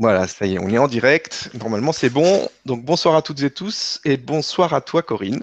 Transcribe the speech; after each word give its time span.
Voilà, 0.00 0.26
ça 0.26 0.46
y 0.46 0.54
est, 0.54 0.58
on 0.58 0.70
est 0.70 0.78
en 0.78 0.88
direct. 0.88 1.50
Normalement, 1.60 1.92
c'est 1.92 2.08
bon. 2.08 2.48
Donc, 2.64 2.82
bonsoir 2.82 3.14
à 3.16 3.20
toutes 3.20 3.42
et 3.42 3.50
tous 3.50 4.00
et 4.06 4.16
bonsoir 4.16 4.72
à 4.72 4.80
toi, 4.80 5.02
Corinne. 5.02 5.42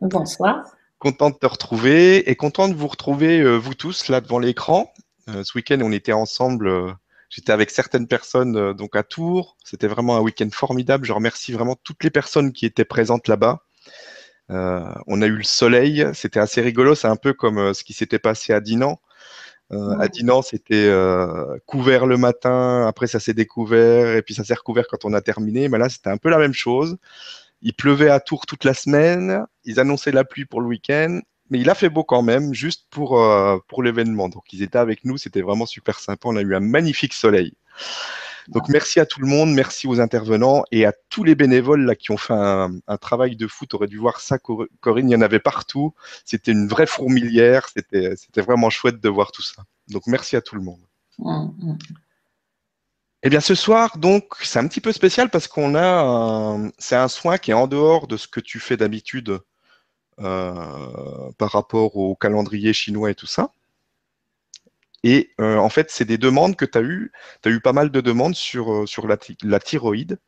Bonsoir. 0.00 0.64
Content 0.98 1.28
de 1.28 1.34
te 1.34 1.44
retrouver 1.44 2.30
et 2.30 2.34
content 2.34 2.68
de 2.70 2.74
vous 2.74 2.86
retrouver, 2.86 3.40
euh, 3.40 3.56
vous 3.56 3.74
tous, 3.74 4.08
là 4.08 4.22
devant 4.22 4.38
l'écran. 4.38 4.90
Euh, 5.28 5.44
ce 5.44 5.58
week-end, 5.58 5.78
on 5.82 5.92
était 5.92 6.14
ensemble. 6.14 6.68
euh, 6.68 6.90
J'étais 7.28 7.52
avec 7.52 7.68
certaines 7.68 8.06
personnes 8.06 8.72
donc 8.72 8.96
à 8.96 9.02
Tours. 9.02 9.58
C'était 9.62 9.88
vraiment 9.88 10.16
un 10.16 10.20
week-end 10.20 10.48
formidable. 10.50 11.04
Je 11.04 11.12
remercie 11.12 11.52
vraiment 11.52 11.76
toutes 11.84 12.02
les 12.02 12.08
personnes 12.08 12.54
qui 12.54 12.64
étaient 12.64 12.86
présentes 12.86 13.28
là-bas. 13.28 13.60
On 14.48 15.20
a 15.20 15.26
eu 15.26 15.36
le 15.36 15.42
soleil. 15.42 16.06
C'était 16.14 16.40
assez 16.40 16.62
rigolo. 16.62 16.94
C'est 16.94 17.08
un 17.08 17.16
peu 17.16 17.34
comme 17.34 17.74
ce 17.74 17.84
qui 17.84 17.92
s'était 17.92 18.18
passé 18.18 18.54
à 18.54 18.60
Dinan. 18.60 18.98
Euh, 19.72 19.98
à. 19.98 20.08
Dinan, 20.08 20.42
c'était 20.42 20.86
euh, 20.86 21.58
couvert 21.66 22.06
le 22.06 22.16
matin, 22.16 22.86
après 22.86 23.06
ça 23.06 23.20
s'est 23.20 23.34
découvert, 23.34 24.16
et 24.16 24.22
puis 24.22 24.34
ça 24.34 24.44
s'est 24.44 24.54
recouvert 24.54 24.86
quand 24.88 25.04
on 25.04 25.12
a 25.12 25.20
terminé. 25.20 25.68
Mais 25.68 25.78
là, 25.78 25.88
c'était 25.88 26.10
un 26.10 26.16
peu 26.16 26.30
la 26.30 26.38
même 26.38 26.54
chose. 26.54 26.96
Il 27.60 27.74
pleuvait 27.74 28.10
à 28.10 28.20
Tours 28.20 28.46
toute 28.46 28.64
la 28.64 28.74
semaine, 28.74 29.44
ils 29.64 29.80
annonçaient 29.80 30.12
la 30.12 30.24
pluie 30.24 30.44
pour 30.44 30.60
le 30.60 30.68
week-end, 30.68 31.20
mais 31.50 31.58
il 31.58 31.68
a 31.70 31.74
fait 31.74 31.88
beau 31.88 32.04
quand 32.04 32.22
même, 32.22 32.54
juste 32.54 32.86
pour, 32.90 33.20
euh, 33.20 33.58
pour 33.68 33.82
l'événement. 33.82 34.28
Donc 34.28 34.52
ils 34.52 34.62
étaient 34.62 34.78
avec 34.78 35.04
nous, 35.04 35.18
c'était 35.18 35.42
vraiment 35.42 35.66
super 35.66 35.98
sympa. 35.98 36.28
On 36.28 36.36
a 36.36 36.42
eu 36.42 36.54
un 36.54 36.60
magnifique 36.60 37.14
soleil. 37.14 37.54
Donc 38.48 38.68
merci 38.68 38.98
à 38.98 39.06
tout 39.06 39.20
le 39.20 39.26
monde, 39.26 39.52
merci 39.52 39.86
aux 39.86 40.00
intervenants 40.00 40.64
et 40.72 40.86
à 40.86 40.92
tous 41.10 41.22
les 41.22 41.34
bénévoles 41.34 41.84
là 41.84 41.94
qui 41.94 42.10
ont 42.10 42.16
fait 42.16 42.32
un, 42.34 42.70
un 42.86 42.96
travail 42.96 43.36
de 43.36 43.46
fou. 43.46 43.66
Tu 43.66 43.76
aurais 43.76 43.88
dû 43.88 43.98
voir 43.98 44.20
ça, 44.20 44.38
Cor- 44.38 44.66
Corinne, 44.80 45.10
il 45.10 45.12
y 45.12 45.16
en 45.16 45.20
avait 45.20 45.38
partout. 45.38 45.94
C'était 46.24 46.52
une 46.52 46.66
vraie 46.66 46.86
fourmilière, 46.86 47.68
c'était 47.68 48.40
vraiment 48.40 48.70
chouette 48.70 49.00
de 49.00 49.08
voir 49.08 49.32
tout 49.32 49.42
ça. 49.42 49.64
Donc 49.88 50.06
merci 50.06 50.34
à 50.34 50.40
tout 50.40 50.54
le 50.54 50.62
monde. 50.62 50.80
Mm, 51.18 51.48
mm. 51.58 51.78
Eh 53.24 53.30
bien, 53.30 53.40
ce 53.40 53.56
soir, 53.56 53.98
donc, 53.98 54.34
c'est 54.42 54.60
un 54.60 54.68
petit 54.68 54.80
peu 54.80 54.92
spécial 54.92 55.28
parce 55.28 55.48
qu'on 55.48 55.74
a, 55.74 56.56
c'est 56.78 56.94
un 56.94 57.08
soin 57.08 57.36
qui 57.36 57.50
est 57.50 57.54
en 57.54 57.66
dehors 57.66 58.06
de 58.06 58.16
ce 58.16 58.28
que 58.28 58.38
tu 58.38 58.60
fais 58.60 58.76
d'habitude 58.76 59.40
euh, 60.20 61.30
par 61.36 61.50
rapport 61.50 61.96
au 61.96 62.14
calendrier 62.14 62.72
chinois 62.72 63.10
et 63.10 63.16
tout 63.16 63.26
ça. 63.26 63.50
Et 65.04 65.30
euh, 65.40 65.56
en 65.58 65.68
fait, 65.68 65.90
c'est 65.90 66.04
des 66.04 66.18
demandes 66.18 66.56
que 66.56 66.64
tu 66.64 66.76
as 66.76 66.82
eues. 66.82 67.12
Tu 67.42 67.48
as 67.48 67.52
eu 67.52 67.60
pas 67.60 67.72
mal 67.72 67.90
de 67.90 68.00
demandes 68.00 68.34
sur, 68.34 68.72
euh, 68.72 68.86
sur 68.86 69.06
la, 69.06 69.16
thyroïde. 69.16 70.18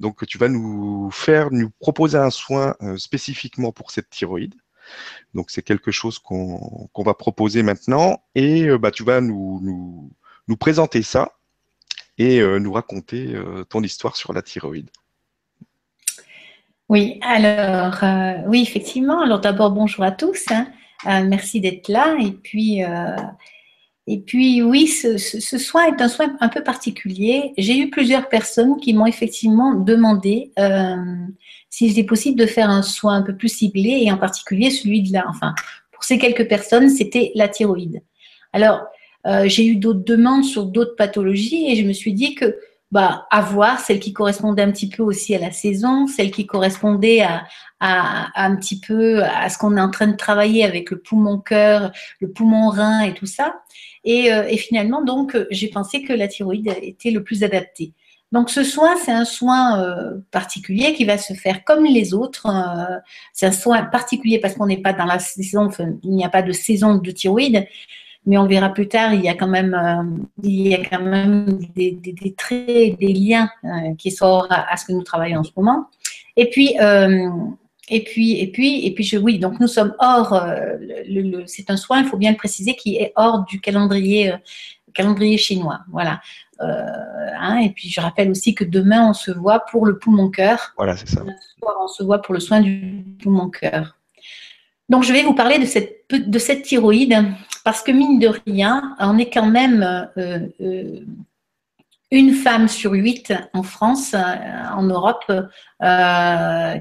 Donc, 0.00 0.26
tu 0.26 0.38
vas 0.38 0.48
nous 0.48 1.10
faire, 1.12 1.50
nous 1.50 1.70
proposer 1.70 2.18
un 2.18 2.30
soin 2.30 2.74
euh, 2.82 2.96
spécifiquement 2.96 3.72
pour 3.72 3.90
cette 3.90 4.10
thyroïde. 4.10 4.54
Donc, 5.34 5.50
c'est 5.50 5.62
quelque 5.62 5.92
chose 5.92 6.18
qu'on 6.18 6.88
qu'on 6.92 7.02
va 7.04 7.14
proposer 7.14 7.62
maintenant. 7.62 8.22
Et 8.34 8.66
bah, 8.78 8.90
tu 8.90 9.04
vas 9.04 9.20
nous, 9.20 9.60
nous, 9.62 10.10
nous 10.48 10.56
présenter 10.56 11.02
ça 11.02 11.34
et 12.18 12.42
nous 12.42 12.72
raconter 12.72 13.34
ton 13.68 13.82
histoire 13.82 14.16
sur 14.16 14.32
la 14.32 14.42
thyroïde. 14.42 14.90
Oui, 16.88 17.20
alors, 17.22 18.02
oui, 18.48 18.62
effectivement. 18.62 19.20
Alors 19.20 19.40
d'abord, 19.40 19.70
bonjour 19.70 20.02
à 20.04 20.10
tous. 20.10 20.44
hein. 20.50 20.66
Merci 21.04 21.60
d'être 21.60 21.88
là. 21.88 22.16
Et 22.20 22.32
puis, 22.32 22.82
et 24.06 24.20
puis 24.20 24.62
oui, 24.62 24.86
ce, 24.86 25.18
soin 25.58 25.86
est 25.86 26.00
un 26.00 26.08
soin 26.08 26.36
un 26.40 26.48
peu 26.48 26.62
particulier. 26.62 27.52
J'ai 27.58 27.78
eu 27.78 27.90
plusieurs 27.90 28.28
personnes 28.28 28.76
qui 28.78 28.92
m'ont 28.94 29.06
effectivement 29.06 29.74
demandé 29.74 30.52
euh, 30.58 30.96
s'il 31.68 31.92
était 31.92 32.04
possible 32.04 32.38
de 32.38 32.46
faire 32.46 32.70
un 32.70 32.82
soin 32.82 33.16
un 33.16 33.22
peu 33.22 33.36
plus 33.36 33.48
ciblé, 33.48 34.00
et 34.02 34.10
en 34.10 34.18
particulier 34.18 34.70
celui 34.70 35.02
de 35.02 35.12
la. 35.12 35.28
Enfin, 35.28 35.54
pour 35.92 36.02
ces 36.02 36.18
quelques 36.18 36.48
personnes, 36.48 36.88
c'était 36.88 37.30
la 37.34 37.48
thyroïde. 37.48 38.02
Alors, 38.52 38.82
euh, 39.26 39.46
j'ai 39.46 39.66
eu 39.66 39.76
d'autres 39.76 40.04
demandes 40.04 40.44
sur 40.44 40.64
d'autres 40.66 40.96
pathologies, 40.96 41.70
et 41.70 41.76
je 41.76 41.86
me 41.86 41.92
suis 41.92 42.14
dit 42.14 42.34
que 42.34 42.56
bah, 42.90 43.26
à 43.30 43.40
voir, 43.40 43.78
celle 43.80 44.00
qui 44.00 44.12
correspondait 44.12 44.62
un 44.62 44.72
petit 44.72 44.88
peu 44.88 45.02
aussi 45.02 45.34
à 45.34 45.38
la 45.38 45.52
saison, 45.52 46.06
celle 46.06 46.30
qui 46.30 46.46
correspondait 46.46 47.22
à, 47.22 47.44
un 47.80 48.56
petit 48.56 48.78
peu 48.80 49.22
à 49.22 49.48
ce 49.48 49.56
qu'on 49.56 49.76
est 49.76 49.80
en 49.80 49.90
train 49.90 50.08
de 50.08 50.16
travailler 50.16 50.64
avec 50.64 50.90
le 50.90 50.98
poumon-cœur, 50.98 51.92
le 52.20 52.30
poumon-rein 52.30 53.02
et 53.02 53.14
tout 53.14 53.26
ça. 53.26 53.62
Et, 54.04 54.32
euh, 54.32 54.48
finalement, 54.56 55.02
donc, 55.02 55.36
j'ai 55.50 55.68
pensé 55.68 56.02
que 56.02 56.12
la 56.12 56.28
thyroïde 56.28 56.74
était 56.82 57.10
le 57.10 57.22
plus 57.22 57.44
adapté. 57.44 57.92
Donc, 58.32 58.48
ce 58.48 58.62
soin, 58.62 58.96
c'est 58.96 59.10
un 59.10 59.24
soin 59.24 59.80
euh, 59.82 60.18
particulier 60.30 60.94
qui 60.94 61.04
va 61.04 61.18
se 61.18 61.34
faire 61.34 61.64
comme 61.64 61.84
les 61.84 62.14
autres. 62.14 62.46
euh, 62.46 62.98
c'est 63.32 63.46
un 63.46 63.52
soin 63.52 63.82
particulier 63.82 64.38
parce 64.38 64.54
qu'on 64.54 64.66
n'est 64.66 64.80
pas 64.82 64.92
dans 64.92 65.04
la 65.04 65.18
saison, 65.18 65.68
il 66.04 66.10
n'y 66.10 66.24
a 66.24 66.28
pas 66.28 66.42
de 66.42 66.52
saison 66.52 66.94
de 66.96 67.10
thyroïde, 67.10 67.66
mais 68.26 68.36
on 68.38 68.46
verra 68.46 68.68
plus 68.70 68.88
tard, 68.88 69.14
il 69.14 69.22
y 69.22 69.28
a 69.28 69.34
quand 69.34 69.48
même, 69.48 69.74
euh, 69.74 70.24
il 70.42 70.68
y 70.68 70.74
a 70.74 70.84
quand 70.84 71.02
même 71.02 71.58
des, 71.74 71.92
des- 71.92 72.12
des 72.12 72.34
traits, 72.34 72.98
des 72.98 73.12
liens 73.12 73.48
euh, 73.64 73.94
qui 73.98 74.10
sont 74.10 74.44
à, 74.50 74.72
à 74.72 74.76
ce 74.76 74.84
que 74.86 74.92
nous 74.92 75.02
travaillons 75.02 75.40
en 75.40 75.44
ce 75.44 75.52
moment. 75.56 75.88
Et 76.36 76.48
puis, 76.50 76.76
euh, 76.80 77.28
et 77.88 78.04
puis, 78.04 78.38
et 78.40 78.46
puis, 78.52 78.86
et 78.86 78.94
puis, 78.94 79.02
je, 79.04 79.16
oui, 79.18 79.38
donc 79.38 79.58
nous 79.58 79.66
sommes 79.66 79.94
hors. 79.98 80.40
c'est 81.46 81.70
un 81.70 81.76
soin, 81.76 82.00
il 82.02 82.06
faut 82.06 82.16
bien 82.18 82.30
le 82.30 82.36
préciser, 82.36 82.74
qui 82.76 82.96
est 82.96 83.12
hors 83.16 83.44
du 83.46 83.60
calendrier, 83.60 84.34
calendrier 84.94 85.36
chinois. 85.38 85.80
Voilà. 85.90 86.20
Euh, 86.60 86.84
hein, 87.38 87.58
et 87.58 87.70
puis, 87.70 87.88
je 87.88 88.00
rappelle 88.00 88.30
aussi 88.30 88.54
que 88.54 88.64
demain, 88.64 89.08
on 89.08 89.12
se 89.14 89.30
voit 89.32 89.60
pour 89.70 89.86
le 89.86 89.98
poumon-cœur. 89.98 90.72
Voilà, 90.76 90.96
c'est 90.96 91.08
ça. 91.08 91.24
On 91.82 91.88
se 91.88 92.02
voit 92.04 92.20
pour 92.22 92.34
le 92.34 92.40
soin 92.40 92.60
du 92.60 93.04
poumon-cœur. 93.22 93.96
Donc, 94.90 95.04
je 95.04 95.12
vais 95.12 95.22
vous 95.22 95.34
parler 95.34 95.58
de 95.58 95.64
cette, 95.64 96.62
thyroïde 96.64 97.16
parce 97.64 97.80
que, 97.82 97.92
mine 97.92 98.18
de 98.18 98.28
rien, 98.44 98.96
on 98.98 99.18
est 99.18 99.30
quand 99.30 99.46
même 99.46 100.10
euh, 100.18 100.40
euh, 100.60 101.00
une 102.10 102.32
femme 102.32 102.66
sur 102.66 102.92
huit 102.92 103.32
en 103.54 103.62
France, 103.62 104.14
euh, 104.14 104.74
en 104.74 104.82
Europe, 104.82 105.30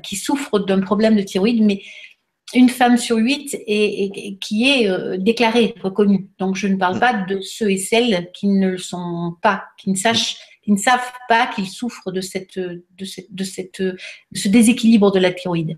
qui 0.01 0.15
souffre 0.15 0.57
d'un 0.57 0.81
problème 0.81 1.15
de 1.15 1.21
thyroïde, 1.21 1.63
mais 1.63 1.83
une 2.55 2.69
femme 2.69 2.97
sur 2.97 3.17
huit 3.17 3.55
qui 4.41 4.67
est 4.67 5.19
déclarée, 5.19 5.75
reconnue. 5.83 6.29
Donc, 6.39 6.55
je 6.55 6.67
ne 6.67 6.77
parle 6.77 6.99
pas 6.99 7.13
de 7.13 7.41
ceux 7.41 7.69
et 7.69 7.77
celles 7.77 8.31
qui 8.33 8.47
ne 8.47 8.69
le 8.69 8.79
sont 8.79 9.35
pas, 9.43 9.65
qui 9.77 9.91
ne 9.91 9.95
sachent, 9.95 10.37
qui 10.63 10.71
ne 10.71 10.77
savent 10.77 11.11
pas 11.27 11.45
qu'ils 11.45 11.67
souffrent 11.67 12.11
de 12.11 12.21
ce 12.21 12.39
déséquilibre 14.47 15.11
de 15.11 15.19
la 15.19 15.31
thyroïde. 15.31 15.77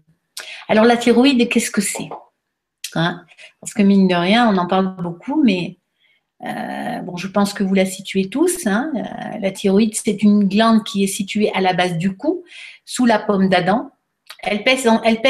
Alors, 0.68 0.86
la 0.86 0.98
thyroïde, 0.98 1.50
qu'est-ce 1.50 1.72
que 1.72 1.82
c'est? 1.82 2.10
Hein? 2.96 3.26
Parce 3.60 3.74
que 3.74 3.82
mine 3.82 4.08
de 4.08 4.16
rien, 4.16 4.50
on 4.50 4.58
en 4.58 4.68
parle 4.68 4.96
beaucoup, 4.98 5.42
mais 5.44 5.78
euh, 6.44 7.00
bon, 7.02 7.18
je 7.18 7.28
pense 7.28 7.54
que 7.54 7.64
vous 7.64 7.74
la 7.74 7.86
situez 7.86 8.30
tous. 8.30 8.66
hein. 8.66 8.92
Euh, 8.96 9.40
la 9.40 9.52
thyroïde, 9.52 9.96
c'est 9.96 10.24
une 10.24 10.48
glande 10.48 10.84
qui 10.84 11.04
est 11.04 11.08
située 11.08 11.52
à 11.54 11.62
la 11.62 11.74
base 11.74 11.98
du 11.98 12.16
cou, 12.16 12.44
sous 12.86 13.06
la 13.06 13.20
pomme 13.20 13.50
d'Adam. 13.50 13.92
Elle 14.44 14.64
pèse, 14.64 14.88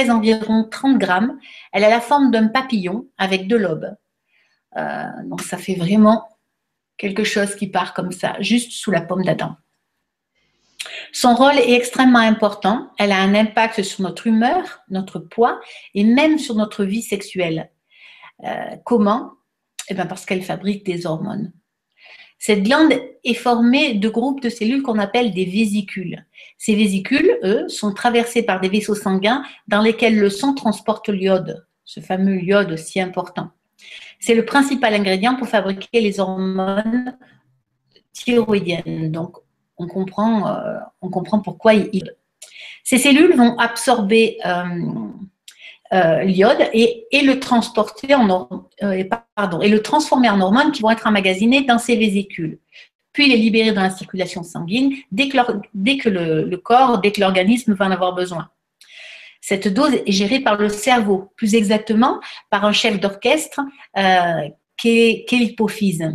environ 0.09 0.67
30 0.69 0.97
grammes. 0.97 1.37
Elle 1.73 1.83
a 1.83 1.89
la 1.89 1.99
forme 1.99 2.31
d'un 2.31 2.47
papillon 2.47 3.07
avec 3.17 3.47
deux 3.47 3.57
lobes. 3.57 3.93
Euh, 4.77 5.05
donc, 5.25 5.41
ça 5.41 5.57
fait 5.57 5.75
vraiment 5.75 6.29
quelque 6.97 7.25
chose 7.25 7.55
qui 7.55 7.67
part 7.67 7.93
comme 7.93 8.11
ça, 8.11 8.37
juste 8.39 8.71
sous 8.71 8.91
la 8.91 9.01
pomme 9.01 9.23
d'Adam. 9.23 9.57
Son 11.13 11.35
rôle 11.35 11.57
est 11.57 11.73
extrêmement 11.73 12.19
important. 12.19 12.89
Elle 12.97 13.11
a 13.11 13.21
un 13.21 13.35
impact 13.35 13.81
sur 13.83 14.01
notre 14.01 14.27
humeur, 14.27 14.81
notre 14.89 15.19
poids 15.19 15.59
et 15.93 16.03
même 16.03 16.37
sur 16.39 16.55
notre 16.55 16.85
vie 16.85 17.01
sexuelle. 17.01 17.71
Euh, 18.43 18.75
comment? 18.85 19.31
Eh 19.89 19.93
bien, 19.93 20.05
parce 20.05 20.25
qu'elle 20.25 20.43
fabrique 20.43 20.85
des 20.85 21.05
hormones. 21.05 21.51
Cette 22.39 22.63
glande 22.63 22.93
est 23.23 23.33
formée 23.35 23.93
de 23.93 24.09
groupes 24.09 24.41
de 24.41 24.49
cellules 24.49 24.81
qu'on 24.81 24.97
appelle 24.97 25.31
des 25.31 25.45
vésicules. 25.45 26.25
Ces 26.57 26.75
vésicules, 26.75 27.37
eux, 27.43 27.69
sont 27.69 27.93
traversés 27.93 28.41
par 28.41 28.59
des 28.59 28.69
vaisseaux 28.69 28.95
sanguins 28.95 29.43
dans 29.67 29.81
lesquels 29.81 30.17
le 30.17 30.29
sang 30.31 30.55
transporte 30.55 31.09
l'iode, 31.09 31.67
ce 31.85 31.99
fameux 31.99 32.41
iode 32.41 32.77
si 32.77 32.99
important. 32.99 33.51
C'est 34.19 34.33
le 34.33 34.43
principal 34.43 34.95
ingrédient 34.95 35.35
pour 35.35 35.47
fabriquer 35.47 36.01
les 36.01 36.19
hormones 36.19 37.15
thyroïdiennes. 38.13 39.11
Donc, 39.11 39.37
on 39.81 39.87
comprend, 39.87 40.47
euh, 40.47 40.77
on 41.01 41.09
comprend 41.09 41.39
pourquoi 41.39 41.73
il. 41.73 42.15
Ces 42.83 42.97
cellules 42.97 43.35
vont 43.35 43.57
absorber 43.57 44.37
euh, 44.45 44.63
euh, 45.93 46.23
l'iode 46.23 46.69
et, 46.73 47.07
le 47.11 47.39
transporter 47.39 48.15
en 48.15 48.67
et, 48.81 49.09
le 49.69 49.79
transformer 49.79 50.29
en 50.29 50.39
hormones 50.39 50.71
qui 50.71 50.81
vont 50.81 50.91
être 50.91 51.07
emmagasinées 51.07 51.63
dans 51.63 51.77
ces 51.77 51.95
vésicules. 51.95 52.59
Puis 53.13 53.27
les 53.27 53.37
libérer 53.37 53.73
dans 53.73 53.81
la 53.81 53.89
circulation 53.89 54.43
sanguine 54.43 54.93
dès 55.11 55.27
que, 55.27 55.37
le, 56.07 56.55
corps, 56.57 56.99
dès 57.01 57.11
que 57.11 57.19
l'organisme 57.19 57.73
va 57.73 57.85
en 57.85 57.91
avoir 57.91 58.15
besoin. 58.15 58.49
Cette 59.41 59.67
dose 59.67 59.95
est 60.05 60.11
gérée 60.11 60.39
par 60.39 60.55
le 60.55 60.69
cerveau, 60.69 61.31
plus 61.35 61.55
exactement 61.55 62.21
par 62.49 62.63
un 62.63 62.71
chef 62.71 62.99
d'orchestre 62.99 63.59
euh, 63.97 64.49
qu'est 64.77 65.25
qu'est 65.27 65.37
l'hypophyse. 65.37 66.07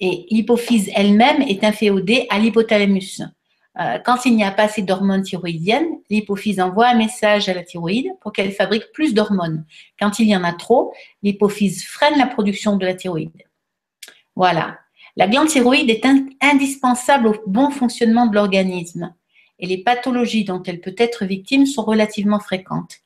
Et 0.00 0.26
l'hypophyse 0.30 0.90
elle-même 0.94 1.42
est 1.42 1.64
inféodée 1.64 2.26
à 2.30 2.38
l'hypothalamus. 2.38 3.22
Euh, 3.80 3.98
quand 4.04 4.26
il 4.26 4.34
n'y 4.34 4.44
a 4.44 4.50
pas 4.50 4.64
assez 4.64 4.82
d'hormones 4.82 5.22
thyroïdiennes, 5.22 5.88
l'hypophyse 6.10 6.60
envoie 6.60 6.88
un 6.88 6.94
message 6.94 7.48
à 7.48 7.54
la 7.54 7.62
thyroïde 7.62 8.10
pour 8.20 8.32
qu'elle 8.32 8.52
fabrique 8.52 8.90
plus 8.92 9.14
d'hormones. 9.14 9.64
Quand 10.00 10.18
il 10.18 10.28
y 10.28 10.36
en 10.36 10.44
a 10.44 10.52
trop, 10.52 10.92
l'hypophyse 11.22 11.84
freine 11.84 12.18
la 12.18 12.26
production 12.26 12.76
de 12.76 12.86
la 12.86 12.94
thyroïde. 12.94 13.42
Voilà. 14.34 14.78
La 15.16 15.28
glande 15.28 15.48
thyroïde 15.48 15.90
est 15.90 16.06
indispensable 16.40 17.28
au 17.28 17.34
bon 17.46 17.70
fonctionnement 17.70 18.26
de 18.26 18.34
l'organisme 18.34 19.14
et 19.58 19.66
les 19.66 19.78
pathologies 19.78 20.44
dont 20.44 20.62
elle 20.62 20.80
peut 20.80 20.94
être 20.98 21.24
victime 21.24 21.66
sont 21.66 21.82
relativement 21.82 22.40
fréquentes. 22.40 22.98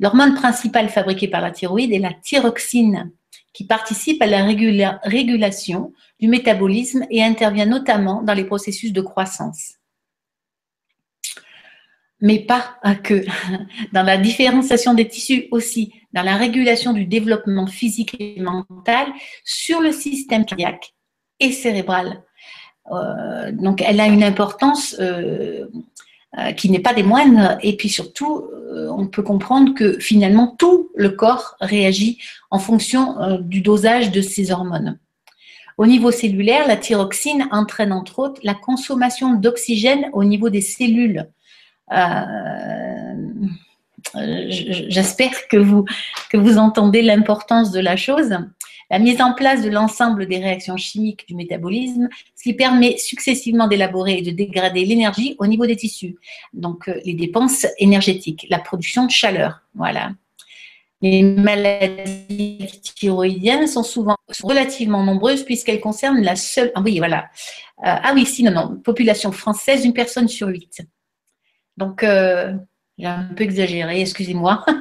L'hormone 0.00 0.34
principale 0.34 0.88
fabriquée 0.88 1.28
par 1.28 1.40
la 1.40 1.52
thyroïde 1.52 1.92
est 1.92 1.98
la 1.98 2.12
thyroxine, 2.12 3.12
qui 3.52 3.66
participe 3.66 4.22
à 4.22 4.26
la 4.26 4.44
régulation 4.44 5.92
du 6.18 6.28
métabolisme 6.28 7.06
et 7.10 7.22
intervient 7.22 7.66
notamment 7.66 8.22
dans 8.22 8.34
les 8.34 8.44
processus 8.44 8.92
de 8.92 9.00
croissance. 9.00 9.74
Mais 12.20 12.38
pas 12.38 12.76
que. 13.02 13.24
Dans 13.92 14.04
la 14.04 14.16
différenciation 14.16 14.94
des 14.94 15.08
tissus 15.08 15.48
aussi, 15.50 15.92
dans 16.12 16.22
la 16.22 16.36
régulation 16.36 16.92
du 16.92 17.04
développement 17.04 17.66
physique 17.66 18.14
et 18.20 18.40
mental 18.40 19.08
sur 19.44 19.80
le 19.80 19.90
système 19.92 20.44
cardiaque 20.44 20.94
et 21.40 21.50
cérébral. 21.50 22.22
Euh, 22.92 23.50
donc, 23.52 23.82
elle 23.82 24.00
a 24.00 24.06
une 24.06 24.22
importance 24.22 24.94
euh, 25.00 25.66
qui 26.56 26.70
n'est 26.70 26.80
pas 26.80 26.94
des 26.94 27.02
moindres. 27.02 27.58
Et 27.62 27.76
puis 27.76 27.88
surtout, 27.88 28.48
euh, 28.72 28.88
on 28.90 29.06
peut 29.06 29.22
comprendre 29.22 29.74
que 29.74 29.98
finalement, 29.98 30.54
tout 30.58 30.90
le 30.94 31.10
corps 31.10 31.56
réagit 31.60 32.18
en 32.50 32.58
fonction 32.58 33.20
euh, 33.20 33.38
du 33.38 33.60
dosage 33.60 34.10
de 34.10 34.20
ces 34.20 34.50
hormones. 34.50 34.98
Au 35.78 35.86
niveau 35.86 36.10
cellulaire, 36.10 36.66
la 36.66 36.76
thyroxine 36.76 37.48
entraîne 37.50 37.92
entre 37.92 38.18
autres 38.18 38.40
la 38.44 38.54
consommation 38.54 39.34
d'oxygène 39.34 40.10
au 40.12 40.24
niveau 40.24 40.50
des 40.50 40.60
cellules. 40.60 41.28
J'espère 44.14 45.48
que 45.48 45.56
vous 46.36 46.58
entendez 46.58 47.02
l'importance 47.02 47.70
de 47.72 47.80
la 47.80 47.96
chose 47.96 48.36
la 48.92 48.98
mise 48.98 49.22
en 49.22 49.32
place 49.32 49.62
de 49.62 49.70
l'ensemble 49.70 50.26
des 50.26 50.36
réactions 50.36 50.76
chimiques 50.76 51.26
du 51.26 51.34
métabolisme, 51.34 52.10
ce 52.36 52.42
qui 52.42 52.52
permet 52.52 52.98
successivement 52.98 53.66
d'élaborer 53.66 54.18
et 54.18 54.22
de 54.22 54.30
dégrader 54.30 54.84
l'énergie 54.84 55.34
au 55.38 55.46
niveau 55.46 55.64
des 55.64 55.76
tissus. 55.76 56.16
Donc, 56.52 56.88
euh, 56.88 57.00
les 57.06 57.14
dépenses 57.14 57.66
énergétiques, 57.78 58.46
la 58.50 58.58
production 58.58 59.06
de 59.06 59.10
chaleur. 59.10 59.62
Voilà. 59.74 60.12
Les 61.00 61.22
maladies 61.22 62.68
thyroïdiennes 62.94 63.66
sont 63.66 63.82
souvent 63.82 64.16
relativement 64.42 65.02
nombreuses 65.02 65.42
puisqu'elles 65.42 65.80
concernent 65.80 66.20
la 66.20 66.36
seule. 66.36 66.70
Ah 66.74 66.82
oui, 66.82 66.98
voilà. 66.98 67.30
Euh, 67.78 67.96
ah 68.04 68.12
oui, 68.14 68.26
si, 68.26 68.42
non, 68.42 68.52
non. 68.52 68.76
Population 68.76 69.32
française, 69.32 69.86
une 69.86 69.94
personne 69.94 70.28
sur 70.28 70.48
huit. 70.48 70.82
Donc, 71.78 72.04
euh, 72.04 72.52
j'ai 72.98 73.06
un 73.06 73.30
peu 73.34 73.44
exagéré, 73.44 74.02
excusez-moi. 74.02 74.66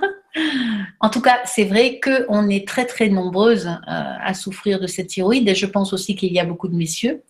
En 1.03 1.09
tout 1.09 1.21
cas, 1.21 1.39
c'est 1.45 1.63
vrai 1.63 2.00
qu'on 2.00 2.48
est 2.48 2.68
très 2.68 2.86
très 2.86 3.09
nombreuses 3.09 3.65
euh, 3.65 3.74
à 3.88 4.36
souffrir 4.36 4.80
de 4.80 4.86
cette 4.86 5.07
thyroïde 5.07 5.50
et 5.50 5.56
je 5.56 5.65
pense 5.65 5.94
aussi 5.94 6.15
qu'il 6.15 6.31
y 6.31 6.39
a 6.39 6.45
beaucoup 6.45 6.68
de 6.68 6.75
messieurs. 6.75 7.24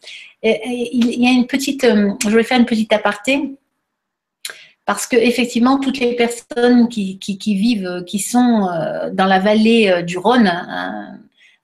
Il 0.44 1.21
y 1.21 1.27
a 1.27 1.31
une 1.31 1.47
petite, 1.47 1.85
euh, 1.85 2.12
je 2.21 2.35
vais 2.35 2.44
faire 2.44 2.59
une 2.59 2.65
petite 2.65 2.91
aparté 2.91 3.56
parce 4.85 5.07
que 5.07 5.15
effectivement 5.15 5.79
toutes 5.79 6.00
les 6.00 6.18
personnes 6.18 6.89
qui, 6.89 7.18
vivent, 7.45 8.03
qui 8.06 8.19
sont 8.19 8.68
euh, 8.68 9.09
dans 9.13 9.25
la 9.25 9.39
vallée 9.39 10.03
du 10.03 10.17
Rhône, 10.17 10.47
hein, 10.47 11.19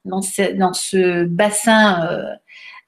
dans, 0.06 0.22
ce, 0.22 1.26
bassin 1.26 2.08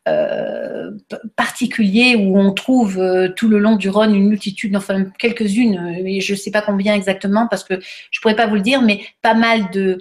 euh, 0.08 0.92
particulier 1.36 2.16
où 2.16 2.40
on 2.40 2.54
trouve 2.54 3.00
euh, 3.00 3.28
tout 3.30 3.50
le 3.50 3.60
long 3.60 3.76
du 3.76 3.90
Rhône 3.90 4.16
une 4.16 4.30
multitude, 4.30 4.76
enfin 4.76 5.04
quelques-unes, 5.20 5.78
euh, 5.78 6.20
je 6.22 6.32
ne 6.32 6.38
sais 6.38 6.52
pas 6.52 6.62
combien 6.62 6.96
exactement 6.96 7.48
parce 7.48 7.64
que 7.64 7.76
je 7.76 8.20
ne 8.20 8.22
pourrais 8.22 8.36
pas 8.36 8.48
vous 8.48 8.56
le 8.56 8.62
dire, 8.62 8.82
mais 8.82 9.02
pas 9.22 9.34
mal 9.34 9.70
de 9.72 10.00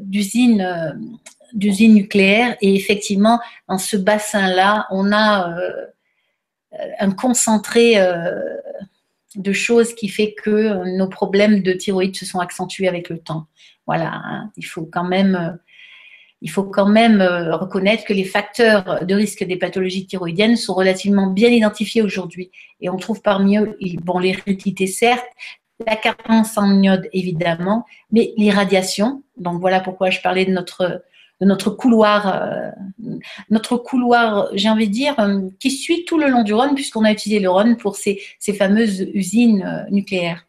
d'usines 0.00 0.98
d'usines 1.52 1.92
nucléaires 1.92 2.56
et 2.62 2.74
effectivement 2.74 3.38
dans 3.68 3.76
ce 3.76 3.98
bassin-là, 3.98 4.86
on 4.90 5.12
a 5.12 5.54
un 6.98 7.10
concentré 7.10 7.96
de 9.36 9.52
choses 9.52 9.94
qui 9.94 10.08
fait 10.08 10.32
que 10.32 10.96
nos 10.96 11.06
problèmes 11.06 11.62
de 11.62 11.74
thyroïde 11.74 12.16
se 12.16 12.24
sont 12.24 12.38
accentués 12.38 12.88
avec 12.88 13.10
le 13.10 13.18
temps. 13.18 13.46
Voilà, 13.86 14.22
hein. 14.24 14.50
il 14.56 14.64
faut 14.64 14.88
quand 14.90 15.04
même 15.04 15.58
il 16.42 16.50
faut 16.50 16.64
quand 16.64 16.88
même 16.88 17.20
euh, 17.20 17.56
reconnaître 17.56 18.04
que 18.04 18.12
les 18.12 18.24
facteurs 18.24 19.04
de 19.04 19.14
risque 19.14 19.44
des 19.44 19.56
pathologies 19.56 20.06
thyroïdiennes 20.06 20.56
sont 20.56 20.74
relativement 20.74 21.26
bien 21.26 21.50
identifiés 21.50 22.02
aujourd'hui. 22.02 22.50
Et 22.80 22.88
on 22.88 22.96
trouve 22.96 23.20
parmi 23.20 23.58
eux, 23.58 23.76
bon, 24.02 24.18
l'hérédité 24.18 24.86
certes, 24.86 25.26
la 25.86 25.96
carence 25.96 26.56
en 26.56 26.82
iode 26.82 27.08
évidemment, 27.12 27.84
mais 28.10 28.32
l'irradiation. 28.36 29.22
Donc 29.36 29.60
voilà 29.60 29.80
pourquoi 29.80 30.10
je 30.10 30.20
parlais 30.20 30.44
de 30.44 30.50
notre, 30.50 31.02
de 31.40 31.46
notre 31.46 31.70
couloir, 31.70 32.42
euh, 32.42 32.70
notre 33.50 33.76
couloir, 33.76 34.48
j'ai 34.54 34.70
envie 34.70 34.88
de 34.88 34.92
dire, 34.92 35.18
euh, 35.18 35.48
qui 35.58 35.70
suit 35.70 36.04
tout 36.06 36.18
le 36.18 36.28
long 36.28 36.42
du 36.42 36.54
Rhône, 36.54 36.74
puisqu'on 36.74 37.04
a 37.04 37.12
utilisé 37.12 37.40
le 37.40 37.50
Rhône 37.50 37.76
pour 37.76 37.96
ces, 37.96 38.20
ces 38.38 38.54
fameuses 38.54 39.06
usines 39.12 39.86
nucléaires. 39.90 40.46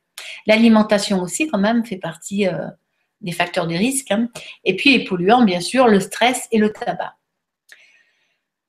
L'alimentation 0.47 1.21
aussi, 1.21 1.47
quand 1.47 1.59
même, 1.59 1.85
fait 1.85 1.97
partie 1.97 2.47
des 3.21 3.31
facteurs 3.31 3.67
de 3.67 3.75
risque. 3.75 4.11
Hein. 4.11 4.29
Et 4.63 4.75
puis 4.75 4.97
les 4.97 5.03
polluants, 5.05 5.43
bien 5.43 5.61
sûr, 5.61 5.87
le 5.87 5.99
stress 5.99 6.47
et 6.51 6.57
le 6.57 6.71
tabac. 6.71 7.15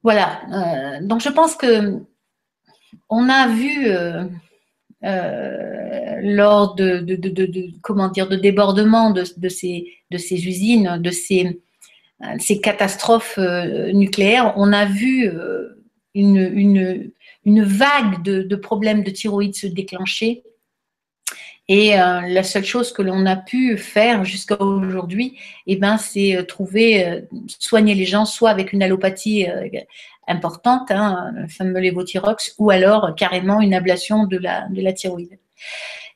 Voilà. 0.02 0.42
Euh, 0.52 1.06
donc 1.06 1.20
je 1.20 1.28
pense 1.28 1.54
que 1.54 2.00
on 3.08 3.28
a 3.28 3.48
vu 3.48 3.86
euh, 3.86 4.24
euh, 5.04 6.16
lors 6.22 6.74
de, 6.74 7.06
comment 7.82 8.08
dire 8.08 8.28
de 8.28 8.36
débordement 8.36 9.10
de, 9.10 9.24
ces, 9.48 9.92
de 10.10 10.18
ces 10.18 10.46
usines, 10.46 10.98
de 10.98 11.10
ces, 11.10 11.60
ces 12.38 12.60
catastrophes 12.60 13.38
nucléaires, 13.38 14.54
on 14.56 14.72
a 14.72 14.84
vu 14.84 15.30
une, 16.14 16.36
une, 16.36 17.10
une 17.44 17.64
vague 17.64 18.22
de, 18.22 18.56
problèmes 18.56 19.02
de 19.02 19.10
thyroïde 19.10 19.54
se 19.54 19.66
déclencher 19.66 20.42
et 21.74 21.98
euh, 21.98 22.20
la 22.28 22.42
seule 22.42 22.66
chose 22.66 22.92
que 22.92 23.00
l'on 23.00 23.24
a 23.24 23.34
pu 23.34 23.78
faire 23.78 24.26
jusqu'à 24.26 24.60
aujourd'hui, 24.60 25.38
eh 25.66 25.76
ben, 25.76 25.96
c'est 25.96 26.36
euh, 26.36 26.42
trouver, 26.42 27.08
euh, 27.08 27.22
soigner 27.46 27.94
les 27.94 28.04
gens 28.04 28.26
soit 28.26 28.50
avec 28.50 28.74
une 28.74 28.82
allopathie 28.82 29.46
importante, 30.28 30.90
hein, 30.90 31.32
le 31.34 31.48
fameux 31.48 31.80
lévothyrox, 31.80 32.56
ou 32.58 32.70
alors 32.70 33.14
carrément 33.14 33.62
une 33.62 33.72
ablation 33.72 34.26
de 34.26 34.36
la, 34.36 34.68
de 34.68 34.82
la 34.82 34.92
thyroïde. 34.92 35.38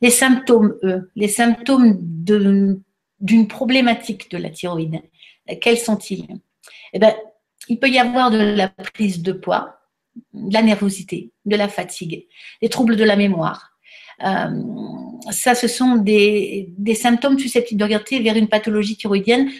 Les 0.02 0.10
symptômes, 0.10 0.74
eux, 0.82 1.10
les 1.16 1.28
symptômes 1.28 1.96
d'une 2.02 3.48
problématique 3.48 4.30
de 4.30 4.36
la 4.36 4.50
thyroïde, 4.50 5.00
quels 5.62 5.78
sont-ils? 5.78 6.26
Eh 6.92 6.98
ben, 6.98 7.14
Il 7.70 7.78
peut 7.78 7.88
y 7.88 7.98
avoir 7.98 8.30
de 8.30 8.36
la 8.36 8.68
prise 8.68 9.22
de 9.22 9.32
poids, 9.32 9.78
de 10.34 10.52
la 10.52 10.60
nervosité, 10.60 11.30
de 11.46 11.56
la 11.56 11.68
fatigue, 11.68 12.26
des 12.60 12.68
troubles 12.68 12.96
de 12.96 13.04
la 13.04 13.16
mémoire, 13.16 13.75
ça, 14.18 15.54
ce 15.54 15.68
sont 15.68 15.96
des, 15.96 16.68
symptômes 16.94 17.38
susceptibles 17.38 17.78
d'orienter 17.78 18.20
vers 18.20 18.36
une 18.36 18.48
pathologie 18.48 18.96
thyroïdienne. 18.96 19.50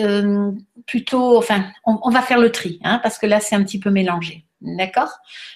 Euh, 0.00 0.52
plutôt, 0.86 1.36
enfin, 1.36 1.66
on, 1.84 2.10
va 2.10 2.22
faire 2.22 2.38
le 2.38 2.50
tri, 2.52 2.78
hein, 2.84 3.00
parce 3.02 3.18
que 3.18 3.26
là, 3.26 3.40
c'est 3.40 3.56
un 3.56 3.62
petit 3.62 3.80
peu 3.80 3.90
mélangé. 3.90 4.44
D'accord? 4.60 5.10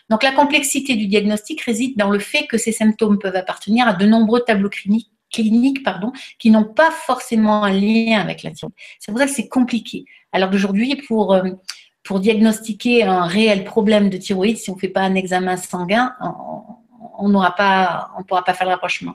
Donc, 0.09 0.23
la 0.23 0.33
complexité 0.33 0.97
du 0.97 1.07
diagnostic 1.07 1.61
réside 1.63 1.97
dans 1.97 2.11
le 2.11 2.19
fait 2.19 2.47
que 2.47 2.59
ces 2.59 2.73
symptômes 2.73 3.19
peuvent 3.19 3.37
appartenir 3.37 3.89
à 3.89 3.95
de 3.95 4.07
nombreux 4.07 4.41
tableaux 4.41 4.71
cliniques, 5.31 5.83
pardon, 5.85 6.13
qui 6.39 6.51
n'ont 6.51 6.65
pas 6.65 6.91
forcément 6.91 7.65
un 7.65 7.73
lien 7.73 8.21
avec 8.21 8.43
la 8.43 8.51
thyroïde. 8.51 8.75
C'est 8.99 9.13
pour 9.13 9.21
ça 9.21 9.27
que 9.27 9.33
c'est 9.33 9.49
compliqué. 9.49 10.05
Alors 10.33 10.51
d'aujourd'hui, 10.51 10.97
pour, 11.07 11.33
euh, 11.33 11.51
pour 12.03 12.21
diagnostiquer 12.21 13.05
un 13.05 13.25
réel 13.25 13.65
problème 13.65 14.11
de 14.11 14.17
thyroïde, 14.17 14.59
si 14.59 14.71
on 14.71 14.75
ne 14.75 14.81
fait 14.81 14.89
pas 14.89 15.03
un 15.03 15.15
examen 15.15 15.57
sanguin, 15.57 16.13
n'aura 17.29 17.55
pas, 17.55 18.11
on 18.19 18.23
pourra 18.23 18.45
pas 18.45 18.55
faire 18.55 18.67
le 18.67 18.73
rapprochement. 18.73 19.15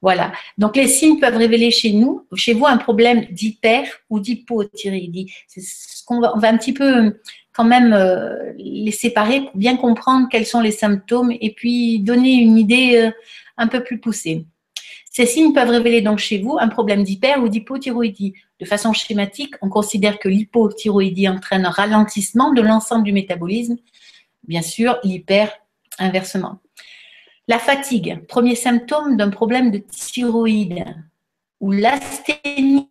Voilà. 0.00 0.32
Donc 0.58 0.76
les 0.76 0.86
signes 0.86 1.18
peuvent 1.18 1.36
révéler 1.36 1.70
chez 1.70 1.92
nous, 1.92 2.26
chez 2.34 2.54
vous, 2.54 2.66
un 2.66 2.76
problème 2.76 3.26
d'hyper 3.30 3.84
ou 4.10 4.20
d'hypothyroïdie. 4.20 5.32
C'est 5.48 5.60
ce 5.60 6.04
qu'on 6.04 6.20
va, 6.20 6.36
on 6.36 6.38
va 6.38 6.48
un 6.48 6.56
petit 6.56 6.72
peu 6.72 7.20
quand 7.52 7.64
même 7.64 7.92
euh, 7.92 8.52
les 8.56 8.92
séparer 8.92 9.40
pour 9.40 9.56
bien 9.56 9.76
comprendre 9.76 10.28
quels 10.30 10.46
sont 10.46 10.60
les 10.60 10.70
symptômes 10.70 11.32
et 11.32 11.52
puis 11.52 11.98
donner 11.98 12.34
une 12.34 12.56
idée 12.56 12.96
euh, 12.96 13.10
un 13.56 13.66
peu 13.66 13.82
plus 13.82 13.98
poussée. 13.98 14.46
Ces 15.10 15.26
signes 15.26 15.52
peuvent 15.52 15.70
révéler 15.70 16.00
donc 16.00 16.18
chez 16.18 16.38
vous 16.38 16.58
un 16.60 16.68
problème 16.68 17.02
d'hyper 17.02 17.42
ou 17.42 17.48
d'hypothyroïdie. 17.48 18.34
De 18.60 18.64
façon 18.64 18.92
schématique, 18.92 19.54
on 19.62 19.68
considère 19.68 20.20
que 20.20 20.28
l'hypothyroïdie 20.28 21.28
entraîne 21.28 21.66
un 21.66 21.70
ralentissement 21.70 22.52
de 22.52 22.62
l'ensemble 22.62 23.02
du 23.02 23.12
métabolisme. 23.12 23.76
Bien 24.46 24.62
sûr, 24.62 24.96
l'hyper 25.02 25.50
inversement. 25.98 26.60
La 27.48 27.58
fatigue, 27.58 28.26
premier 28.28 28.54
symptôme 28.54 29.16
d'un 29.16 29.30
problème 29.30 29.70
de 29.70 29.78
thyroïde, 29.78 30.84
ou 31.60 31.72
l'asthénie, 31.72 32.90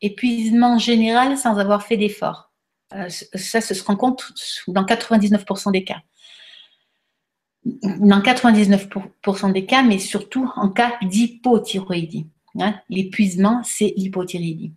épuisement 0.00 0.78
général 0.78 1.38
sans 1.38 1.56
avoir 1.58 1.84
fait 1.84 1.96
d'effort. 1.96 2.50
Euh, 2.94 3.08
ça, 3.08 3.60
se 3.60 3.84
rencontre 3.84 4.34
dans 4.66 4.84
99% 4.84 5.72
des 5.72 5.84
cas. 5.84 6.02
Dans 7.64 8.20
99% 8.20 9.52
des 9.52 9.66
cas, 9.66 9.82
mais 9.82 9.98
surtout 9.98 10.50
en 10.56 10.68
cas 10.68 10.98
d'hypothyroïdie. 11.02 12.26
Hein. 12.58 12.74
L'épuisement, 12.90 13.62
c'est 13.64 13.94
l'hypothyroïdie. 13.96 14.74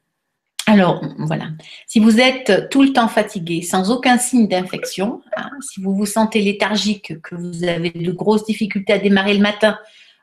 Alors, 0.67 1.05
voilà. 1.19 1.49
Si 1.85 1.99
vous 1.99 2.19
êtes 2.19 2.69
tout 2.71 2.81
le 2.81 2.91
temps 2.91 3.07
fatigué, 3.07 3.61
sans 3.61 3.91
aucun 3.91 4.17
signe 4.17 4.47
d'infection, 4.47 5.21
hein, 5.37 5.51
si 5.61 5.79
vous 5.79 5.95
vous 5.95 6.07
sentez 6.07 6.41
léthargique, 6.41 7.21
que 7.21 7.35
vous 7.35 7.63
avez 7.63 7.91
de 7.91 8.11
grosses 8.11 8.45
difficultés 8.45 8.93
à 8.93 8.97
démarrer 8.97 9.35
le 9.35 9.41
matin, 9.41 9.77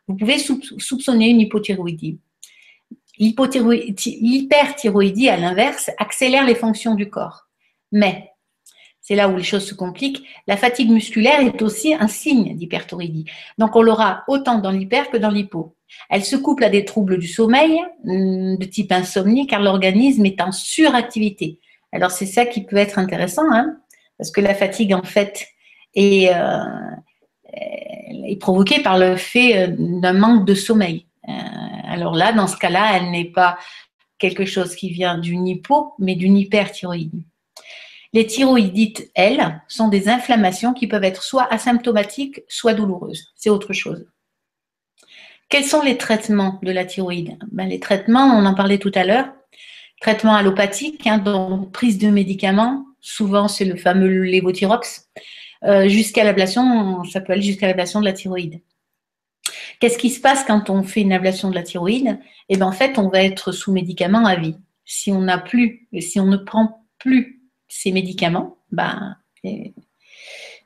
vous 0.09 0.17
pouvez 0.17 0.39
soupçonner 0.39 1.29
une 1.29 1.41
hypothyroïdie. 1.41 2.19
L'hyperthyroïdie, 3.19 5.29
à 5.29 5.37
l'inverse, 5.37 5.91
accélère 5.99 6.45
les 6.45 6.57
fonctions 6.57 6.97
du 6.97 7.09
corps. 7.09 7.47
Mais, 7.93 8.33
c'est 9.01 9.15
là 9.15 9.29
où 9.29 9.37
les 9.37 9.45
choses 9.45 9.67
se 9.67 9.75
compliquent, 9.75 10.27
la 10.49 10.57
fatigue 10.57 10.91
musculaire 10.91 11.39
est 11.41 11.63
aussi 11.63 11.95
un 11.95 12.09
signe 12.09 12.57
d'hyperthyroïdie. 12.57 13.27
Donc, 13.59 13.77
on 13.77 13.83
l'aura 13.83 14.25
autant 14.27 14.59
dans 14.59 14.73
l'hyper 14.73 15.09
que 15.09 15.19
dans 15.19 15.31
l'hypo. 15.31 15.77
Elle 16.11 16.25
se 16.25 16.37
couple 16.37 16.65
à 16.65 16.69
des 16.69 16.85
troubles 16.85 17.19
du 17.19 17.29
sommeil 17.29 17.81
hum, 18.07 18.57
de 18.57 18.65
type 18.65 18.93
insomnie 18.93 19.47
car 19.47 19.61
l'organisme 19.61 20.25
est 20.27 20.41
en 20.41 20.53
suractivité. 20.53 21.59
Alors 21.93 22.11
c'est 22.11 22.27
ça 22.27 22.47
qui 22.47 22.65
peut 22.65 22.77
être 22.77 22.99
intéressant, 22.99 23.51
hein, 23.53 23.77
parce 24.19 24.31
que 24.31 24.41
la 24.41 24.55
fatigue 24.55 24.95
en 24.95 25.03
fait 25.03 25.47
est, 25.95 26.35
euh, 26.35 26.65
provoquée 28.41 28.81
par 28.81 28.99
le 28.99 29.17
fait 29.17 29.69
euh, 29.69 29.77
d'un 29.79 30.15
manque 30.15 30.47
de 30.47 30.55
sommeil. 30.55 31.07
Euh, 31.29 31.33
alors 31.87 32.15
là, 32.15 32.33
dans 32.33 32.47
ce 32.47 32.57
cas-là, 32.57 32.97
elle 32.97 33.11
n'est 33.11 33.31
pas 33.31 33.59
quelque 34.19 34.45
chose 34.45 34.75
qui 34.75 34.91
vient 34.91 35.19
d'une 35.19 35.47
hypo, 35.47 35.95
mais 35.99 36.15
d'une 36.15 36.39
hyperthyroïdie. 36.39 37.27
Les 38.15 38.27
thyroïdites, 38.27 39.11
elles, 39.15 39.63
sont 39.69 39.89
des 39.89 40.09
inflammations 40.09 40.75
qui 40.75 40.87
peuvent 40.87 41.05
être 41.05 41.23
soit 41.23 41.53
asymptomatiques, 41.53 42.43
soit 42.49 42.75
douloureuses. 42.75 43.33
C'est 43.37 43.51
autre 43.51 43.73
chose. 43.73 44.07
Quels 45.53 45.65
sont 45.67 45.83
les 45.83 45.99
traitements 45.99 46.59
de 46.63 46.73
la 46.73 46.87
thyroïde? 46.87 47.37
Ben, 47.51 47.69
Les 47.69 47.79
traitements, 47.79 48.25
on 48.25 48.47
en 48.47 48.55
parlait 48.55 48.79
tout 48.79 48.91
à 48.95 49.05
l'heure, 49.05 49.27
traitement 50.01 50.35
allopathique, 50.35 51.07
hein, 51.07 51.19
donc 51.19 51.71
prise 51.73 51.99
de 51.99 52.09
médicaments, 52.09 52.87
souvent 53.03 53.49
c'est 53.49 53.67
le 53.67 53.77
fameux 53.77 54.23
lévothyrox, 54.23 55.11
euh, 55.65 55.89
jusqu'à 55.89 56.25
l'ablation, 56.25 57.05
ça 57.05 57.21
peut 57.21 57.35
aller 57.35 57.43
jusqu'à 57.43 57.67
l'ablation 57.67 58.01
de 58.01 58.07
la 58.07 58.15
thyroïde. 58.15 58.63
Qu'est-ce 59.79 59.99
qui 59.99 60.09
se 60.09 60.23
passe 60.23 60.43
quand 60.43 60.71
on 60.71 60.83
fait 60.85 61.03
une 61.03 61.13
ablation 61.13 61.51
de 61.51 61.55
la 61.55 61.63
thyroïde? 61.63 62.19
Eh 62.49 62.57
bien, 62.57 62.67
en 62.67 62.73
fait, 62.73 62.99
on 62.99 63.11
va 63.11 63.23
être 63.23 63.53
sous 63.53 63.73
médicaments 63.73 64.25
à 64.25 64.37
vie. 64.37 64.57
Si 64.87 65.13
on 65.13 65.21
n'a 65.21 65.37
plus, 65.37 65.87
si 66.01 66.19
on 66.19 66.29
ne 66.29 66.39
prend 66.39 66.87
plus 66.99 67.43
ces 67.69 67.93
médicaments, 67.93 68.57
ben, 68.71 69.19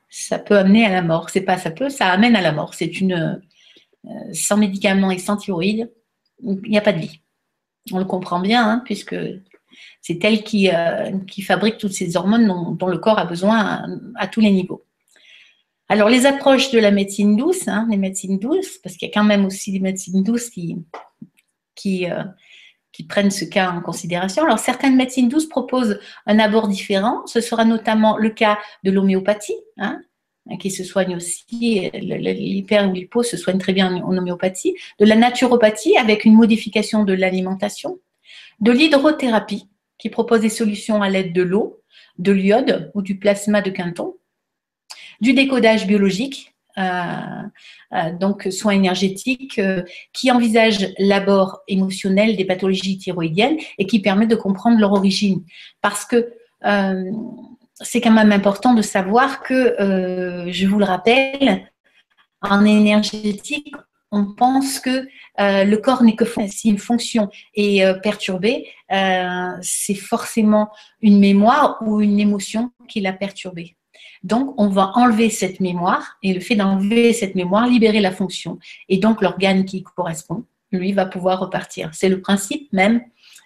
ça 0.09 0.39
peut 0.39 0.57
amener 0.57 0.85
à 0.85 0.89
la 0.89 1.01
mort. 1.01 1.29
C'est 1.29 1.41
pas 1.41 1.57
ça 1.57 1.71
peut, 1.71 1.89
ça 1.89 2.07
amène 2.07 2.37
à 2.37 2.41
la 2.41 2.53
mort. 2.53 2.73
C'est 2.73 3.01
une, 3.01 3.41
sans 4.33 4.57
médicaments 4.57 5.11
et 5.11 5.17
sans 5.17 5.37
thyroïde, 5.37 5.91
il 6.43 6.69
n'y 6.69 6.77
a 6.77 6.81
pas 6.81 6.93
de 6.93 6.99
vie. 6.99 7.21
On 7.91 7.99
le 7.99 8.05
comprend 8.05 8.39
bien, 8.39 8.67
hein, 8.67 8.81
puisque 8.85 9.15
c'est 10.01 10.23
elle 10.23 10.43
qui, 10.43 10.69
euh, 10.69 11.11
qui, 11.27 11.41
fabrique 11.41 11.77
toutes 11.77 11.93
ces 11.93 12.17
hormones 12.17 12.75
dont, 12.77 12.87
le 12.87 12.97
corps 12.97 13.19
a 13.19 13.25
besoin 13.25 13.85
à, 14.15 14.27
tous 14.27 14.41
les 14.41 14.51
niveaux. 14.51 14.83
Alors, 15.89 16.09
les 16.09 16.25
approches 16.25 16.71
de 16.71 16.79
la 16.79 16.91
médecine 16.91 17.35
douce, 17.35 17.67
hein, 17.67 17.87
les 17.89 17.97
médecines 17.97 18.39
douces, 18.39 18.77
parce 18.79 18.97
qu'il 18.97 19.07
y 19.07 19.11
a 19.11 19.13
quand 19.13 19.23
même 19.23 19.45
aussi 19.45 19.71
des 19.71 19.79
médecines 19.79 20.23
douces 20.23 20.49
qui, 20.49 20.75
euh, 22.05 22.23
prennent 23.07 23.31
ce 23.31 23.45
cas 23.45 23.71
en 23.71 23.81
considération. 23.81 24.43
Alors, 24.43 24.57
certaines 24.57 24.95
médecines 24.95 25.29
douces 25.29 25.47
proposent 25.47 25.99
un 26.25 26.39
abord 26.39 26.67
différent. 26.67 27.25
Ce 27.27 27.41
sera 27.41 27.63
notamment 27.63 28.17
le 28.17 28.31
cas 28.31 28.57
de 28.83 28.91
l'homéopathie, 28.91 29.55
Hein, 29.77 30.01
qui 30.59 30.71
se 30.71 30.83
soigne 30.83 31.15
aussi, 31.15 31.89
l'hyper 31.93 32.89
ou 32.89 32.93
l'hypo 32.93 33.23
se 33.23 33.37
soigne 33.37 33.57
très 33.57 33.73
bien 33.73 33.95
en 33.95 34.17
homéopathie, 34.17 34.75
de 34.99 35.05
la 35.05 35.15
naturopathie 35.15 35.97
avec 35.97 36.25
une 36.25 36.35
modification 36.35 37.03
de 37.03 37.13
l'alimentation, 37.13 37.99
de 38.59 38.71
l'hydrothérapie 38.71 39.67
qui 39.97 40.09
propose 40.09 40.41
des 40.41 40.49
solutions 40.49 41.01
à 41.01 41.09
l'aide 41.09 41.33
de 41.33 41.41
l'eau, 41.41 41.81
de 42.17 42.31
l'iode 42.31 42.91
ou 42.93 43.01
du 43.01 43.17
plasma 43.17 43.61
de 43.61 43.69
Quinton, 43.69 44.15
du 45.21 45.33
décodage 45.33 45.87
biologique, 45.87 46.53
euh, 46.77 47.11
euh, 47.93 48.11
donc 48.19 48.47
soins 48.51 48.73
énergétiques, 48.73 49.57
euh, 49.57 49.83
qui 50.13 50.29
envisage 50.31 50.93
l'abord 50.99 51.61
émotionnel 51.67 52.35
des 52.35 52.45
pathologies 52.45 52.99
thyroïdiennes 52.99 53.57
et 53.79 53.87
qui 53.87 53.99
permet 53.99 54.27
de 54.27 54.35
comprendre 54.35 54.79
leur 54.79 54.93
origine. 54.93 55.43
Parce 55.81 56.05
que 56.05 56.33
c'est 57.81 58.01
quand 58.01 58.11
même 58.11 58.31
important 58.31 58.73
de 58.73 58.81
savoir 58.81 59.41
que, 59.43 59.79
euh, 59.81 60.51
je 60.51 60.67
vous 60.67 60.79
le 60.79 60.85
rappelle, 60.85 61.71
en 62.41 62.65
énergétique, 62.65 63.73
on 64.11 64.33
pense 64.33 64.79
que 64.79 65.07
euh, 65.39 65.63
le 65.63 65.77
corps 65.77 66.01
n'est 66.01 66.15
que 66.15 66.25
si 66.47 66.69
une 66.69 66.77
fonction 66.77 67.29
est 67.55 67.83
euh, 67.83 67.93
perturbée, 67.95 68.67
c'est 69.61 69.95
forcément 69.95 70.69
une 71.01 71.19
mémoire 71.19 71.77
ou 71.81 72.01
une 72.01 72.19
émotion 72.19 72.71
qui 72.87 73.01
l'a 73.01 73.13
perturbée. 73.13 73.75
Donc, 74.23 74.53
on 74.57 74.69
va 74.69 74.91
enlever 74.95 75.29
cette 75.29 75.59
mémoire 75.59 76.17
et 76.23 76.33
le 76.33 76.39
fait 76.39 76.55
d'enlever 76.55 77.13
cette 77.13 77.35
mémoire, 77.35 77.67
libérer 77.67 77.99
la 77.99 78.11
fonction. 78.11 78.57
Et 78.89 78.97
donc, 78.97 79.21
l'organe 79.21 79.65
qui 79.65 79.83
correspond, 79.83 80.45
lui, 80.71 80.93
va 80.93 81.05
pouvoir 81.05 81.39
repartir. 81.39 81.89
C'est 81.93 82.09
le 82.09 82.21
principe 82.21 82.71
même 82.71 83.01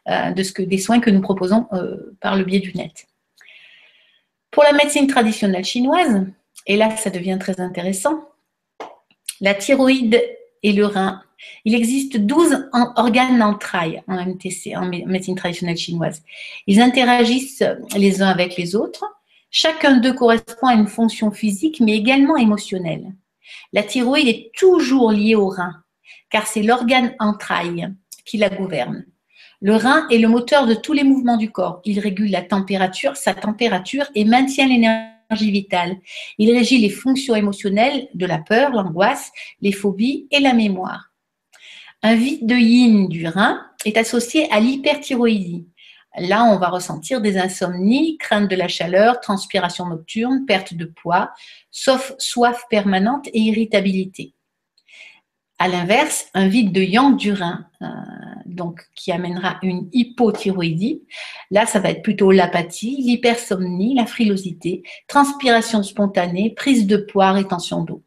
de 0.08 0.44
ce 0.44 0.52
que, 0.52 0.62
des 0.62 0.78
soins 0.78 1.00
que 1.00 1.10
nous 1.10 1.22
proposons 1.22 1.68
par 2.20 2.36
le 2.36 2.44
biais 2.44 2.60
du 2.60 2.74
net. 2.74 3.08
Pour 4.52 4.64
la 4.64 4.74
médecine 4.74 5.08
traditionnelle 5.08 5.64
chinoise, 5.64 6.26
et 6.68 6.76
là 6.76 6.96
ça 6.98 7.10
devient 7.10 7.38
très 7.40 7.60
intéressant, 7.62 8.30
la 9.40 9.54
thyroïde 9.54 10.22
et 10.62 10.74
le 10.74 10.86
rein. 10.86 11.24
Il 11.66 11.74
existe 11.74 12.18
12 12.18 12.70
organes 12.96 13.42
entrailles 13.42 14.04
en 14.08 14.24
MTC, 14.24 14.76
en 14.76 14.86
médecine 14.86 15.36
traditionnelle 15.36 15.78
chinoise. 15.78 16.22
Ils 16.68 16.82
interagissent 16.82 17.64
les 17.96 18.22
uns 18.22 18.28
avec 18.28 18.58
les 18.58 18.76
autres. 18.76 19.06
Chacun 19.50 19.98
d'eux 19.98 20.14
correspond 20.14 20.68
à 20.68 20.76
une 20.76 20.88
fonction 20.88 21.32
physique, 21.32 21.80
mais 21.80 21.96
également 21.96 22.38
émotionnelle. 22.38 23.14
La 23.74 23.84
thyroïde 23.84 24.28
est 24.28 24.52
toujours 24.54 25.12
liée 25.12 25.36
au 25.36 25.48
rein, 25.48 25.82
car 26.30 26.46
c'est 26.46 26.62
l'organe 26.62 27.16
entraille 27.20 27.92
qui 28.26 28.38
la 28.38 28.50
gouverne. 28.50 29.06
Le 29.64 29.76
rein 29.76 30.08
est 30.10 30.18
le 30.18 30.28
moteur 30.28 30.66
de 30.66 30.74
tous 30.74 30.94
les 30.94 31.04
mouvements 31.04 31.38
du 31.38 31.52
corps. 31.52 31.82
Il 31.86 32.00
régule 32.00 32.32
la 32.32 32.42
température, 32.42 33.16
sa 33.16 33.36
température 33.36 34.06
et 34.16 34.26
maintient 34.26 34.68
l'énergie 34.68 35.52
vitale. 35.52 35.98
Il 36.40 36.52
régit 36.52 36.80
les 36.80 36.90
fonctions 36.90 37.36
émotionnelles 37.36 38.08
de 38.16 38.26
la 38.26 38.40
peur, 38.40 38.72
l'angoisse, 38.72 39.32
les 39.62 39.72
phobies 39.72 40.28
et 40.32 40.40
la 40.40 40.54
mémoire. 40.54 41.12
Un 42.02 42.16
vide 42.16 42.48
de 42.48 42.56
yin 42.56 43.08
du 43.08 43.28
rein 43.28 43.62
est 43.86 43.98
associé 43.98 44.52
à 44.52 44.60
l'hyperthyroïdie. 44.60 45.68
Là, 46.18 46.44
on 46.46 46.58
va 46.58 46.70
ressentir 46.70 47.22
des 47.22 47.38
insomnies, 47.38 48.18
crainte 48.18 48.50
de 48.50 48.56
la 48.56 48.68
chaleur, 48.68 49.22
transpiration 49.22 49.86
nocturne, 49.86 50.46
perte 50.48 50.74
de 50.74 50.86
poids, 50.86 51.32
sauf 51.70 52.14
soif 52.18 52.64
permanente 52.72 53.28
et 53.32 53.40
irritabilité. 53.40 54.34
À 55.64 55.68
l'inverse, 55.68 56.26
un 56.34 56.48
vide 56.48 56.72
de 56.72 56.82
yang 56.82 57.16
du 57.16 57.34
rein, 57.34 57.68
euh, 57.84 57.86
donc 58.48 58.82
qui 58.96 59.12
amènera 59.12 59.60
une 59.62 59.90
hypothyroïdie. 59.94 61.04
Là, 61.52 61.68
ça 61.68 61.80
va 61.80 61.92
être 61.92 62.02
plutôt 62.02 62.32
l'apathie, 62.32 62.98
l'hypersomnie, 62.98 63.94
la 63.94 64.08
frilosité, 64.08 64.82
transpiration 65.08 65.84
spontanée, 65.84 66.50
prise 66.50 66.88
de 66.88 66.98
poids, 66.98 67.34
rétention 67.34 67.84
d'eau. 67.84 68.02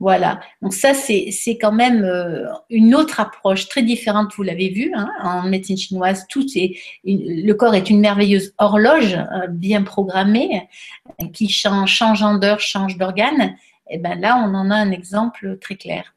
Voilà, 0.00 0.40
donc 0.62 0.72
ça 0.72 0.94
c'est 0.94 1.58
quand 1.60 1.70
même 1.70 2.02
euh, 2.02 2.46
une 2.70 2.94
autre 2.94 3.20
approche 3.20 3.68
très 3.68 3.82
différente, 3.82 4.32
vous 4.34 4.42
l'avez 4.42 4.70
vu, 4.70 4.90
hein, 4.94 5.10
en 5.22 5.42
médecine 5.42 5.76
chinoise, 5.76 6.24
tout 6.30 6.46
est, 6.56 6.78
le 7.04 7.52
corps 7.52 7.74
est 7.74 7.90
une 7.90 8.00
merveilleuse 8.00 8.54
horloge 8.56 9.14
euh, 9.14 9.48
bien 9.48 9.82
programmée 9.82 10.66
qui 11.34 11.50
change, 11.50 11.92
changeant 11.92 12.38
d'heure, 12.38 12.60
change 12.60 12.96
d'organe. 12.96 13.54
Et 13.90 13.98
bien 13.98 14.14
là, 14.14 14.42
on 14.42 14.54
en 14.54 14.70
a 14.70 14.76
un 14.76 14.92
exemple 14.92 15.58
très 15.60 15.76
clair 15.76 16.14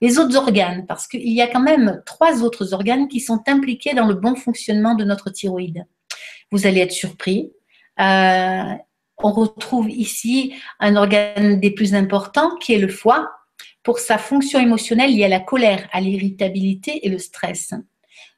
les 0.00 0.18
autres 0.18 0.36
organes, 0.36 0.86
parce 0.86 1.06
qu'il 1.06 1.28
y 1.28 1.42
a 1.42 1.46
quand 1.46 1.60
même 1.60 2.02
trois 2.06 2.42
autres 2.42 2.72
organes 2.72 3.08
qui 3.08 3.20
sont 3.20 3.42
impliqués 3.46 3.94
dans 3.94 4.06
le 4.06 4.14
bon 4.14 4.34
fonctionnement 4.34 4.94
de 4.94 5.04
notre 5.04 5.30
thyroïde. 5.30 5.84
Vous 6.50 6.66
allez 6.66 6.80
être 6.80 6.92
surpris. 6.92 7.52
Euh, 8.00 8.74
on 9.18 9.32
retrouve 9.32 9.90
ici 9.90 10.54
un 10.78 10.96
organe 10.96 11.60
des 11.60 11.70
plus 11.70 11.94
importants 11.94 12.56
qui 12.56 12.72
est 12.72 12.78
le 12.78 12.88
foie 12.88 13.30
pour 13.82 13.98
sa 13.98 14.18
fonction 14.18 14.58
émotionnelle 14.58 15.14
liée 15.14 15.24
à 15.24 15.28
la 15.28 15.40
colère, 15.40 15.88
à 15.92 16.00
l'irritabilité 16.00 17.06
et 17.06 17.10
le 17.10 17.18
stress. 17.18 17.74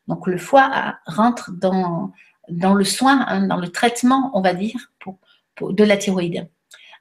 Donc 0.08 0.26
le 0.26 0.38
foie 0.38 0.96
rentre 1.06 1.52
dans, 1.52 2.12
dans 2.48 2.74
le 2.74 2.84
soin, 2.84 3.24
hein, 3.28 3.46
dans 3.46 3.56
le 3.56 3.68
traitement, 3.68 4.30
on 4.34 4.40
va 4.40 4.54
dire, 4.54 4.92
de 5.60 5.84
la 5.84 5.96
thyroïde. 5.96 6.48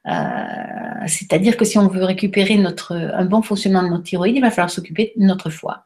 Euh, 0.07 1.07
c'est-à-dire 1.07 1.57
que 1.57 1.65
si 1.65 1.77
on 1.77 1.87
veut 1.87 2.03
récupérer 2.03 2.57
notre, 2.57 2.93
un 2.95 3.25
bon 3.25 3.41
fonctionnement 3.41 3.83
de 3.83 3.89
notre 3.89 4.03
thyroïde, 4.03 4.35
il 4.35 4.41
va 4.41 4.51
falloir 4.51 4.69
s'occuper 4.69 5.13
de 5.15 5.23
notre 5.23 5.49
foie. 5.49 5.85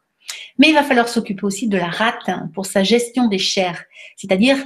Mais 0.57 0.69
il 0.69 0.73
va 0.73 0.83
falloir 0.83 1.07
s'occuper 1.07 1.43
aussi 1.43 1.67
de 1.67 1.77
la 1.77 1.89
rate 1.89 2.29
pour 2.53 2.65
sa 2.65 2.83
gestion 2.83 3.27
des 3.27 3.37
chairs, 3.37 3.83
c'est-à-dire 4.15 4.57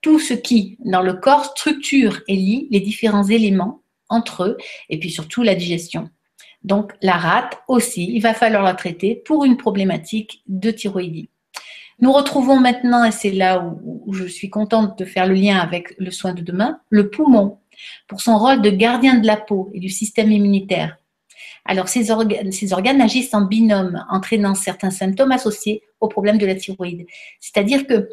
tout 0.00 0.18
ce 0.18 0.34
qui, 0.34 0.78
dans 0.84 1.02
le 1.02 1.14
corps, 1.14 1.44
structure 1.44 2.20
et 2.28 2.36
lie 2.36 2.68
les 2.70 2.80
différents 2.80 3.24
éléments 3.24 3.82
entre 4.08 4.44
eux, 4.44 4.56
et 4.88 4.98
puis 4.98 5.10
surtout 5.10 5.42
la 5.42 5.54
digestion. 5.54 6.08
Donc 6.62 6.92
la 7.02 7.14
rate 7.14 7.58
aussi, 7.68 8.10
il 8.12 8.20
va 8.20 8.34
falloir 8.34 8.62
la 8.62 8.74
traiter 8.74 9.14
pour 9.14 9.44
une 9.44 9.56
problématique 9.56 10.42
de 10.46 10.70
thyroïdie. 10.70 11.30
Nous 12.00 12.12
retrouvons 12.12 12.60
maintenant, 12.60 13.04
et 13.04 13.10
c'est 13.10 13.32
là 13.32 13.74
où, 13.82 14.14
je 14.14 14.24
suis 14.24 14.50
contente 14.50 14.98
de 14.98 15.04
faire 15.04 15.26
le 15.26 15.34
lien 15.34 15.58
avec 15.58 15.94
le 15.98 16.10
soin 16.10 16.32
de 16.32 16.42
demain, 16.42 16.80
le 16.90 17.10
poumon, 17.10 17.58
pour 18.06 18.20
son 18.20 18.38
rôle 18.38 18.62
de 18.62 18.70
gardien 18.70 19.18
de 19.18 19.26
la 19.26 19.36
peau 19.36 19.70
et 19.74 19.80
du 19.80 19.88
système 19.88 20.30
immunitaire. 20.32 20.96
Alors, 21.64 21.88
ces, 21.88 22.10
organes, 22.10 23.00
agissent 23.02 23.34
en 23.34 23.42
binôme, 23.42 24.04
entraînant 24.08 24.54
certains 24.54 24.90
symptômes 24.90 25.32
associés 25.32 25.82
au 26.00 26.08
problème 26.08 26.38
de 26.38 26.46
la 26.46 26.54
thyroïde. 26.54 27.06
C'est-à-dire 27.40 27.86
que 27.86 28.08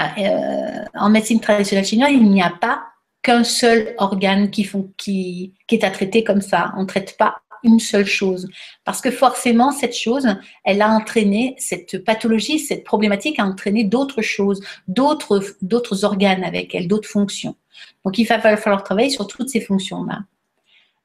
euh, 0.00 0.84
en 0.94 1.10
médecine 1.10 1.40
traditionnelle 1.40 1.84
chinoise, 1.84 2.12
il 2.12 2.30
n'y 2.30 2.42
a 2.42 2.50
pas 2.50 2.82
qu'un 3.22 3.44
seul 3.44 3.94
organe 3.98 4.50
qui, 4.50 5.54
est 5.70 5.84
à 5.84 5.90
traiter 5.90 6.24
comme 6.24 6.40
ça. 6.40 6.72
On 6.76 6.82
ne 6.82 6.86
traite 6.86 7.16
pas 7.18 7.42
une 7.64 7.80
seule 7.80 8.06
chose. 8.06 8.48
Parce 8.84 9.00
que 9.00 9.10
forcément, 9.10 9.72
cette 9.72 9.96
chose, 9.96 10.26
elle 10.64 10.82
a 10.82 10.90
entraîné, 10.90 11.54
cette 11.58 12.04
pathologie, 12.04 12.58
cette 12.58 12.84
problématique 12.84 13.38
a 13.38 13.44
entraîné 13.44 13.84
d'autres 13.84 14.22
choses, 14.22 14.62
d'autres, 14.86 15.42
d'autres 15.62 16.04
organes 16.04 16.44
avec 16.44 16.74
elle, 16.74 16.86
d'autres 16.86 17.08
fonctions. 17.08 17.56
Donc, 18.04 18.18
il 18.18 18.24
va 18.24 18.38
falloir 18.56 18.82
travailler 18.84 19.10
sur 19.10 19.26
toutes 19.26 19.48
ces 19.48 19.60
fonctions-là. 19.60 20.20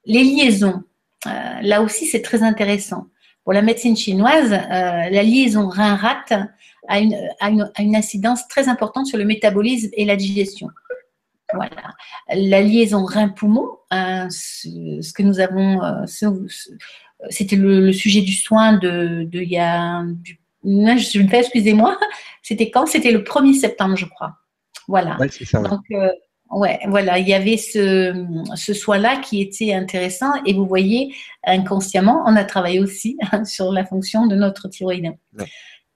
Les 0.06 0.24
liaisons, 0.24 0.84
euh, 1.28 1.30
là 1.62 1.82
aussi, 1.82 2.06
c'est 2.06 2.22
très 2.22 2.44
intéressant. 2.44 3.08
Pour 3.44 3.54
la 3.54 3.62
médecine 3.62 3.98
chinoise, 3.98 4.54
euh, 4.54 4.58
la 5.10 5.24
liaison 5.24 5.70
rein-rat 5.70 6.26
a 6.88 7.00
une, 7.00 7.16
a, 7.40 7.50
une, 7.50 7.72
a 7.74 7.82
une 7.82 7.96
incidence 7.96 8.48
très 8.48 8.68
importante 8.68 9.08
sur 9.08 9.18
le 9.18 9.26
métabolisme 9.26 9.90
et 9.94 10.06
la 10.06 10.16
digestion. 10.16 10.70
Voilà. 11.54 11.96
La 12.30 12.62
liaison 12.62 13.06
rein-poumon, 13.06 13.68
hein, 13.92 14.28
ce, 14.30 15.14
que 15.14 15.24
nous 15.24 15.40
avons, 15.40 15.84
euh, 15.84 16.06
c'était 17.30 17.56
le, 17.56 17.92
sujet 17.92 18.22
du 18.22 18.34
soin 18.34 18.74
de, 18.74 19.24
de 19.24 19.42
il 19.42 19.50
y 19.50 19.58
a, 19.58 20.04
je 20.64 21.22
me 21.22 21.28
fais, 21.28 21.40
excusez-moi, 21.40 21.98
c'était 22.44 22.70
quand? 22.70 22.86
C'était 22.86 23.12
le 23.12 23.20
1er 23.20 23.54
septembre, 23.54 23.96
je 23.96 24.06
crois. 24.06 24.36
Voilà. 24.88 25.18
c'est 25.30 25.46
ça. 25.46 25.62
Donc, 25.62 25.82
euh, 25.92 26.10
ouais, 26.52 26.80
voilà, 26.88 27.20
il 27.20 27.28
y 27.28 27.34
avait 27.34 27.58
ce, 27.58 28.26
ce 28.56 28.74
soin-là 28.74 29.18
qui 29.18 29.42
était 29.42 29.74
intéressant 29.74 30.32
et 30.46 30.54
vous 30.54 30.66
voyez, 30.66 31.14
inconsciemment, 31.46 32.24
on 32.26 32.36
a 32.36 32.44
travaillé 32.44 32.80
aussi 32.80 33.18
sur 33.46 33.72
la 33.72 33.86
fonction 33.86 34.28
de 34.28 34.36
notre 34.36 34.68
thyroïde. 34.68 35.14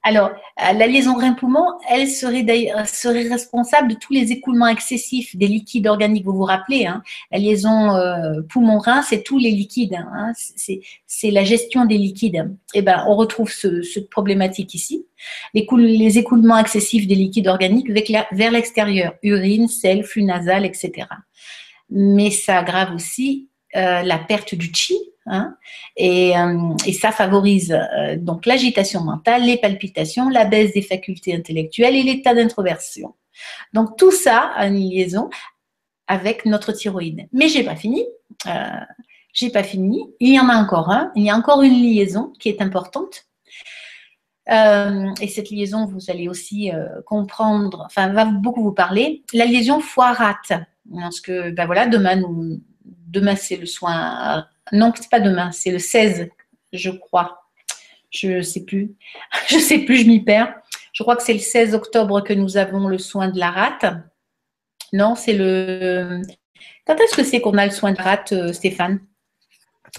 Alors, 0.05 0.29
euh, 0.29 0.73
la 0.73 0.85
liaison 0.85 1.15
rein-poumon, 1.15 1.65
elle 1.89 2.09
serait, 2.09 2.45
serait 2.85 3.29
responsable 3.29 3.87
de 3.87 3.95
tous 3.95 4.11
les 4.11 4.33
écoulements 4.33 4.67
excessifs 4.67 5.35
des 5.35 5.47
liquides 5.47 5.87
organiques. 5.87 6.25
Vous 6.25 6.33
vous 6.33 6.43
rappelez, 6.43 6.85
hein, 6.85 7.01
la 7.31 7.39
liaison 7.39 7.95
euh, 7.95 8.41
poumon-rein, 8.49 9.01
c'est 9.01 9.23
tous 9.23 9.39
les 9.39 9.51
liquides. 9.51 9.95
Hein, 9.95 10.33
c'est 10.35 11.31
la 11.31 11.45
gestion 11.45 11.85
des 11.85 11.97
liquides. 11.97 12.53
Eh 12.73 12.81
ben, 12.81 13.05
on 13.07 13.15
retrouve 13.15 13.49
ce, 13.49 13.81
cette 13.81 14.09
problématique 14.09 14.73
ici. 14.73 15.05
Les, 15.53 15.65
les, 15.71 16.17
écoulements 16.17 16.57
excessifs 16.57 17.07
des 17.07 17.15
liquides 17.15 17.47
organiques 17.47 17.89
vers 17.89 18.51
l'extérieur, 18.51 19.13
urine, 19.23 19.69
sel, 19.69 20.03
flux 20.03 20.23
nasal, 20.23 20.65
etc. 20.65 21.07
Mais 21.89 22.29
ça 22.29 22.59
aggrave 22.59 22.93
aussi 22.93 23.47
euh, 23.75 24.01
la 24.01 24.17
perte 24.17 24.53
du 24.53 24.69
chi, 24.73 24.95
Hein 25.25 25.55
euh, 26.01 26.75
et, 26.85 26.93
ça 26.93 27.11
favorise 27.11 27.71
euh, 27.71 28.17
donc 28.17 28.45
l'agitation 28.45 29.01
mentale, 29.01 29.43
les 29.43 29.57
palpitations, 29.57 30.29
la 30.29 30.45
baisse 30.45 30.73
des 30.73 30.81
facultés 30.81 31.33
intellectuelles 31.33 31.95
et 31.95 32.03
l'état 32.03 32.33
d'introversion. 32.33 33.15
Donc 33.73 33.97
tout 33.97 34.11
ça 34.11 34.51
a 34.55 34.67
une 34.67 34.75
liaison 34.75 35.29
avec 36.07 36.45
notre 36.45 36.73
thyroïde. 36.73 37.27
Mais 37.31 37.47
j'ai 37.47 37.63
pas 37.63 37.75
fini. 37.75 38.05
Euh, 38.47 38.79
j'ai 39.33 39.49
pas 39.49 39.63
fini. 39.63 40.13
Il 40.19 40.33
y 40.33 40.39
en 40.39 40.49
a 40.49 40.55
encore 40.55 40.89
un. 40.89 41.11
Il 41.15 41.23
y 41.23 41.29
a 41.29 41.35
encore 41.35 41.61
une 41.61 41.81
liaison 41.81 42.33
qui 42.39 42.49
est 42.49 42.61
importante. 42.61 43.25
et 44.47 45.27
cette 45.29 45.49
liaison, 45.49 45.85
vous 45.85 46.11
allez 46.11 46.27
aussi 46.27 46.69
comprendre, 47.05 47.83
enfin, 47.85 48.09
va 48.09 48.25
beaucoup 48.25 48.61
vous 48.61 48.73
parler. 48.73 49.23
La 49.33 49.45
liaison 49.45 49.79
foie-rate. 49.79 50.53
Parce 50.93 51.21
que, 51.21 51.49
ben 51.51 51.65
voilà, 51.65 51.87
demain, 51.87 52.21
demain 53.07 53.35
c'est 53.37 53.55
le 53.55 53.65
soin 53.65 54.45
non, 54.71 54.91
c'est 54.95 55.09
pas 55.09 55.19
demain, 55.19 55.51
c'est 55.51 55.71
le 55.71 55.79
16, 55.79 56.29
je 56.71 56.89
crois. 56.89 57.39
Je 58.09 58.41
sais 58.41 58.63
plus. 58.63 58.93
Je 59.47 59.57
sais 59.57 59.79
plus, 59.79 59.97
je 59.97 60.05
m'y 60.05 60.23
perds. 60.23 60.53
Je 60.93 61.01
crois 61.01 61.15
que 61.15 61.23
c'est 61.23 61.33
le 61.33 61.39
16 61.39 61.73
octobre 61.73 62.21
que 62.21 62.33
nous 62.33 62.57
avons 62.57 62.87
le 62.87 62.99
soin 62.99 63.27
de 63.27 63.39
la 63.39 63.49
rate. 63.49 63.85
Non, 64.93 65.15
c'est 65.15 65.33
le. 65.33 66.21
Quand 66.85 66.95
est-ce 66.95 67.15
que 67.15 67.23
c'est 67.23 67.41
qu'on 67.41 67.57
a 67.57 67.65
le 67.65 67.71
soin 67.71 67.91
de 67.91 67.97
la 67.97 68.03
rate, 68.03 68.31
euh, 68.33 68.53
Stéphane? 68.53 68.99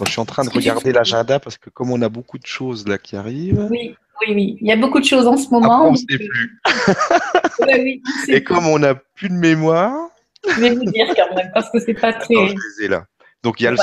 Je 0.05 0.09
suis 0.09 0.21
en 0.21 0.25
train 0.25 0.43
de 0.43 0.49
regarder 0.49 0.91
l'agenda 0.91 1.39
parce 1.39 1.57
que 1.57 1.69
comme 1.69 1.91
on 1.91 2.01
a 2.01 2.09
beaucoup 2.09 2.37
de 2.37 2.45
choses 2.45 2.87
là 2.87 2.97
qui 2.97 3.15
arrivent. 3.15 3.67
Oui, 3.69 3.95
oui, 4.21 4.33
oui. 4.33 4.57
Il 4.61 4.67
y 4.67 4.71
a 4.71 4.77
beaucoup 4.77 4.99
de 4.99 5.05
choses 5.05 5.27
en 5.27 5.37
ce 5.37 5.49
moment. 5.49 5.89
on 5.89 5.91
ne 5.91 5.97
sait 5.97 6.05
plus. 6.17 6.61
Et 8.29 8.43
comme 8.43 8.67
on 8.67 8.79
n'a 8.79 8.95
plus 8.95 9.29
de 9.29 9.35
mémoire. 9.35 10.09
Je 10.47 10.59
vais 10.61 10.71
vous 10.71 10.85
dire 10.85 11.07
quand 11.15 11.35
même 11.35 11.49
parce 11.53 11.69
que 11.71 11.79
c'est 11.79 11.93
pas 11.93 12.13
très. 12.13 12.33
je 12.33 12.53
les 12.53 12.85
ai 12.85 12.87
là. 12.87 13.05
Donc 13.45 13.61
il 13.61 13.65
y 13.65 13.67
a 13.67 13.71
le 13.71 13.77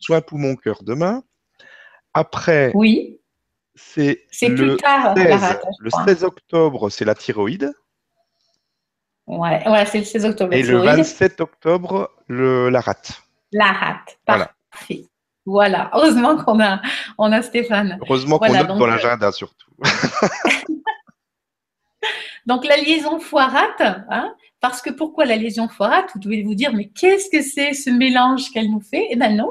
soin, 0.00 0.20
poumon-cœur 0.20 0.82
demain. 0.82 1.22
Après, 2.12 2.72
oui. 2.74 3.18
c'est 3.74 4.26
le, 4.42 4.76
16, 4.76 5.58
le 5.80 5.90
16 6.04 6.24
octobre, 6.24 6.90
c'est 6.90 7.06
la 7.06 7.14
thyroïde. 7.14 7.72
Ouais, 9.26 9.66
ouais 9.66 9.86
c'est 9.86 10.00
le 10.00 10.04
16 10.04 10.26
octobre. 10.26 10.52
Et 10.52 10.62
le 10.62 10.76
27 10.76 11.40
octobre, 11.40 12.10
le, 12.26 12.68
la 12.68 12.82
rate. 12.82 13.22
La 13.50 13.72
rate, 13.72 14.18
parfait. 14.26 15.06
Voilà, 15.46 15.88
heureusement 15.94 16.36
qu'on 16.36 16.60
a, 16.60 16.82
on 17.16 17.32
a 17.32 17.40
Stéphane. 17.40 17.98
Heureusement 18.02 18.38
qu'on 18.38 18.52
note 18.52 18.66
dans 18.66 18.82
euh, 18.82 18.88
l'agenda 18.88 19.32
surtout. 19.32 19.72
donc 22.44 22.66
la 22.66 22.76
liaison 22.76 23.20
foie-rate, 23.20 23.80
hein, 23.80 24.34
parce 24.60 24.82
que 24.82 24.90
pourquoi 24.90 25.24
la 25.24 25.36
lésion 25.36 25.68
foirate 25.68 26.10
Vous 26.14 26.20
devez 26.20 26.42
vous 26.42 26.54
dire, 26.54 26.72
mais 26.74 26.88
qu'est-ce 26.88 27.30
que 27.30 27.42
c'est 27.42 27.74
ce 27.74 27.90
mélange 27.90 28.50
qu'elle 28.50 28.70
nous 28.70 28.80
fait? 28.80 29.06
Eh 29.10 29.16
bien 29.16 29.30
non. 29.30 29.50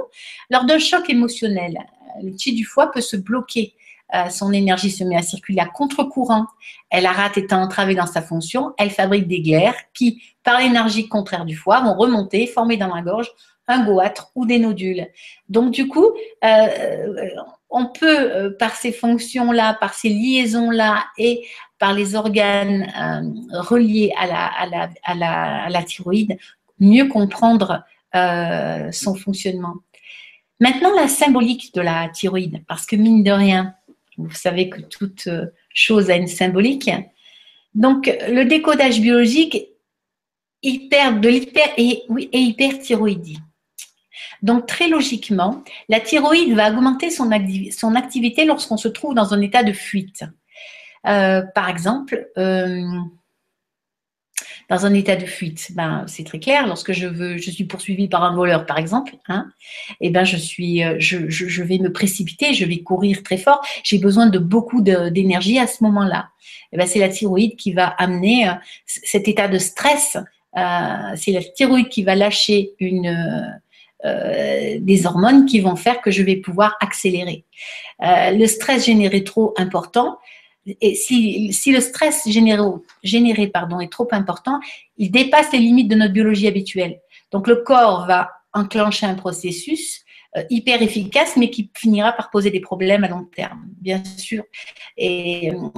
Lors 0.50 0.66
d'un 0.66 0.80
choc 0.80 1.10
émotionnel, 1.10 1.78
le 2.22 2.34
chi 2.38 2.54
du 2.54 2.66
foie 2.66 2.92
peut 2.92 3.02
se 3.02 3.16
bloquer. 3.16 3.74
Euh, 4.14 4.30
son 4.30 4.54
énergie 4.54 4.92
se 4.92 5.04
met 5.04 5.18
à 5.18 5.22
circuler 5.22 5.60
à 5.60 5.66
contre-courant. 5.66 6.46
Elle 6.90 7.08
rate 7.08 7.38
étant 7.38 7.62
entravée 7.62 7.96
dans 7.96 8.06
sa 8.06 8.22
fonction. 8.22 8.74
Elle 8.78 8.90
fabrique 8.90 9.28
des 9.28 9.42
glaires 9.42 9.76
qui, 9.94 10.22
par 10.44 10.60
l'énergie 10.60 11.08
contraire 11.10 11.46
du 11.46 11.56
foie, 11.56 11.82
vont 11.82 11.94
remonter, 11.94 12.48
former 12.48 12.78
dans 12.78 12.94
la 12.94 13.02
gorge 13.02 13.30
un 13.68 13.84
goâtre 13.86 14.32
ou 14.36 14.46
des 14.46 14.60
nodules. 14.60 15.08
Donc 15.50 15.72
du 15.72 15.88
coup, 15.88 16.10
euh, 16.44 17.30
on 17.70 17.88
peut, 17.88 18.20
euh, 18.20 18.50
par 18.58 18.76
ces 18.76 18.94
fonctions-là, 18.94 19.74
par 19.80 19.94
ces 19.94 20.10
liaisons-là 20.10 21.06
et 21.18 21.46
par 21.80 21.94
les 21.94 22.16
organes 22.16 22.92
euh, 22.98 23.62
reliés 23.62 24.14
à 24.18 25.70
la, 25.70 25.84
thyroïde, 25.84 26.38
mieux 26.80 27.08
comprendre 27.08 27.84
euh, 28.16 28.92
son 28.92 29.16
fonctionnement. 29.16 29.76
Maintenant, 30.60 30.92
la 30.96 31.08
symbolique 31.08 31.74
de 31.76 31.82
la 31.82 32.10
thyroïde, 32.10 32.64
parce 32.68 32.86
que 32.86 32.96
mine 32.96 33.24
de 33.24 33.32
rien, 33.32 33.76
vous 34.18 34.32
savez 34.32 34.70
que 34.70 34.82
toute 34.82 35.30
chose 35.74 36.10
a 36.10 36.16
une 36.16 36.28
symbolique. 36.28 36.90
Donc, 37.76 38.12
le 38.28 38.44
décodage 38.46 39.00
biologique 39.00 39.68
hyper, 40.64 41.20
de 41.20 41.30
l'hyper 41.30 41.68
et, 41.78 42.04
hyperthyroïdie. 42.34 43.38
Donc, 44.42 44.66
très 44.66 44.88
logiquement, 44.88 45.64
la 45.90 46.00
thyroïde 46.00 46.56
va 46.56 46.72
augmenter 46.72 47.12
son 47.12 47.32
activité 47.96 48.46
lorsqu'on 48.46 48.78
se 48.78 48.88
trouve 48.88 49.14
dans 49.14 49.36
un 49.36 49.42
état 49.42 49.62
de 49.62 49.74
fuite. 49.74 50.24
Euh, 51.08 51.42
par 51.56 51.70
exemple, 51.70 52.28
euh, 52.38 52.82
dans 54.70 54.86
un 54.86 54.94
état 54.94 55.16
de 55.16 55.26
fuite, 55.26 55.72
ben, 55.74 56.04
c'est 56.08 56.26
très 56.26 56.40
clair. 56.40 56.68
Lorsque 56.68 56.92
je 56.92 57.08
veux, 57.08 57.38
je 57.38 57.50
suis 57.50 57.64
poursuivi 57.64 58.08
par 58.08 58.24
un 58.24 58.36
voleur, 58.36 58.66
par 58.66 58.78
exemple, 58.78 59.14
hein, 59.28 59.48
et 60.02 60.08
eh 60.08 60.10
ben, 60.10 60.26
je 60.26 60.38
suis, 60.38 60.84
euh, 60.84 60.96
je, 61.00 61.64
vais 61.64 61.78
me 61.78 61.92
précipiter, 61.92 62.54
je 62.54 62.66
vais 62.66 62.80
courir 62.80 63.24
très 63.24 63.38
fort. 63.38 63.62
J'ai 63.84 64.00
besoin 64.00 64.28
de 64.28 64.40
beaucoup 64.40 64.82
d'énergie 64.82 65.60
à 65.60 65.68
ce 65.68 65.84
moment-là. 65.86 66.30
Eh 66.74 66.78
ben, 66.78 66.86
c'est 66.86 67.00
la 67.00 67.10
thyroïde 67.10 67.56
qui 67.56 67.72
va 67.72 67.88
amener 67.88 68.52
cet 68.86 69.28
état 69.28 69.48
de 69.48 69.58
stress. 69.58 70.18
c'est 71.16 71.32
la 71.32 71.42
thyroïde 71.56 71.88
qui 71.88 72.04
va 72.04 72.16
lâcher 72.16 72.74
une 72.80 73.60
des 74.04 75.06
hormones 75.06 75.46
qui 75.46 75.60
vont 75.60 75.76
faire 75.76 76.02
que 76.02 76.12
je 76.12 76.24
vais 76.24 76.36
pouvoir 76.36 76.76
accélérer. 76.82 77.46
le 78.02 78.46
stress 78.46 78.86
généré 78.86 79.24
trop 79.24 79.54
important, 79.58 80.18
et 80.82 80.96
si, 80.96 81.54
si, 81.54 81.72
le 81.72 81.80
stress 81.80 82.28
généré, 82.28 82.62
généré 83.04 83.48
pardon, 83.48 83.80
est 83.80 83.92
trop 83.92 84.08
important, 84.12 84.60
il 84.98 85.12
dépasse 85.12 85.52
les 85.54 85.60
limites 85.60 85.88
de 85.88 85.96
notre 85.96 86.14
biologie 86.14 86.48
habituelle. 86.48 87.00
Donc 87.32 87.48
le 87.48 87.58
corps 87.58 88.06
va 88.06 88.32
enclencher 88.54 89.06
un 89.06 89.16
processus 89.16 90.04
euh, 90.36 90.44
hyper 90.50 90.82
efficace, 90.82 91.38
mais 91.38 91.50
qui 91.50 91.72
finira 91.74 92.12
par 92.12 92.30
poser 92.30 92.52
des 92.52 92.60
problèmes 92.60 93.04
à 93.04 93.08
long 93.08 93.24
terme, 93.24 93.66
bien 93.80 94.04
sûr. 94.04 94.44
Et 94.98 95.52
euh, 95.52 95.70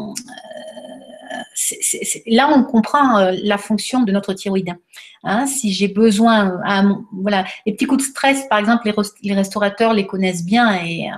là, 2.27 2.49
on 2.55 2.63
comprend 2.63 3.19
euh, 3.19 3.31
la 3.43 3.57
fonction 3.57 4.03
de 4.03 4.11
notre 4.11 4.33
thyroïde. 4.33 4.75
Hein, 5.23 5.47
si 5.47 5.73
j'ai 5.73 5.89
besoin, 5.89 6.61
voilà, 7.11 7.45
les 7.65 7.73
petits 7.73 7.85
coups 7.85 8.03
de 8.03 8.09
stress, 8.09 8.47
par 8.49 8.57
exemple, 8.57 8.89
les, 9.21 9.33
restaurateurs 9.33 9.93
les 9.93 10.07
connaissent 10.07 10.45
bien 10.45 10.81
et, 10.81 11.09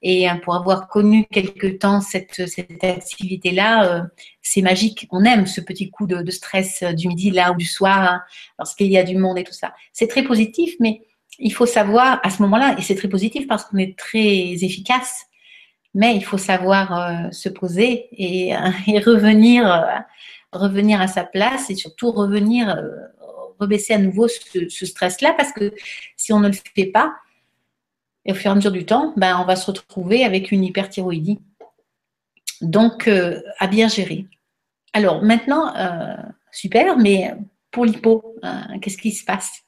et 0.00 0.26
pour 0.42 0.54
avoir 0.54 0.88
connu 0.88 1.26
quelque 1.30 1.66
temps 1.66 2.00
cette, 2.00 2.40
activité-là, 2.82 4.06
c'est 4.40 4.62
magique. 4.62 5.06
On 5.10 5.24
aime 5.24 5.44
ce 5.44 5.60
petit 5.60 5.90
coup 5.90 6.06
de, 6.06 6.30
stress 6.30 6.82
du 6.94 7.08
midi 7.08 7.30
là 7.30 7.52
ou 7.52 7.56
du 7.56 7.66
soir 7.66 8.22
lorsqu'il 8.58 8.90
y 8.90 8.96
a 8.96 9.02
du 9.02 9.18
monde 9.18 9.36
et 9.36 9.44
tout 9.44 9.52
ça. 9.52 9.74
C'est 9.92 10.08
très 10.08 10.22
positif, 10.22 10.74
mais 10.80 11.02
il 11.38 11.52
faut 11.52 11.66
savoir 11.66 12.20
à 12.22 12.30
ce 12.30 12.40
moment-là, 12.42 12.76
et 12.78 12.82
c'est 12.82 12.94
très 12.94 13.08
positif 13.08 13.46
parce 13.46 13.64
qu'on 13.64 13.78
est 13.78 13.98
très 13.98 14.52
efficace, 14.64 15.26
mais 15.94 16.16
il 16.16 16.24
faut 16.24 16.38
savoir 16.38 16.98
euh, 16.98 17.30
se 17.30 17.48
poser 17.48 18.08
et, 18.12 18.54
euh, 18.54 18.58
revenir, 19.06 19.72
euh, 19.72 19.98
revenir 20.52 21.00
à 21.00 21.06
sa 21.06 21.24
place 21.24 21.70
et 21.70 21.74
surtout 21.74 22.10
revenir, 22.10 22.76
rebaisser 23.58 23.94
à 23.94 23.98
nouveau 23.98 24.28
ce, 24.28 24.86
stress-là 24.86 25.34
parce 25.36 25.52
que 25.52 25.72
si 26.16 26.32
on 26.32 26.40
ne 26.40 26.48
le 26.48 26.54
fait 26.74 26.86
pas, 26.86 27.14
et 28.26 28.32
au 28.32 28.34
fur 28.34 28.50
et 28.50 28.52
à 28.52 28.54
mesure 28.54 28.72
du 28.72 28.86
temps, 28.86 29.12
ben, 29.16 29.38
on 29.38 29.44
va 29.44 29.54
se 29.54 29.66
retrouver 29.66 30.24
avec 30.24 30.50
une 30.50 30.64
hyperthyroïdie. 30.64 31.40
Donc, 32.62 33.08
à 33.58 33.66
bien 33.66 33.88
gérer. 33.88 34.26
Alors 34.94 35.22
maintenant, 35.22 35.74
super, 36.50 36.96
mais 36.96 37.34
pour 37.70 37.84
l'hypo, 37.84 38.36
qu'est-ce 38.80 38.96
qui 38.96 39.12
se 39.12 39.24
passe? 39.24 39.64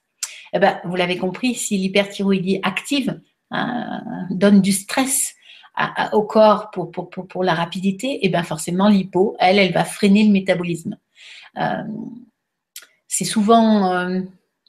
Eh 0.54 0.58
ben, 0.58 0.80
Vous 0.84 0.96
l'avez 0.96 1.18
compris, 1.18 1.54
si 1.54 1.76
l'hyperthyroïdie 1.76 2.60
active 2.62 3.20
donne 4.30 4.62
du 4.62 4.72
stress 4.72 5.35
au 6.12 6.22
corps 6.22 6.70
pour, 6.70 7.44
la 7.44 7.54
rapidité, 7.54 8.08
et 8.14 8.20
eh 8.22 8.28
bien 8.28 8.42
forcément 8.42 8.88
l'hypo, 8.88 9.36
elle, 9.38 9.58
elle 9.58 9.72
va 9.72 9.84
freiner 9.84 10.24
le 10.24 10.30
métabolisme. 10.30 10.96
Euh, 11.58 11.82
c'est 13.08 13.24
souvent, 13.24 13.92
euh, 13.92 14.20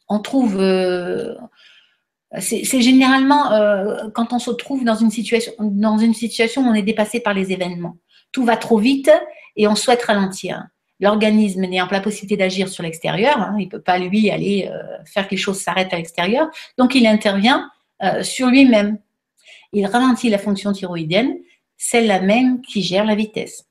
on 0.10 0.20
trouve, 0.20 0.58
euh, 0.60 1.36
c'est 2.40 2.82
généralement 2.82 3.50
quand 4.14 4.34
on 4.34 4.40
se 4.40 4.52
trouve 4.52 4.84
dans 4.84 4.96
une 4.96 5.12
situation, 5.12 5.54
dans 5.60 5.98
une 5.98 6.14
situation 6.14 6.64
où 6.64 6.70
on 6.70 6.74
est 6.74 6.82
dépassé 6.82 7.20
par 7.20 7.34
les 7.34 7.52
événements. 7.52 7.98
Tout 8.32 8.44
va 8.44 8.58
trop 8.58 8.78
vite 8.78 9.10
et 9.56 9.68
on 9.68 9.76
souhaite 9.76 10.04
ralentir. 10.04 10.68
L'organisme 11.00 11.62
n'ayant 11.62 11.88
pas 11.88 11.96
la 11.96 12.02
possibilité 12.02 12.38
d'agir 12.38 12.68
sur 12.68 12.84
l'extérieur, 12.84 13.40
hein, 13.40 13.56
il 13.60 13.66
ne 13.66 13.70
peut 13.70 13.82
pas 13.82 13.98
lui 13.98 14.30
aller 14.30 14.70
faire 15.06 15.26
que 15.28 15.32
les 15.32 15.38
choses 15.38 15.60
s'arrêtent 15.60 15.94
à 15.94 15.98
l'extérieur, 15.98 16.48
donc 16.78 16.96
il 16.96 17.08
intervient 17.08 17.70
sur 18.24 18.48
lui-même 18.48 18.98
il 19.74 19.86
ralentit 19.86 20.30
la 20.30 20.38
fonction 20.38 20.72
thyroïdienne, 20.72 21.36
celle-là 21.78 22.22
même 22.22 22.62
qui 22.62 22.82
gère 22.82 23.06
la 23.06 23.16
vitesse. 23.16 23.68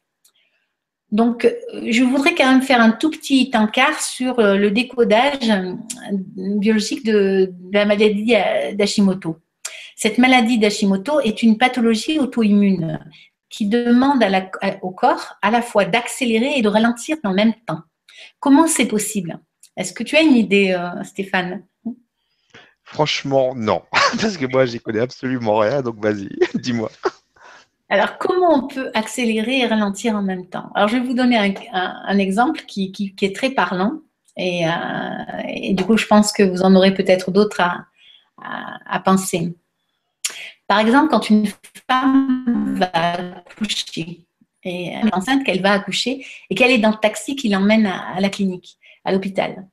Donc, 1.12 1.44
euh, 1.44 1.52
je 1.88 2.02
voudrais 2.02 2.34
quand 2.34 2.50
même 2.50 2.62
faire 2.62 2.80
un 2.80 2.90
tout 2.90 3.10
petit 3.10 3.50
encart 3.54 4.00
sur 4.00 4.38
euh, 4.40 4.56
le 4.56 4.70
décodage 4.70 5.48
euh, 5.48 5.74
biologique 6.10 7.04
de, 7.04 7.52
la 7.72 7.84
maladie 7.84 8.34
d'Hashimoto. 8.74 9.36
Cette 9.94 10.18
maladie 10.18 10.58
d'Hashimoto 10.58 11.20
est 11.20 11.42
une 11.42 11.58
pathologie 11.58 12.18
auto-immune 12.18 12.98
qui 13.48 13.66
demande 13.66 14.24
au 14.82 14.90
corps 14.90 15.36
à 15.40 15.50
la 15.50 15.62
fois 15.62 15.84
d'accélérer 15.84 16.58
et 16.58 16.62
de 16.62 16.68
ralentir 16.68 17.16
le 17.22 17.32
même 17.32 17.54
temps. 17.66 17.80
Comment 18.40 18.66
c'est 18.66 18.86
possible? 18.86 19.38
Est-ce 19.76 19.92
que 19.92 20.02
tu 20.02 20.16
as 20.16 20.22
une 20.22 20.34
idée, 20.34 20.76
Stéphane? 21.04 21.62
Franchement, 22.86 23.52
non. 23.56 23.82
Parce 24.20 24.36
que 24.36 24.46
moi, 24.46 24.64
j'y 24.64 24.80
connais 24.80 25.00
absolument 25.00 25.58
rien, 25.58 25.82
donc 25.82 25.96
vas-y, 26.00 26.28
dis-moi. 26.54 26.90
Alors, 27.88 28.16
comment 28.18 28.54
on 28.54 28.68
peut 28.68 28.90
accélérer 28.94 29.58
et 29.58 29.66
ralentir 29.66 30.14
en 30.14 30.22
même 30.22 30.48
temps? 30.48 30.70
Alors, 30.74 30.88
je 30.88 30.96
vais 30.96 31.02
vous 31.02 31.14
donner 31.14 31.36
un, 31.72 32.18
exemple 32.18 32.62
qui, 32.66 33.14
est 33.20 33.36
très 33.36 33.50
parlant. 33.50 34.00
Euh, 34.38 34.42
et, 35.48 35.74
du 35.74 35.84
coup, 35.84 35.96
je 35.96 36.06
pense 36.06 36.32
que 36.32 36.44
vous 36.44 36.62
en 36.62 36.74
aurez 36.76 36.94
peut-être 36.94 37.32
d'autres 37.32 37.60
à, 37.60 39.00
penser. 39.00 39.54
Par 40.68 40.78
exemple, 40.78 41.08
quand 41.10 41.28
une 41.28 41.48
femme 41.88 42.76
va 42.78 42.90
accoucher, 42.92 44.26
et 44.62 44.88
elle 44.88 45.08
est 45.08 45.14
enceinte, 45.14 45.44
qu'elle 45.44 45.62
va 45.62 45.72
accoucher, 45.72 46.24
et 46.50 46.54
qu'elle 46.54 46.70
est 46.70 46.78
dans 46.78 46.90
le 46.90 46.96
taxi 46.96 47.34
qui 47.34 47.48
l'emmène 47.48 47.86
à 47.86 48.20
la 48.20 48.28
clinique, 48.28 48.78
à 49.04 49.12
l'hôpital. 49.12 49.66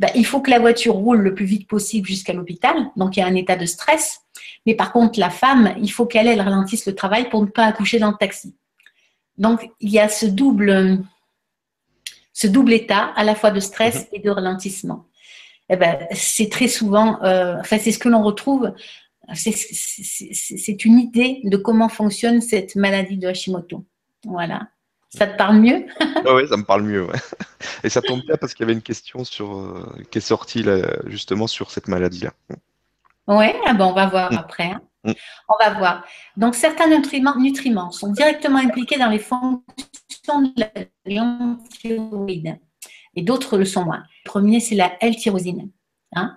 Ben, 0.00 0.08
il 0.14 0.24
faut 0.24 0.40
que 0.40 0.50
la 0.50 0.58
voiture 0.58 0.94
roule 0.94 1.20
le 1.20 1.34
plus 1.34 1.44
vite 1.44 1.68
possible 1.68 2.08
jusqu'à 2.08 2.32
l'hôpital. 2.32 2.74
Donc, 2.96 3.16
il 3.16 3.20
y 3.20 3.22
a 3.22 3.26
un 3.26 3.34
état 3.34 3.56
de 3.56 3.66
stress. 3.66 4.22
Mais 4.64 4.74
par 4.74 4.92
contre, 4.92 5.20
la 5.20 5.28
femme, 5.28 5.74
il 5.78 5.92
faut 5.92 6.06
qu'elle, 6.06 6.26
elle 6.26 6.40
ralentisse 6.40 6.86
le 6.86 6.94
travail 6.94 7.28
pour 7.28 7.42
ne 7.42 7.48
pas 7.48 7.66
accoucher 7.66 7.98
dans 7.98 8.10
le 8.10 8.16
taxi. 8.16 8.56
Donc, 9.36 9.70
il 9.78 9.90
y 9.90 9.98
a 9.98 10.08
ce 10.08 10.24
double, 10.24 11.04
ce 12.32 12.46
double 12.46 12.72
état 12.72 13.12
à 13.14 13.24
la 13.24 13.34
fois 13.34 13.50
de 13.50 13.60
stress 13.60 14.04
mhm. 14.04 14.08
et 14.14 14.18
de 14.20 14.30
ralentissement. 14.30 15.04
Eh 15.68 15.76
ben, 15.76 15.98
c'est 16.12 16.48
très 16.48 16.68
souvent, 16.68 17.22
euh, 17.22 17.56
enfin, 17.60 17.76
c'est 17.78 17.92
ce 17.92 17.98
que 17.98 18.08
l'on 18.08 18.22
retrouve. 18.22 18.72
C'est 19.34 20.84
une 20.86 20.98
idée 20.98 21.42
de 21.44 21.58
comment 21.58 21.90
fonctionne 21.90 22.40
cette 22.40 22.74
maladie 22.74 23.18
de 23.18 23.28
Hashimoto. 23.28 23.84
Voilà. 24.24 24.68
Ça 25.10 25.26
te 25.26 25.36
parle 25.36 25.56
mieux? 25.56 25.86
Oui, 26.24 26.46
ça 26.48 26.56
me 26.56 26.64
parle 26.64 26.82
mieux. 26.82 27.08
Et 27.84 27.88
ça 27.88 28.00
tombe 28.00 28.22
bien 28.22 28.36
parce 28.36 28.54
qu'il 28.54 28.64
y 28.64 28.66
avait 28.66 28.74
une 28.74 28.82
question 28.82 29.24
sur, 29.24 29.56
euh, 29.56 29.92
qui 30.10 30.18
est 30.18 30.22
sortie 30.22 30.64
justement 31.06 31.46
sur 31.46 31.70
cette 31.70 31.88
maladie-là. 31.88 32.32
Oui, 33.26 33.46
ah 33.66 33.74
ben, 33.74 33.86
on 33.86 33.92
va 33.92 34.06
voir 34.06 34.32
mm. 34.32 34.36
après. 34.36 34.64
Hein. 34.64 34.80
Mm. 35.04 35.12
On 35.48 35.64
va 35.64 35.78
voir. 35.78 36.04
Donc, 36.36 36.54
certains 36.54 36.88
nutriments, 36.88 37.36
nutriments, 37.36 37.90
sont 37.90 38.12
directement 38.12 38.58
impliqués 38.58 38.98
dans 38.98 39.08
les 39.08 39.18
fonctions 39.18 40.42
de 40.42 40.52
la 40.56 40.70
thyroïde 41.70 42.58
et 43.16 43.22
d'autres 43.22 43.58
le 43.58 43.64
sont 43.64 43.84
moins. 43.84 44.02
Le 44.24 44.28
premier, 44.28 44.60
c'est 44.60 44.74
la 44.74 44.92
L-tyrosine. 45.00 45.70
Hein. 46.14 46.36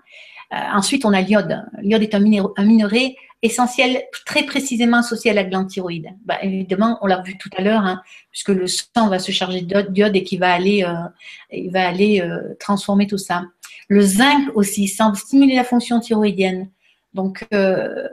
Euh, 0.54 0.58
ensuite, 0.74 1.06
on 1.06 1.14
a 1.14 1.22
l'iode. 1.22 1.64
L'iode 1.80 2.04
est 2.04 2.16
un, 2.16 2.24
un 2.58 2.66
minerai 2.66 3.16
essentiel, 3.44 4.04
très 4.26 4.44
précisément 4.44 4.98
associé 4.98 5.30
à 5.30 5.34
la 5.34 5.44
glande 5.44 5.68
thyroïde. 5.68 6.08
Bah, 6.26 6.38
évidemment, 6.42 6.98
on 7.02 7.08
l'a 7.08 7.22
vu 7.22 7.38
tout 7.38 7.50
à 7.58 7.62
l'heure, 7.62 7.86
hein, 7.86 8.02
puisque 8.32 8.50
le 8.50 8.68
sang 8.68 9.10
va 9.10 9.20
se 9.20 9.32
charger 9.34 9.62
d'iode 9.62 10.16
et 10.16 10.24
qui 10.24 10.38
va 10.38 10.54
aller, 10.54 10.84
euh, 10.84 11.68
va 11.70 11.88
aller 11.88 12.22
euh, 12.22 12.56
transformer 12.60 13.06
tout 13.06 13.18
ça. 13.18 13.44
Le 13.90 14.02
zinc 14.02 14.50
aussi 14.56 14.88
semble 14.88 15.18
stimuler 15.18 15.56
la 15.56 15.66
fonction 15.66 16.00
thyroïdienne. 16.00 16.70
Donc, 17.14 17.46
euh, 17.54 18.08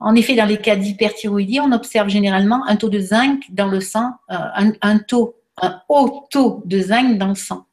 en 0.00 0.16
effet, 0.16 0.34
dans 0.34 0.44
les 0.44 0.58
cas 0.58 0.74
d'hyperthyroïdie, 0.74 1.60
on 1.60 1.70
observe 1.70 2.08
généralement 2.08 2.66
un 2.66 2.74
taux 2.74 2.88
de 2.88 2.98
zinc 2.98 3.44
dans 3.50 3.68
le 3.68 3.80
sang, 3.80 4.12
un, 4.28 4.98
taux, 4.98 5.36
un 5.62 5.80
haut 5.88 6.26
taux 6.30 6.62
de 6.66 6.80
zinc 6.80 7.16
dans 7.16 7.28
le 7.28 7.34
sang. 7.34 7.64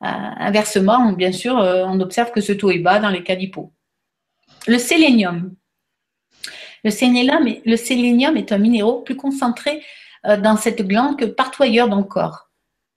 inversement, 0.00 1.12
bien 1.12 1.32
sûr, 1.32 1.54
on 1.56 2.00
observe 2.00 2.32
que 2.32 2.42
ce 2.42 2.52
taux 2.52 2.70
est 2.70 2.80
bas 2.80 2.98
dans 2.98 3.08
les 3.08 3.22
cas 3.22 3.36
d'hypo. 3.36 3.72
Le 4.66 4.76
sélénium, 4.76 5.54
le 6.84 6.90
sélénium, 7.76 8.36
est 8.36 8.52
un 8.52 8.58
minéral 8.58 9.02
plus 9.04 9.16
concentré 9.16 9.82
euh, 10.26 10.36
dans 10.36 10.56
cette 10.56 10.86
glande 10.86 11.18
que 11.18 11.24
partout 11.24 11.62
ailleurs 11.62 11.88
dans 11.88 11.98
le 11.98 12.04
corps. 12.04 12.50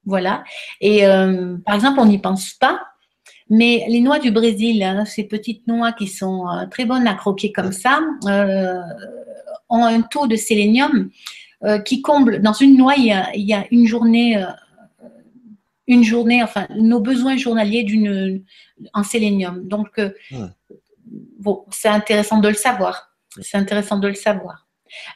Voilà. 0.06 0.44
Et 0.82 1.06
euh, 1.06 1.58
par 1.66 1.76
exemple, 1.76 2.00
on 2.00 2.06
n'y 2.06 2.20
pense 2.20 2.54
pas, 2.54 2.82
mais 3.50 3.86
les 3.88 4.02
noix 4.02 4.20
du 4.20 4.32
Brésil, 4.32 4.84
hein, 4.84 5.06
ces 5.06 5.24
petites 5.24 5.68
noix 5.68 5.94
qui 5.94 6.08
sont 6.08 6.48
euh, 6.48 6.66
très 6.68 6.86
bonnes 6.86 7.08
à 7.08 7.14
croquer 7.16 7.52
comme 7.52 7.72
ça, 7.72 8.00
ont 9.70 9.84
un 9.84 10.02
taux 10.02 10.28
de 10.28 10.36
sélénium 10.36 11.10
qui 11.86 12.02
comble. 12.02 12.42
Dans 12.42 12.54
une 12.54 12.78
noix, 12.78 12.94
il 12.96 13.06
y 13.06 13.54
a, 13.54 13.66
une 13.72 13.88
journée 13.88 14.46
une 15.88 16.04
journée, 16.04 16.44
enfin, 16.44 16.68
nos 16.76 17.00
besoins 17.00 17.38
journaliers 17.38 17.84
d'une, 17.84 18.44
en 18.94 19.04
sélénium. 19.04 19.68
Donc, 19.68 20.00
bon, 21.40 21.66
c'est 21.72 21.88
intéressant 21.88 22.40
de 22.40 22.50
le 22.50 22.54
savoir. 22.54 23.07
C'est 23.42 23.58
intéressant 23.58 23.98
de 24.00 24.08
le 24.08 24.14
savoir. 24.14 24.68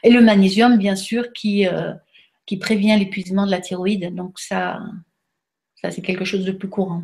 Et 0.02 0.10
le 0.10 0.20
magnésium, 0.20 0.76
bien 0.76 0.96
sûr, 0.96 1.32
qui, 1.32 1.66
euh, 1.66 1.92
qui 2.46 2.56
prévient 2.56 2.96
l'épuisement 2.98 3.46
de 3.46 3.50
la 3.50 3.60
thyroïde. 3.60 4.14
Donc 4.14 4.38
ça, 4.38 4.80
ça 5.80 5.90
c'est 5.90 6.02
quelque 6.02 6.24
chose 6.24 6.44
de 6.44 6.52
plus 6.52 6.68
courant. 6.68 7.02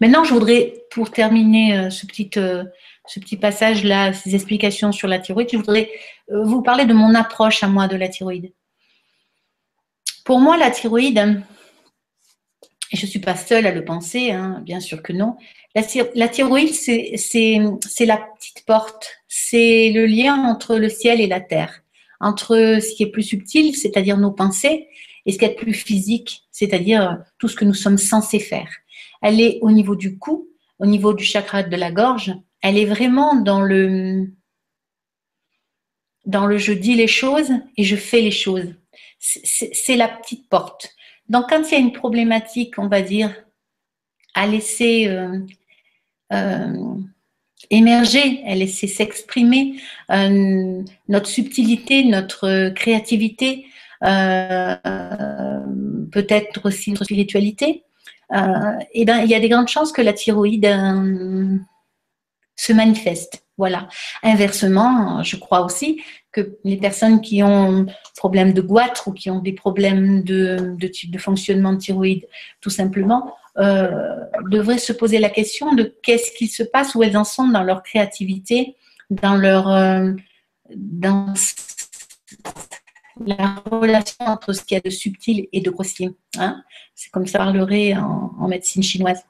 Maintenant, 0.00 0.24
je 0.24 0.32
voudrais, 0.32 0.84
pour 0.90 1.10
terminer 1.10 1.76
euh, 1.76 1.90
ce 1.90 2.06
petit, 2.06 2.30
euh, 2.36 2.64
ce 3.06 3.20
petit 3.20 3.36
passage-là, 3.36 4.12
ces 4.12 4.34
explications 4.34 4.92
sur 4.92 5.08
la 5.08 5.18
thyroïde, 5.18 5.48
je 5.52 5.56
voudrais 5.56 5.90
vous 6.28 6.62
parler 6.62 6.86
de 6.86 6.94
mon 6.94 7.14
approche 7.14 7.62
à 7.62 7.68
moi 7.68 7.88
de 7.88 7.96
la 7.96 8.08
thyroïde. 8.08 8.52
Pour 10.24 10.38
moi, 10.38 10.56
la 10.56 10.70
thyroïde, 10.70 11.42
et 12.92 12.96
je 12.96 13.06
ne 13.06 13.10
suis 13.10 13.20
pas 13.20 13.36
seule 13.36 13.66
à 13.66 13.72
le 13.72 13.84
penser, 13.84 14.32
hein, 14.32 14.60
bien 14.64 14.80
sûr 14.80 15.02
que 15.02 15.12
non, 15.12 15.36
la, 15.74 16.28
thyroïde, 16.28 16.74
c'est 16.74 18.04
la 18.04 18.18
petite 18.18 18.64
porte, 18.66 19.10
c'est 19.28 19.90
le 19.90 20.04
lien 20.04 20.44
entre 20.44 20.76
le 20.76 20.90
ciel 20.90 21.20
et 21.20 21.26
la 21.26 21.40
terre, 21.40 21.82
entre 22.20 22.78
ce 22.80 22.94
qui 22.94 23.04
est 23.04 23.10
plus 23.10 23.22
subtil, 23.22 23.74
c'est-à-dire 23.74 24.18
nos 24.18 24.32
pensées, 24.32 24.88
et 25.24 25.32
ce 25.32 25.38
qui 25.38 25.44
est 25.44 25.54
plus 25.54 25.72
physique, 25.72 26.42
c'est-à-dire 26.50 27.18
tout 27.38 27.48
ce 27.48 27.56
que 27.56 27.64
nous 27.64 27.74
sommes 27.74 27.98
censés 27.98 28.40
faire. 28.40 28.68
Elle 29.22 29.40
est 29.40 29.58
au 29.62 29.70
niveau 29.70 29.96
du 29.96 30.18
cou, 30.18 30.48
au 30.78 30.86
niveau 30.86 31.14
du 31.14 31.24
chakra 31.24 31.62
de 31.62 31.76
la 31.76 31.92
gorge, 31.92 32.34
elle 32.60 32.76
est 32.76 32.84
vraiment 32.84 33.36
dans 33.36 33.62
le, 33.62 34.32
dans 36.26 36.46
le 36.46 36.58
je 36.58 36.72
dis 36.72 36.94
les 36.94 37.06
choses 37.06 37.52
et 37.76 37.84
je 37.84 37.96
fais 37.96 38.20
les 38.20 38.30
choses. 38.30 38.74
C'est 39.18 39.96
la 39.96 40.08
petite 40.08 40.48
porte. 40.48 40.94
Donc, 41.28 41.48
quand 41.48 41.62
il 41.70 41.72
y 41.72 41.76
a 41.76 41.80
une 41.80 41.92
problématique, 41.92 42.78
on 42.78 42.88
va 42.88 43.00
dire, 43.02 43.34
à 44.34 44.46
laisser 44.46 45.08
euh, 45.08 45.38
euh, 46.32 46.94
émerger, 47.70 48.42
à 48.46 48.54
laisser 48.54 48.86
s'exprimer 48.86 49.80
euh, 50.10 50.82
notre 51.08 51.26
subtilité, 51.26 52.04
notre 52.04 52.70
créativité, 52.70 53.66
peut-être 56.10 56.66
aussi 56.66 56.90
notre 56.90 57.04
spiritualité, 57.04 57.84
et 58.92 59.04
ben, 59.04 59.18
il 59.18 59.28
y 59.28 59.34
a 59.34 59.40
des 59.40 59.48
grandes 59.48 59.68
chances 59.68 59.92
que 59.92 60.02
la 60.02 60.12
thyroïde 60.12 60.66
se 62.56 62.72
manifeste. 62.72 63.44
Voilà. 63.58 63.88
Inversement, 64.24 65.22
je 65.22 65.36
crois 65.36 65.60
aussi 65.64 66.02
que 66.32 66.58
les 66.64 66.78
personnes 66.78 67.20
qui 67.20 67.42
ont 67.42 67.86
problème 68.16 68.52
de 68.52 68.62
goitre 68.62 69.08
ou 69.08 69.12
qui 69.12 69.30
ont 69.30 69.40
des 69.40 69.52
problèmes 69.52 70.22
de, 70.22 70.76
de, 70.78 71.18
fonctionnement 71.18 71.74
de 71.74 71.78
thyroïde, 71.78 72.26
tout 72.60 72.70
simplement, 72.70 73.34
euh, 73.58 74.16
devraient 74.48 74.78
se 74.78 74.92
poser 74.92 75.18
la 75.18 75.28
question 75.28 75.74
de 75.74 75.94
qu'est-ce 76.02 76.32
qui 76.32 76.48
se 76.48 76.62
passe, 76.62 76.94
où 76.94 77.02
elles 77.02 77.16
en 77.16 77.24
sont 77.24 77.48
dans 77.48 77.62
leur 77.62 77.82
créativité, 77.82 78.76
dans 79.10 79.36
leur 79.36 79.68
euh, 79.68 80.12
dans 80.74 81.34
la 83.26 83.62
relation 83.70 84.24
entre 84.24 84.54
ce 84.54 84.62
qu'il 84.62 84.76
y 84.76 84.78
a 84.78 84.80
de 84.80 84.90
subtil 84.90 85.48
et 85.52 85.60
de 85.60 85.70
grossier. 85.70 86.12
Hein 86.38 86.62
C'est 86.94 87.10
comme 87.10 87.26
ça 87.26 87.38
parlerait 87.38 87.94
en, 87.94 88.32
en 88.38 88.48
médecine 88.48 88.82
chinoise. 88.82 89.22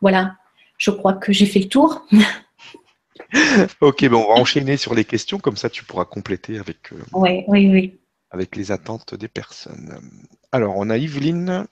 Voilà, 0.00 0.36
je 0.78 0.90
crois 0.90 1.12
que 1.12 1.32
j'ai 1.32 1.46
fait 1.46 1.60
le 1.60 1.68
tour. 1.68 2.06
ok, 3.80 4.08
bon, 4.08 4.24
on 4.24 4.34
va 4.34 4.40
enchaîner 4.40 4.76
sur 4.76 4.94
les 4.94 5.04
questions, 5.04 5.38
comme 5.38 5.56
ça 5.56 5.70
tu 5.70 5.84
pourras 5.84 6.04
compléter 6.04 6.58
avec, 6.58 6.92
euh, 6.92 7.02
oui, 7.12 7.44
oui. 7.48 7.98
avec 8.30 8.56
les 8.56 8.72
attentes 8.72 9.14
des 9.14 9.28
personnes. 9.28 10.00
Alors, 10.52 10.74
on 10.76 10.90
a 10.90 10.96
Yveline 10.96 11.66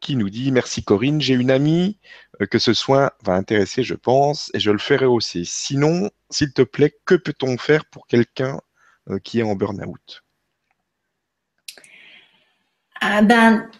qui 0.00 0.16
nous 0.16 0.28
dit 0.28 0.52
Merci 0.52 0.84
Corinne, 0.84 1.20
j'ai 1.20 1.34
une 1.34 1.50
amie 1.50 1.98
euh, 2.40 2.46
que 2.46 2.58
ce 2.58 2.74
soin 2.74 3.10
va 3.22 3.34
intéresser, 3.34 3.82
je 3.82 3.94
pense, 3.94 4.50
et 4.54 4.60
je 4.60 4.70
le 4.70 4.78
ferai 4.78 5.06
aussi. 5.06 5.46
Sinon, 5.46 6.10
s'il 6.30 6.52
te 6.52 6.62
plaît, 6.62 6.94
que 7.06 7.14
peut-on 7.14 7.56
faire 7.56 7.86
pour 7.86 8.06
quelqu'un 8.06 8.60
euh, 9.08 9.18
qui 9.18 9.40
est 9.40 9.42
en 9.42 9.54
burn-out? 9.54 10.22
Ah 13.00 13.22
ben, 13.22 13.70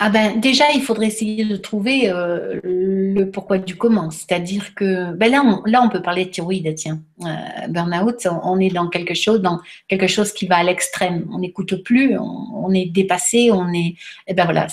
ah 0.00 0.10
ben, 0.10 0.38
déjà, 0.38 0.70
il 0.74 0.82
faudrait 0.82 1.08
essayer 1.08 1.44
de 1.44 1.56
trouver 1.56 2.08
euh, 2.08 2.60
le 2.62 3.24
pourquoi 3.24 3.58
du 3.58 3.76
comment. 3.76 4.10
C'est-à-dire 4.12 4.74
que 4.74 5.12
ben 5.14 5.28
là, 5.28 5.42
on, 5.44 5.68
là, 5.68 5.82
on 5.82 5.88
peut 5.88 6.02
parler 6.02 6.26
de 6.26 6.30
thyroïde, 6.30 6.72
tiens. 6.76 7.02
Euh, 7.22 7.66
burnout, 7.68 8.28
on 8.44 8.60
est 8.60 8.70
dans 8.70 8.88
quelque 8.88 9.14
chose, 9.14 9.40
dans 9.40 9.58
quelque 9.88 10.06
chose 10.06 10.32
qui 10.32 10.46
va 10.46 10.58
à 10.58 10.62
l'extrême. 10.62 11.26
On 11.32 11.40
n'écoute 11.40 11.82
plus, 11.82 12.16
on, 12.16 12.72
est 12.72 12.86
dépassé, 12.86 13.50
on 13.50 13.72
est. 13.72 13.96
Eh 14.28 14.34
ben 14.34 14.44
voilà, 14.44 14.68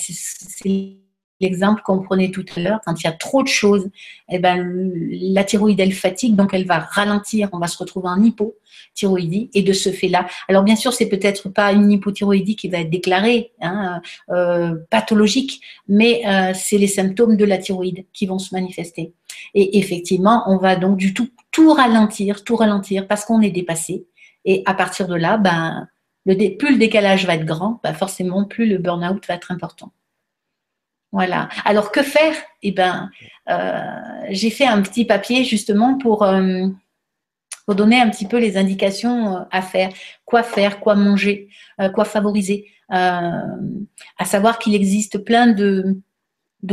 l'exemple 1.40 1.82
qu'on 1.84 2.02
prenait 2.02 2.32
tout 2.32 2.46
à 2.56 2.60
l'heure, 2.60 2.80
quand 2.86 3.00
il 3.02 3.06
y 3.06 3.08
a 3.08 3.12
trop 3.12 3.44
de 3.44 3.48
choses, 3.48 3.90
eh 4.30 4.40
ben, 4.40 4.92
la 5.12 5.44
thyroïde, 5.44 5.80
elle 5.80 5.94
fatigue, 5.94 6.36
donc 6.36 6.54
elle 6.54 6.66
va 6.66 6.80
ralentir, 6.80 7.50
on 7.54 7.60
va 7.60 7.68
se 7.68 7.78
retrouver 7.78 8.10
en 8.10 8.22
hypothyroïdie, 8.24 9.50
et 9.54 9.62
de 9.62 9.74
ce 9.74 9.90
fait-là, 9.90 10.28
alors 10.48 10.64
bien 10.64 10.76
sûr, 10.76 10.94
c'est 10.94 11.08
peut-être 11.08 11.50
pas 11.50 11.72
une 11.72 11.92
hypothyroïdie 11.92 12.56
qui 12.56 12.70
va 12.70 12.80
être 12.80 12.90
déclarée, 12.90 13.52
hein, 13.62 14.02
euh, 14.30 14.76
pathologique, 14.90 15.62
mais 15.88 16.24
euh, 16.26 16.54
c'est 16.56 16.78
les 16.78 16.88
symptômes 16.88 17.38
de 17.38 17.46
la 17.46 17.58
thyroïde 17.58 18.06
qui 18.14 18.26
vont 18.26 18.40
se 18.40 18.54
manifester. 18.54 19.14
Et 19.54 19.78
effectivement, 19.78 20.44
on 20.48 20.58
va 20.58 20.76
donc 20.76 20.98
du 20.98 21.14
tout 21.14 21.30
tout 21.52 21.72
ralentir, 21.72 22.44
tout 22.44 22.58
ralentir, 22.58 23.08
parce 23.08 23.24
qu'on 23.24 23.42
est 23.42 23.52
dépassé, 23.52 24.06
et 24.44 24.62
à 24.66 24.74
partir 24.74 25.08
de 25.08 25.16
là, 25.16 25.38
ben, 25.38 25.88
plus 26.26 26.72
le 26.72 26.78
décalage 26.78 27.26
va 27.26 27.36
être 27.36 27.46
grand, 27.46 27.80
ben 27.84 27.94
forcément, 27.94 28.46
plus 28.46 28.68
le 28.68 28.78
burn-out 28.78 29.26
va 29.28 29.36
être 29.36 29.52
important. 29.52 29.92
Voilà. 31.16 31.48
Alors 31.64 31.94
que 31.94 32.04
faire? 32.04 32.36
Eh 32.62 32.74
ben, 32.74 33.10
euh, 33.50 33.80
j'ai 34.32 34.50
fait 34.50 34.66
un 34.66 34.82
petit 34.82 35.06
papier 35.06 35.46
justement 35.46 35.98
pour, 35.98 36.24
euh, 36.24 36.68
donner 37.70 38.02
un 38.02 38.10
petit 38.10 38.28
peu 38.28 38.38
les 38.38 38.58
indications 38.58 39.38
euh, 39.38 39.40
à 39.50 39.62
faire, 39.62 39.92
quoi 40.26 40.44
faire, 40.44 40.82
quoi 40.82 40.96
manger, 40.96 41.48
quoi 41.94 42.04
favoriser? 42.04 42.66
à 42.90 44.26
savoir 44.26 44.60
qu'il 44.60 44.76
existe 44.76 45.18
plein 45.18 45.48
de, 45.48 46.02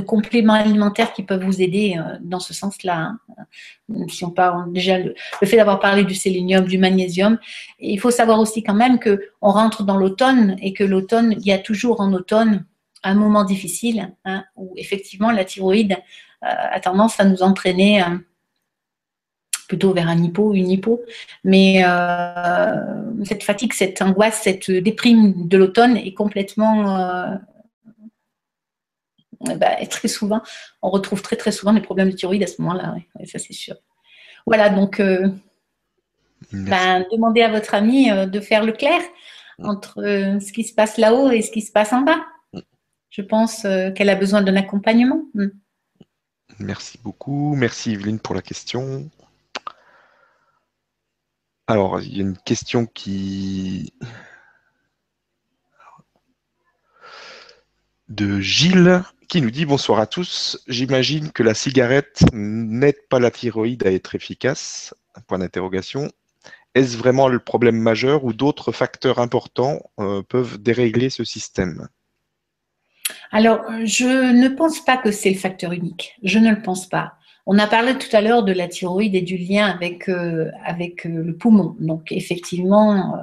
compléments 0.07 0.55
alimentaires 0.55 1.13
qui 1.13 1.23
peuvent 1.23 1.45
vous 1.45 1.63
aider 1.63 1.99
dans 2.21 2.41
ce 2.41 2.53
sens-là. 2.53 3.13
Hein. 3.39 4.07
Si 4.09 4.25
on 4.25 4.31
parle 4.31 4.73
déjà 4.73 4.99
le, 4.99 5.15
le 5.41 5.47
fait 5.47 5.57
d'avoir 5.57 5.79
parlé 5.81 6.05
du 6.05 6.15
sélénium, 6.15 6.67
du 6.67 6.79
magnésium, 6.79 7.39
il 7.79 7.99
faut 8.01 8.11
savoir 8.11 8.41
aussi 8.41 8.63
quand 8.63 8.75
même 8.75 8.99
que 8.99 9.31
on 9.41 9.53
rentre 9.53 9.85
dans 9.85 9.97
l'automne 9.97 10.57
et 10.61 10.73
que 10.73 10.85
l'automne, 10.85 11.37
il 11.39 11.47
y 11.47 11.53
a 11.53 11.59
toujours 11.59 12.01
en 12.01 12.13
automne 12.13 12.65
un 13.03 13.15
moment 13.15 13.45
difficile 13.45 14.13
hein, 14.25 14.45
où 14.57 14.73
effectivement 14.77 15.31
la 15.31 15.45
thyroïde 15.45 15.97
euh, 16.45 16.49
a 16.49 16.81
tendance 16.81 17.21
à 17.21 17.25
nous 17.25 17.43
entraîner 17.43 18.03
euh, 18.03 18.07
plutôt 19.69 19.93
vers 19.93 20.09
un 20.09 20.23
hypo, 20.23 20.55
une 20.55 20.71
hypo. 20.71 21.01
Mais 21.45 21.83
euh, 21.85 23.25
cette 23.25 23.43
fatigue, 23.43 23.73
cette 23.73 24.03
angoisse, 24.03 24.41
cette 24.43 24.71
déprime 24.71 25.49
de 25.49 25.57
l'automne 25.57 25.97
est 25.97 26.15
complètement 26.15 27.39
bah, 29.41 29.87
très 29.89 30.09
souvent, 30.09 30.41
on 30.83 30.91
retrouve 30.91 31.23
très 31.23 31.37
très 31.37 31.51
souvent 31.51 31.73
des 31.73 31.81
problèmes 31.81 32.11
de 32.11 32.17
thyroïde 32.17 32.45
à 32.45 32.47
ce 32.47 32.61
moment-là, 32.63 32.95
ça 33.25 33.41
c'est 33.41 33.53
sûr. 33.53 33.75
Voilà, 34.47 34.69
donc 34.69 35.01
ben, 36.53 37.05
demandez 37.11 37.43
à 37.43 37.51
votre 37.51 37.75
ami 37.75 38.09
de 38.11 38.41
faire 38.41 38.65
le 38.65 38.73
clair 38.73 39.01
entre 39.59 39.95
ce 39.97 40.53
qui 40.53 40.63
se 40.63 40.75
passe 40.75 40.97
là-haut 40.97 41.31
et 41.31 41.43
ce 41.43 41.51
qui 41.51 41.61
se 41.61 41.73
passe 41.73 41.93
en 41.93 42.03
bas 42.03 42.21
je 43.13 43.21
pense 43.21 43.67
euh, 43.67 43.93
qu'elle 43.93 44.09
a 44.09 44.17
besoin 44.17 44.43
d'un 44.43 44.57
accompagnement. 44.57 45.23
Hmm. 45.35 45.51
Merci 46.59 46.99
beaucoup. 47.03 47.55
Merci 47.55 47.93
Evelyne 47.93 48.19
pour 48.19 48.35
la 48.35 48.43
question. 48.43 49.09
Alors, 51.67 52.01
il 52.01 52.17
y 52.17 52.21
a 52.21 52.23
une 52.23 52.39
question 52.39 52.87
qui... 52.87 53.93
de 58.09 58.41
Gilles 58.41 59.03
qui 59.29 59.41
nous 59.41 59.51
dit 59.51 59.65
bonsoir 59.65 59.99
à 59.99 60.07
tous. 60.07 60.63
J'imagine 60.67 61.33
que 61.33 61.43
la 61.43 61.55
cigarette 61.55 62.25
n'aide 62.33 63.09
pas 63.09 63.19
la 63.19 63.31
thyroïde 63.31 63.87
à 63.87 63.93
être 63.93 64.15
efficace. 64.15 64.95
Point 65.27 65.39
d'interrogation. 65.39 66.11
Est-ce 66.75 66.97
vraiment 66.97 67.29
le 67.29 67.39
problème 67.39 67.79
majeur 67.79 68.25
ou 68.25 68.33
d'autres 68.33 68.73
facteurs 68.73 69.19
importants 69.19 69.81
euh, 70.01 70.23
peuvent 70.23 70.59
dérégler 70.59 71.11
ce 71.11 71.25
système? 71.25 71.89
Alors, 73.31 73.61
je 73.85 74.33
ne 74.33 74.49
pense 74.49 74.85
pas 74.85 74.97
que 74.97 75.11
c'est 75.11 75.31
le 75.31 75.37
facteur 75.37 75.73
unique. 75.73 76.17
Je 76.23 76.39
ne 76.39 76.51
le 76.51 76.63
pense 76.63 76.89
pas. 76.89 77.15
On 77.47 77.59
a 77.59 77.67
parlé 77.67 77.95
tout 77.99 78.15
à 78.15 78.21
l'heure 78.21 78.45
de 78.45 78.53
la 78.53 78.69
thyroïde 78.69 79.15
et 79.15 79.23
du 79.23 79.37
lien 79.37 79.67
avec, 79.67 80.09
euh, 80.09 80.51
avec 80.65 81.07
euh, 81.07 81.23
le 81.25 81.37
poumon. 81.37 81.77
Donc, 81.81 82.13
effectivement, 82.13 83.17
euh, 83.17 83.19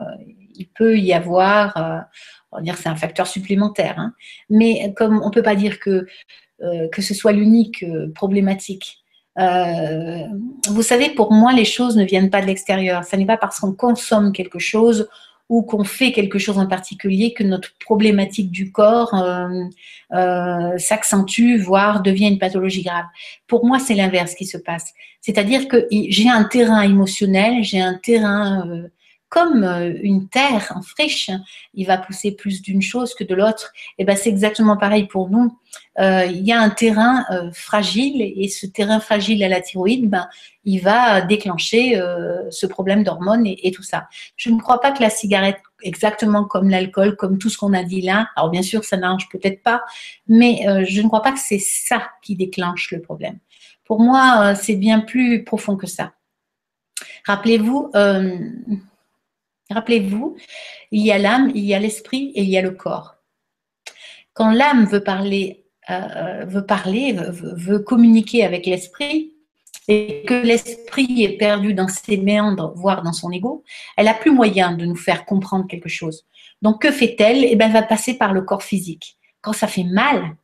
il 0.56 0.68
peut 0.68 0.98
y 0.98 1.14
avoir, 1.14 2.06
on 2.52 2.58
va 2.58 2.62
dire 2.62 2.76
c'est 2.78 2.90
un 2.90 2.96
facteur 2.98 3.28
supplémentaire. 3.28 3.98
Hein. 3.98 4.14
Mais 4.50 4.94
comme 4.98 5.22
on 5.22 5.28
ne 5.28 5.34
peut 5.34 5.44
pas 5.44 5.56
dire 5.56 5.80
que, 5.80 6.06
que 6.92 7.02
ce 7.02 7.14
soit 7.14 7.32
l'unique 7.32 7.86
problématique, 8.14 8.98
vous 9.38 10.82
savez, 10.82 11.12
pour 11.12 11.32
moi, 11.32 11.54
les 11.54 11.64
choses 11.64 11.96
ne 11.96 12.04
viennent 12.04 12.30
pas 12.30 12.42
de 12.42 12.48
l'extérieur. 12.48 13.06
Ce 13.06 13.16
n'est 13.16 13.26
pas 13.26 13.38
parce 13.38 13.62
qu'on 13.62 13.72
consomme 13.72 14.34
quelque 14.34 14.60
chose 14.60 15.08
ou 15.50 15.64
qu'on 15.64 15.84
fait 15.84 16.12
quelque 16.12 16.38
chose 16.38 16.60
en 16.60 16.68
particulier 16.68 17.34
que 17.34 17.44
notre 17.44 17.74
problématique 17.80 18.52
du 18.52 18.72
corps 18.72 19.16
euh, 19.16 19.50
euh, 20.14 20.78
s'accentue, 20.78 21.58
voire 21.58 22.04
devient 22.04 22.28
une 22.28 22.38
pathologie 22.38 22.84
grave. 22.84 23.06
Pour 23.48 23.66
moi, 23.66 23.80
c'est 23.80 23.96
l'inverse 23.96 24.36
qui 24.36 24.46
se 24.46 24.60
passe. 24.60 24.94
C'est-à-dire 25.22 25.68
que 25.68 25.88
j'ai 25.92 26.30
un 26.30 26.44
terrain 26.44 26.84
émotionnel, 26.84 27.64
j'ai 27.64 27.82
un 27.82 27.96
terrain 27.96 28.68
euh, 28.70 28.88
comme 29.30 29.64
euh, 29.64 29.94
une 30.02 30.28
terre 30.28 30.74
en 30.76 30.82
friche, 30.82 31.30
il 31.76 31.86
va 31.86 31.98
pousser 31.98 32.32
plus 32.32 32.62
d'une 32.64 32.82
chose 32.82 33.14
que 33.14 33.24
de 33.24 33.36
l'autre. 33.36 33.72
Et 34.00 34.04
ben 34.04 34.18
c'est 34.18 34.30
exactement 34.30 34.76
pareil 34.76 35.06
pour 35.06 35.30
nous. 35.30 35.56
Euh, 36.00 36.26
il 36.26 36.46
y 36.46 36.52
a 36.52 36.60
un 36.60 36.72
terrain 36.72 37.26
euh, 37.32 37.52
fragile 37.54 38.22
et 38.22 38.48
ce 38.48 38.66
terrain 38.66 39.00
fragile 39.00 39.44
à 39.44 39.48
la 39.48 39.62
thyroïde, 39.62 40.10
ben 40.10 40.28
il 40.66 40.80
va 40.80 41.22
déclencher 41.22 42.00
ce 42.52 42.68
problème 42.68 43.04
d'hormones 43.04 43.48
et, 43.48 43.68
et, 43.68 43.72
tout 43.72 43.82
ça. 43.82 44.08
Je 44.36 44.52
ne 44.52 44.60
crois 44.60 44.80
pas 44.82 44.92
que 44.92 45.02
la 45.02 45.10
cigarette, 45.10 45.58
exactement 45.82 46.44
comme 46.44 46.70
l'alcool, 46.70 47.16
comme 47.16 47.40
tout 47.40 47.50
ce 47.50 47.58
qu'on 47.58 47.74
a 47.74 47.84
dit 47.84 48.02
là, 48.02 48.30
alors 48.36 48.52
bien 48.52 48.62
sûr 48.62 48.84
ça 48.84 48.98
n'arrange 48.98 49.30
peut-être 49.30 49.64
pas, 49.64 49.84
mais 50.28 50.86
je 50.86 51.02
ne 51.02 51.08
crois 51.08 51.24
pas 51.24 51.32
que 51.32 51.40
c'est 51.40 51.60
ça 51.60 52.04
qui 52.22 52.36
déclenche 52.36 52.92
le 52.92 53.02
problème. 53.02 53.40
Pour 53.86 54.00
moi, 54.00 54.54
c'est 54.54 54.76
bien 54.76 55.00
plus 55.00 55.44
profond 55.44 55.76
que 55.76 55.88
ça. 55.88 56.12
Rappelez-vous, 57.26 57.92
Rappelez-vous, 59.70 60.36
il 60.92 61.06
y 61.06 61.12
a 61.12 61.18
l'âme, 61.18 61.52
il 61.54 61.64
y 61.64 61.74
a 61.74 61.80
l'esprit 61.80 62.32
et 62.36 62.44
il 62.44 62.50
y 62.50 62.58
a 62.58 62.62
le 62.62 62.72
corps. 62.72 63.16
Quand 64.34 64.52
l'âme 64.52 64.86
veut 64.86 65.04
parler, 65.04 65.66
euh, 65.90 66.46
veut 66.46 67.80
communiquer 67.80 68.44
avec 68.44 68.66
l'esprit, 68.66 69.34
et 69.90 70.24
que 70.28 70.36
l'esprit 70.36 71.24
est 71.24 71.38
perdu 71.38 71.74
dans 71.74 71.88
ses 71.88 72.18
méandres, 72.18 72.74
voire 72.76 73.02
dans 73.02 73.12
son 73.12 73.32
ego, 73.32 73.64
elle 73.98 74.08
a 74.08 74.14
plus 74.14 74.32
moyen 74.32 74.74
de 74.74 74.86
nous 74.86 74.96
faire 74.96 75.26
comprendre 75.26 75.66
quelque 75.68 75.90
chose. 75.90 76.28
Donc 76.62 76.84
que 76.84 76.92
fait-elle? 76.92 77.44
Eh 77.44 77.56
bien, 77.56 77.68
elle 77.68 77.74
va 77.74 77.82
passer 77.82 78.16
par 78.16 78.32
le 78.32 78.44
corps 78.44 78.62
physique 78.62 79.18
quand 79.42 79.54
ça 79.54 79.68
fait 79.68 79.84
mal, 79.84 80.36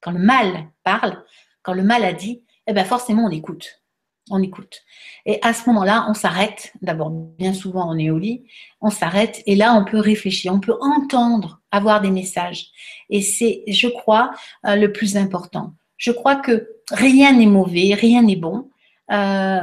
quand 0.00 0.10
le 0.10 0.18
mal 0.18 0.68
parle, 0.84 1.24
quand 1.62 1.72
le 1.72 1.82
mal 1.82 2.04
a 2.04 2.12
dit, 2.12 2.44
eh 2.66 2.72
bien 2.72 2.84
forcément 2.84 3.24
on 3.24 3.30
écoute. 3.30 3.79
On 4.28 4.42
écoute. 4.42 4.82
Et 5.26 5.38
à 5.42 5.52
ce 5.52 5.68
moment-là, 5.70 6.06
on 6.08 6.14
s'arrête. 6.14 6.72
D'abord, 6.82 7.10
bien 7.10 7.52
souvent, 7.52 7.90
on 7.92 7.98
est 7.98 8.10
au 8.10 8.18
lit. 8.18 8.44
On 8.80 8.90
s'arrête 8.90 9.42
et 9.46 9.56
là, 9.56 9.74
on 9.74 9.84
peut 9.84 9.98
réfléchir. 9.98 10.52
On 10.52 10.60
peut 10.60 10.76
entendre, 10.80 11.60
avoir 11.70 12.00
des 12.00 12.10
messages. 12.10 12.68
Et 13.08 13.22
c'est, 13.22 13.64
je 13.66 13.88
crois, 13.88 14.32
euh, 14.66 14.76
le 14.76 14.92
plus 14.92 15.16
important. 15.16 15.74
Je 15.96 16.12
crois 16.12 16.36
que 16.36 16.68
rien 16.90 17.32
n'est 17.32 17.46
mauvais, 17.46 17.94
rien 17.94 18.22
n'est 18.22 18.36
bon. 18.36 18.70
Euh, 19.10 19.60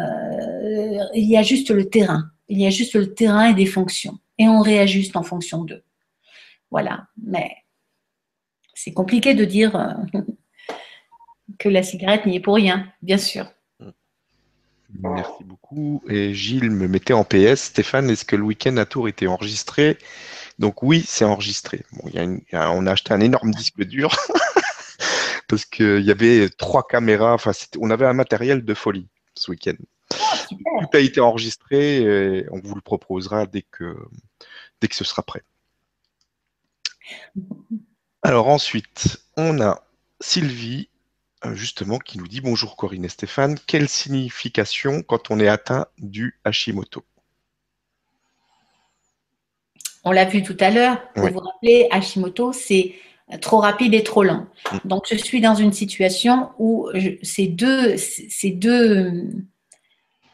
il 1.14 1.30
y 1.30 1.38
a 1.38 1.44
juste 1.44 1.70
le 1.70 1.90
terrain. 1.90 2.30
Il 2.50 2.60
y 2.60 2.66
a 2.66 2.70
juste 2.70 2.96
le 2.96 3.14
terrain 3.14 3.50
et 3.50 3.54
des 3.54 3.66
fonctions. 3.66 4.18
Et 4.38 4.48
on 4.48 4.62
réajuste 4.62 5.16
en 5.16 5.24
fonction 5.24 5.64
d'eux. 5.64 5.84
Voilà. 6.72 7.08
Mais 7.22 7.52
c'est 8.74 8.94
compliqué 8.94 9.34
de 9.34 9.46
dire 9.46 9.76
euh, 9.76 9.94
que 11.60 11.70
la 11.70 11.84
cigarette 11.84 12.26
n'y 12.26 12.36
est 12.36 12.42
pour 12.42 12.56
rien, 12.56 12.92
bien 13.02 13.18
sûr. 13.18 13.48
Merci 14.94 15.44
beaucoup. 15.44 16.02
Et 16.08 16.34
Gilles 16.34 16.72
me 16.72 16.88
mettait 16.88 17.14
en 17.14 17.24
PS. 17.24 17.64
Stéphane, 17.64 18.10
est-ce 18.10 18.26
que 18.26 18.36
le 18.36 18.44
week-end 18.44 18.78
à 18.78 18.86
Tours 18.86 19.08
était 19.08 19.28
enregistré? 19.28 19.98
Donc 20.60 20.82
oui, 20.82 21.04
c'est 21.06 21.26
enregistré. 21.26 21.84
Bon, 21.94 22.10
on 22.54 22.88
a 22.88 22.92
acheté 22.92 23.14
un 23.14 23.20
énorme 23.20 23.52
disque 23.52 23.84
dur 23.84 24.16
parce 25.48 25.66
qu'il 25.66 26.02
y 26.02 26.12
avait 26.12 26.50
trois 26.50 26.88
caméras. 26.88 27.34
Enfin, 27.34 27.52
on 27.80 27.90
avait 27.90 28.06
un 28.06 28.14
matériel 28.14 28.64
de 28.66 28.74
folie 28.74 29.08
ce 29.36 29.52
week-end. 29.52 29.76
Ah, 30.14 30.38
Tout 30.50 30.90
a 30.94 31.00
été 31.00 31.20
enregistré 31.20 32.02
et 32.02 32.46
on 32.52 32.60
vous 32.60 32.76
le 32.76 32.82
proposera 32.82 33.46
dès 33.46 33.64
que, 33.64 33.98
dès 34.82 34.88
que 34.88 34.96
ce 34.96 35.04
sera 35.04 35.22
prêt. 35.22 35.44
Alors 38.24 38.48
ensuite, 38.48 39.20
on 39.36 39.62
a 39.62 39.84
Sylvie 40.20 40.90
justement, 41.54 42.00
qui 42.00 42.18
nous 42.18 42.28
dit 42.28 42.42
Bonjour 42.42 42.76
Corinne 42.76 43.06
et 43.06 43.10
Stéphane, 43.10 43.58
quelle 43.68 43.90
signification 43.90 45.02
quand 45.04 45.32
on 45.32 45.40
est 45.40 45.48
atteint 45.48 45.88
du 45.98 46.40
Hashimoto? 46.44 47.04
On 50.04 50.12
l'a 50.12 50.26
vu 50.26 50.42
tout 50.42 50.58
à 50.60 50.70
l'heure, 50.70 51.02
pour 51.14 51.30
vous 51.30 51.40
rappeler, 51.40 51.88
Hashimoto, 51.92 52.54
c'est 52.54 52.96
trop 53.42 53.58
rapide 53.58 53.94
et 53.94 54.04
trop 54.04 54.24
lent. 54.24 54.48
Mm. 54.72 54.78
Donc, 54.86 55.06
je 55.10 55.18
suis 55.18 55.42
dans 55.42 55.56
une 55.56 55.74
situation 55.74 56.52
où 56.60 56.90
ces, 57.22 57.48
deux, 57.48 57.98
ces, 57.98 58.52
deux, 58.52 59.30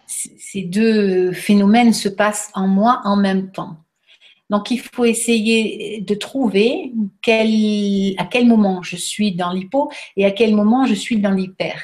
ces 0.06 0.62
deux 0.62 1.32
phénomènes 1.32 1.94
se 1.94 2.10
passent 2.10 2.52
en 2.54 2.68
moi 2.68 3.02
en 3.04 3.16
même 3.16 3.52
temps. 3.52 3.78
Donc, 4.54 4.70
il 4.70 4.80
faut 4.80 5.04
essayer 5.04 6.02
de 6.02 6.14
trouver 6.14 6.94
à 7.28 8.26
quel 8.26 8.46
moment 8.46 8.84
je 8.84 8.96
suis 8.96 9.32
dans 9.34 9.52
l'hypo 9.52 9.92
et 10.16 10.26
à 10.26 10.32
quel 10.32 10.54
moment 10.54 10.86
je 10.86 10.94
suis 10.94 11.18
dans 11.18 11.32
l'hyper. 11.32 11.82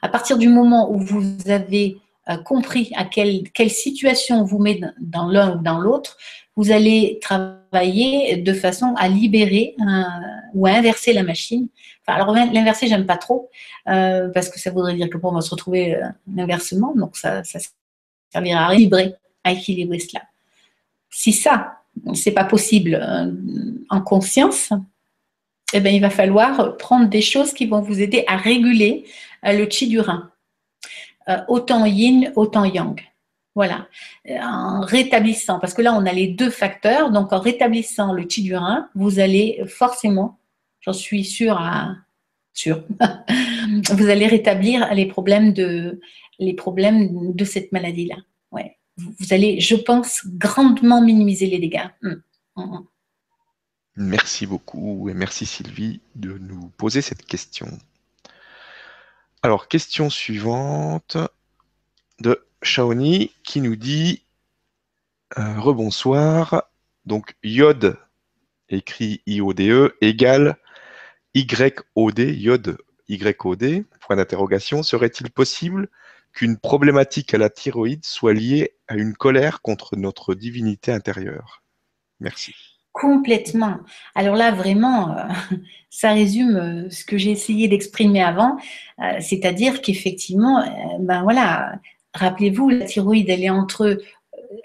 À 0.00 0.08
partir 0.08 0.38
du 0.38 0.48
moment 0.48 0.90
où 0.90 0.98
vous 0.98 1.50
avez 1.50 1.98
euh, 2.30 2.38
compris 2.38 2.90
à 2.96 3.04
quelle, 3.04 3.44
situation 3.68 4.42
vous 4.42 4.58
met 4.58 4.80
dans 5.00 5.26
l'un 5.26 5.58
ou 5.58 5.62
dans 5.62 5.80
l'autre, 5.80 6.16
vous 6.56 6.70
allez 6.70 7.18
travailler 7.20 8.38
de 8.38 8.54
façon 8.54 8.94
à 8.96 9.08
libérer 9.08 9.76
ou 10.54 10.66
à 10.66 10.70
inverser 10.70 11.12
la 11.12 11.22
machine. 11.22 11.68
alors 12.06 12.34
l'inverser, 12.34 12.86
j'aime 12.86 13.04
pas 13.04 13.18
trop 13.18 13.50
euh, 13.88 14.30
parce 14.30 14.48
que 14.48 14.58
ça 14.58 14.70
voudrait 14.70 14.94
dire 14.94 15.10
que 15.10 15.18
pour 15.18 15.32
moi 15.32 15.42
se 15.42 15.50
retrouver 15.50 15.94
euh, 15.94 16.08
inversement, 16.38 16.94
donc 16.94 17.18
ça, 17.18 17.44
ça 17.44 17.58
servira 18.30 18.68
à 18.68 18.72
équilibrer, 18.72 19.14
à 19.44 19.52
équilibrer 19.52 19.98
cela. 19.98 20.22
Si 21.10 21.34
ça, 21.34 21.81
c'est 22.14 22.32
pas 22.32 22.44
possible 22.44 22.98
euh, 23.00 23.30
en 23.88 24.00
conscience, 24.00 24.72
eh 25.74 25.80
bien, 25.80 25.92
il 25.92 26.00
va 26.00 26.10
falloir 26.10 26.76
prendre 26.76 27.08
des 27.08 27.22
choses 27.22 27.52
qui 27.52 27.66
vont 27.66 27.80
vous 27.80 28.00
aider 28.00 28.24
à 28.26 28.36
réguler 28.36 29.04
euh, 29.46 29.52
le 29.52 29.68
chi 29.68 29.88
du 29.88 30.00
rein. 30.00 30.30
Euh, 31.28 31.38
autant 31.48 31.84
yin, 31.84 32.32
autant 32.36 32.64
yang. 32.64 33.00
Voilà. 33.54 33.86
En 34.28 34.80
rétablissant, 34.80 35.60
parce 35.60 35.74
que 35.74 35.82
là, 35.82 35.94
on 35.94 36.06
a 36.06 36.12
les 36.12 36.28
deux 36.28 36.50
facteurs. 36.50 37.10
Donc, 37.10 37.32
en 37.32 37.38
rétablissant 37.38 38.12
le 38.12 38.26
chi 38.28 38.42
du 38.42 38.56
rein, 38.56 38.88
vous 38.94 39.18
allez 39.18 39.62
forcément, 39.66 40.38
j'en 40.80 40.94
suis 40.94 41.24
sûre, 41.24 41.60
vous 42.64 44.08
allez 44.08 44.26
rétablir 44.26 44.92
les 44.94 45.06
problèmes 45.06 45.52
de, 45.52 46.00
les 46.38 46.54
problèmes 46.54 47.34
de 47.34 47.44
cette 47.44 47.72
maladie-là. 47.72 48.16
Vous 49.18 49.32
allez, 49.32 49.60
je 49.60 49.76
pense, 49.76 50.26
grandement 50.26 51.02
minimiser 51.02 51.46
les 51.46 51.58
dégâts. 51.58 51.88
Mm. 52.02 52.14
Mm, 52.56 52.62
mm. 52.62 52.86
Merci 53.96 54.46
beaucoup 54.46 55.08
et 55.10 55.14
merci 55.14 55.44
Sylvie 55.44 56.00
de 56.14 56.38
nous 56.38 56.68
poser 56.78 57.02
cette 57.02 57.26
question. 57.26 57.68
Alors, 59.42 59.68
question 59.68 60.08
suivante 60.08 61.18
de 62.20 62.46
Shaoni 62.62 63.32
qui 63.42 63.60
nous 63.60 63.76
dit 63.76 64.22
euh, 65.38 65.60
Rebonsoir. 65.60 66.70
Donc, 67.04 67.34
iode, 67.42 67.98
écrit 68.68 69.20
I-O-D-E, 69.26 69.96
égale 70.00 70.56
Y-O-D, 71.34 72.34
iode, 72.34 72.78
Y-O-D, 73.08 73.84
point 74.00 74.16
d'interrogation. 74.16 74.82
Serait-il 74.82 75.30
possible 75.30 75.88
qu'une 76.32 76.56
problématique 76.56 77.34
à 77.34 77.38
la 77.38 77.50
thyroïde 77.50 78.04
soit 78.04 78.32
liée 78.32 78.74
à 78.88 78.96
une 78.96 79.14
colère 79.14 79.62
contre 79.62 79.96
notre 79.96 80.34
divinité 80.34 80.92
intérieure. 80.92 81.62
Merci. 82.20 82.54
Complètement. 82.92 83.78
Alors 84.14 84.36
là, 84.36 84.52
vraiment, 84.52 85.16
euh, 85.16 85.22
ça 85.90 86.12
résume 86.12 86.56
euh, 86.56 86.90
ce 86.90 87.04
que 87.04 87.16
j'ai 87.16 87.30
essayé 87.30 87.66
d'exprimer 87.66 88.22
avant, 88.22 88.58
euh, 89.00 89.12
c'est-à-dire 89.20 89.80
qu'effectivement, 89.80 90.64
ben 91.00 91.24
rappelez-vous, 92.14 92.68
la 92.68 92.84
thyroïde, 92.84 93.30
elle 93.30 93.42
est 93.42 93.50
entre 93.50 93.98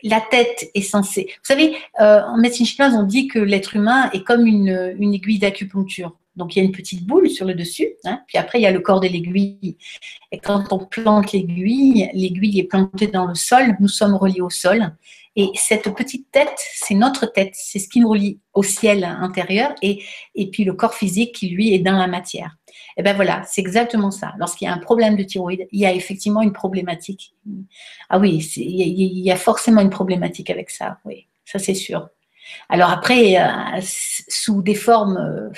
la 0.04 0.20
tête 0.20 0.70
est 0.74 0.82
censée. 0.82 1.28
Vous 1.30 1.46
savez, 1.46 1.78
en 1.98 2.38
médecine 2.38 2.66
chinoise, 2.66 2.94
on 2.94 3.04
dit 3.04 3.30
que 3.30 3.40
l'être 3.40 3.78
humain 3.78 4.10
est 4.12 4.24
comme 4.24 4.46
une 4.46 5.14
aiguille 5.14 5.40
d'acupuncture. 5.40 6.18
Donc 6.38 6.56
il 6.56 6.60
y 6.60 6.62
a 6.62 6.66
une 6.66 6.72
petite 6.72 7.06
boule 7.06 7.30
sur 7.30 7.46
le 7.46 7.54
dessus, 7.54 7.90
hein, 8.06 8.22
puis 8.28 8.38
après 8.38 8.60
il 8.60 8.62
y 8.62 8.68
a 8.68 8.72
le 8.72 8.80
corps 8.80 9.02
de 9.02 9.08
l'aiguille. 9.08 9.78
Et 10.32 10.38
quand 10.38 10.72
on 10.72 10.80
plante 10.86 11.34
l'aiguille, 11.34 12.10
l'aiguille 12.14 12.60
est 12.60 12.64
plantée 12.64 13.08
dans 13.08 13.26
le 13.26 13.36
sol, 13.36 13.76
nous 13.80 13.88
sommes 13.88 14.16
reliés 14.16 14.42
au 14.42 14.50
sol. 14.50 14.94
Et 15.36 15.52
cette 15.54 15.94
petite 15.94 16.32
tête, 16.32 16.58
c'est 16.58 16.96
notre 16.96 17.28
tête, 17.28 17.52
c'est 17.54 17.78
ce 17.78 17.88
qui 17.88 18.00
nous 18.00 18.10
relie 18.10 18.40
au 18.54 18.64
ciel 18.64 19.04
intérieur 19.04 19.76
et, 19.84 20.04
et 20.34 20.50
puis 20.50 20.64
le 20.64 20.74
corps 20.74 20.96
physique 20.96 21.36
qui 21.36 21.50
lui 21.50 21.76
est 21.76 21.80
dans 21.80 21.98
la 21.98 22.08
matière. 22.08 22.58
Et 22.98 23.04
ben 23.04 23.16
voilà, 23.16 23.44
c'est 23.46 23.62
exactement 23.62 24.10
ça. 24.10 24.34
Lorsqu'il 24.40 24.66
y 24.66 24.70
a 24.70 24.74
un 24.74 24.80
problème 24.80 25.16
de 25.16 25.24
thyroïde, 25.24 25.68
il 25.72 25.80
y 25.80 25.86
a 25.86 25.94
effectivement 25.94 26.42
une 26.42 26.54
problématique. 26.54 27.36
Ah 28.10 28.18
oui, 28.18 28.38
il 28.56 29.20
y, 29.20 29.32
a 29.32 29.36
forcément 29.36 29.82
une 29.82 29.92
problématique 29.92 30.50
avec 30.50 30.72
ça, 30.72 30.98
oui, 31.06 31.28
ça 31.46 31.60
c'est 31.60 31.76
sûr. 31.76 32.10
Alors 32.70 32.90
après, 32.90 33.40
euh, 33.40 33.80
sous 33.82 34.62
des 34.64 34.76
formes... 34.76 35.18
Euh, 35.18 35.50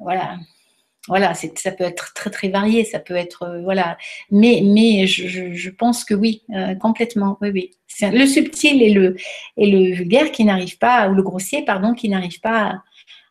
voilà. 0.00 0.38
Voilà, 1.08 1.34
ça 1.34 1.72
peut 1.72 1.82
être 1.82 2.14
très 2.14 2.30
très 2.30 2.48
varié, 2.48 2.84
ça 2.84 3.00
peut 3.00 3.16
être 3.16 3.42
euh, 3.42 3.62
voilà, 3.62 3.98
mais 4.30 4.62
mais 4.64 5.08
je, 5.08 5.68
pense 5.70 6.04
que 6.04 6.14
oui, 6.14 6.44
euh, 6.54 6.76
complètement, 6.76 7.38
oui 7.40 7.50
oui. 7.50 7.70
C'est 7.88 8.12
le 8.12 8.24
subtil 8.24 8.80
et 8.80 8.94
le 8.94 9.16
et 9.56 9.68
le 9.68 9.94
vulgaire 9.96 10.30
qui 10.30 10.44
n'arrive 10.44 10.78
pas 10.78 11.08
ou 11.08 11.14
le 11.14 11.22
grossier 11.24 11.64
pardon 11.64 11.94
qui 11.94 12.08
n'arrive 12.08 12.40
pas 12.40 12.84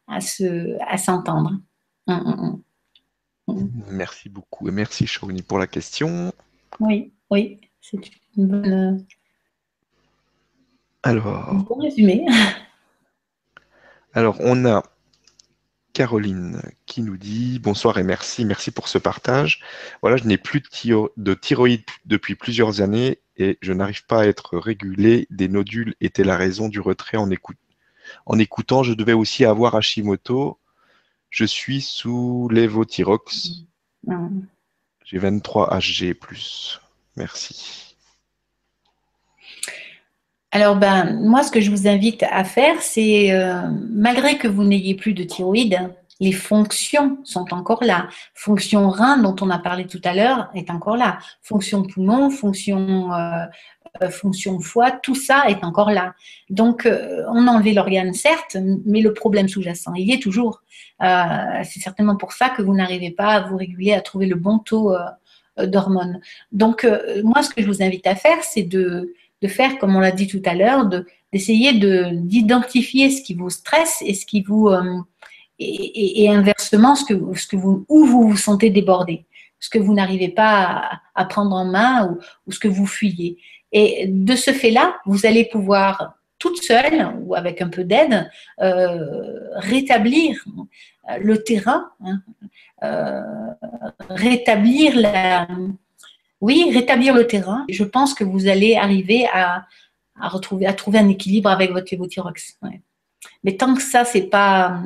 à, 0.07 0.19
se 0.19 0.77
à 0.85 0.97
s'entendre. 0.97 1.61
Hum, 2.07 2.23
hum, 2.25 2.61
hum. 3.47 3.71
Merci 3.89 4.27
beaucoup 4.27 4.67
et 4.67 4.71
merci 4.71 5.07
Shauni 5.07 5.41
pour 5.41 5.57
la 5.57 5.67
question. 5.67 6.33
Oui, 6.81 7.13
oui, 7.29 7.61
c'est 7.79 8.01
une 8.35 8.47
bonne. 8.47 9.05
Alors. 11.03 11.51
Un 11.51 11.55
bon 11.55 11.75
résumé. 11.75 12.25
Alors 14.13 14.35
on 14.41 14.65
a 14.65 14.83
Caroline 15.93 16.61
qui 16.85 17.01
nous 17.01 17.17
dit 17.17 17.59
bonsoir 17.59 17.97
et 17.97 18.03
merci, 18.03 18.45
merci 18.45 18.71
pour 18.71 18.87
ce 18.87 18.97
partage. 18.97 19.61
Voilà, 20.01 20.17
je 20.17 20.23
n'ai 20.23 20.37
plus 20.37 20.61
de, 21.17 21.33
thyroïde 21.33 21.83
depuis 22.05 22.35
plusieurs 22.35 22.81
années 22.81 23.19
et 23.37 23.57
je 23.61 23.73
n'arrive 23.73 24.05
pas 24.05 24.21
à 24.21 24.25
être 24.25 24.57
régulé. 24.57 25.27
Des 25.29 25.47
nodules 25.47 25.95
étaient 26.01 26.23
la 26.23 26.37
raison 26.37 26.69
du 26.69 26.79
retrait 26.79 27.17
en, 27.17 27.29
en 28.25 28.39
écoutant. 28.39 28.83
Je 28.83 28.93
devais 28.93 29.13
aussi 29.13 29.45
avoir 29.45 29.75
Hashimoto. 29.75 30.59
Je 31.29 31.45
suis 31.45 31.81
sous 31.81 32.49
l'évothyrox. 32.51 33.65
Mm. 34.05 34.41
J'ai 35.05 35.17
23 35.17 35.77
Hg+. 35.77 36.15
Merci. 37.17 37.90
Alors, 40.53 40.75
ben, 40.75 41.17
moi, 41.21 41.43
ce 41.43 41.51
que 41.51 41.61
je 41.61 41.71
vous 41.71 41.87
invite 41.87 42.23
à 42.23 42.43
faire, 42.43 42.81
c'est, 42.81 43.31
euh, 43.31 43.61
malgré 43.89 44.37
que 44.37 44.49
vous 44.49 44.65
n'ayez 44.65 44.95
plus 44.95 45.13
de 45.13 45.23
thyroïde, 45.23 45.79
les 46.19 46.33
fonctions 46.33 47.17
sont 47.23 47.53
encore 47.53 47.83
là. 47.85 48.09
Fonction 48.33 48.89
rein, 48.89 49.17
dont 49.17 49.35
on 49.41 49.49
a 49.49 49.59
parlé 49.59 49.87
tout 49.87 50.01
à 50.03 50.13
l'heure, 50.13 50.49
est 50.53 50.69
encore 50.69 50.97
là. 50.97 51.19
Fonction 51.41 51.83
poumon, 51.83 52.29
fonction 52.29 53.13
euh, 53.13 54.09
fonction 54.09 54.59
foie, 54.59 54.91
tout 54.91 55.15
ça 55.15 55.45
est 55.47 55.63
encore 55.63 55.91
là. 55.91 56.13
Donc, 56.49 56.87
on 56.87 57.47
a 57.47 57.51
enlevé 57.51 57.73
l'organe, 57.73 58.13
certes, 58.13 58.55
mais 58.85 59.01
le 59.01 59.13
problème 59.13 59.49
sous-jacent, 59.49 59.93
il 59.95 60.07
y 60.07 60.13
est 60.13 60.21
toujours. 60.21 60.61
c'est 61.01 61.79
certainement 61.81 62.15
pour 62.15 62.31
ça 62.31 62.49
que 62.49 62.61
vous 62.61 62.73
n'arrivez 62.73 63.11
pas 63.11 63.33
à 63.33 63.41
vous 63.41 63.57
réguler, 63.57 63.91
à 63.93 63.99
trouver 63.99 64.27
le 64.27 64.35
bon 64.35 64.59
taux 64.59 64.95
d'hormones. 65.61 66.21
Donc, 66.53 66.87
moi, 67.23 67.43
ce 67.43 67.49
que 67.49 67.61
je 67.61 67.67
vous 67.67 67.83
invite 67.83 68.07
à 68.07 68.15
faire, 68.15 68.41
c'est 68.43 68.63
de, 68.63 69.13
de 69.41 69.47
faire, 69.47 69.77
comme 69.79 69.95
on 69.95 69.99
l'a 69.99 70.11
dit 70.11 70.27
tout 70.27 70.41
à 70.45 70.53
l'heure, 70.53 70.89
d'essayer 71.33 71.73
de, 71.73 72.09
d'identifier 72.13 73.09
ce 73.09 73.21
qui 73.21 73.33
vous 73.33 73.49
stresse 73.49 74.03
et 74.05 74.13
ce 74.13 74.25
qui 74.25 74.41
vous 74.41 74.69
et, 75.61 76.29
inversement 76.29 76.95
ce 76.95 77.05
que, 77.05 77.37
ce 77.37 77.47
que 77.47 77.55
vous, 77.55 77.85
où 77.89 78.05
vous 78.05 78.29
vous 78.29 78.37
sentez 78.37 78.69
débordé, 78.69 79.25
ce 79.59 79.69
que 79.69 79.79
vous 79.79 79.93
n'arrivez 79.93 80.29
pas 80.29 80.99
à, 81.15 81.25
prendre 81.25 81.55
en 81.55 81.65
main 81.65 82.17
ou, 82.47 82.51
ce 82.51 82.59
que 82.59 82.67
vous 82.67 82.87
fuyez. 82.87 83.37
Et 83.71 84.07
de 84.07 84.35
ce 84.35 84.51
fait-là, 84.51 84.95
vous 85.05 85.25
allez 85.25 85.45
pouvoir 85.45 86.15
toute 86.39 86.61
seule 86.61 87.13
ou 87.21 87.35
avec 87.35 87.61
un 87.61 87.69
peu 87.69 87.83
d'aide 87.83 88.29
euh, 88.61 89.49
rétablir 89.55 90.43
le 91.19 91.43
terrain, 91.43 91.91
hein, 92.03 92.21
euh, 92.83 93.21
rétablir 94.09 94.95
la, 94.95 95.47
oui, 96.41 96.71
rétablir 96.73 97.13
le 97.13 97.27
terrain. 97.27 97.65
Je 97.69 97.83
pense 97.83 98.13
que 98.13 98.23
vous 98.23 98.47
allez 98.47 98.75
arriver 98.75 99.27
à, 99.31 99.67
trouver 100.41 100.97
un 100.97 101.07
équilibre 101.07 101.49
avec 101.49 101.71
votre 101.71 101.87
lévothyrox. 101.91 102.59
Mais 103.43 103.55
tant 103.55 103.73
que 103.73 103.81
ça, 103.81 104.03
c'est 104.05 104.29
pas 104.29 104.81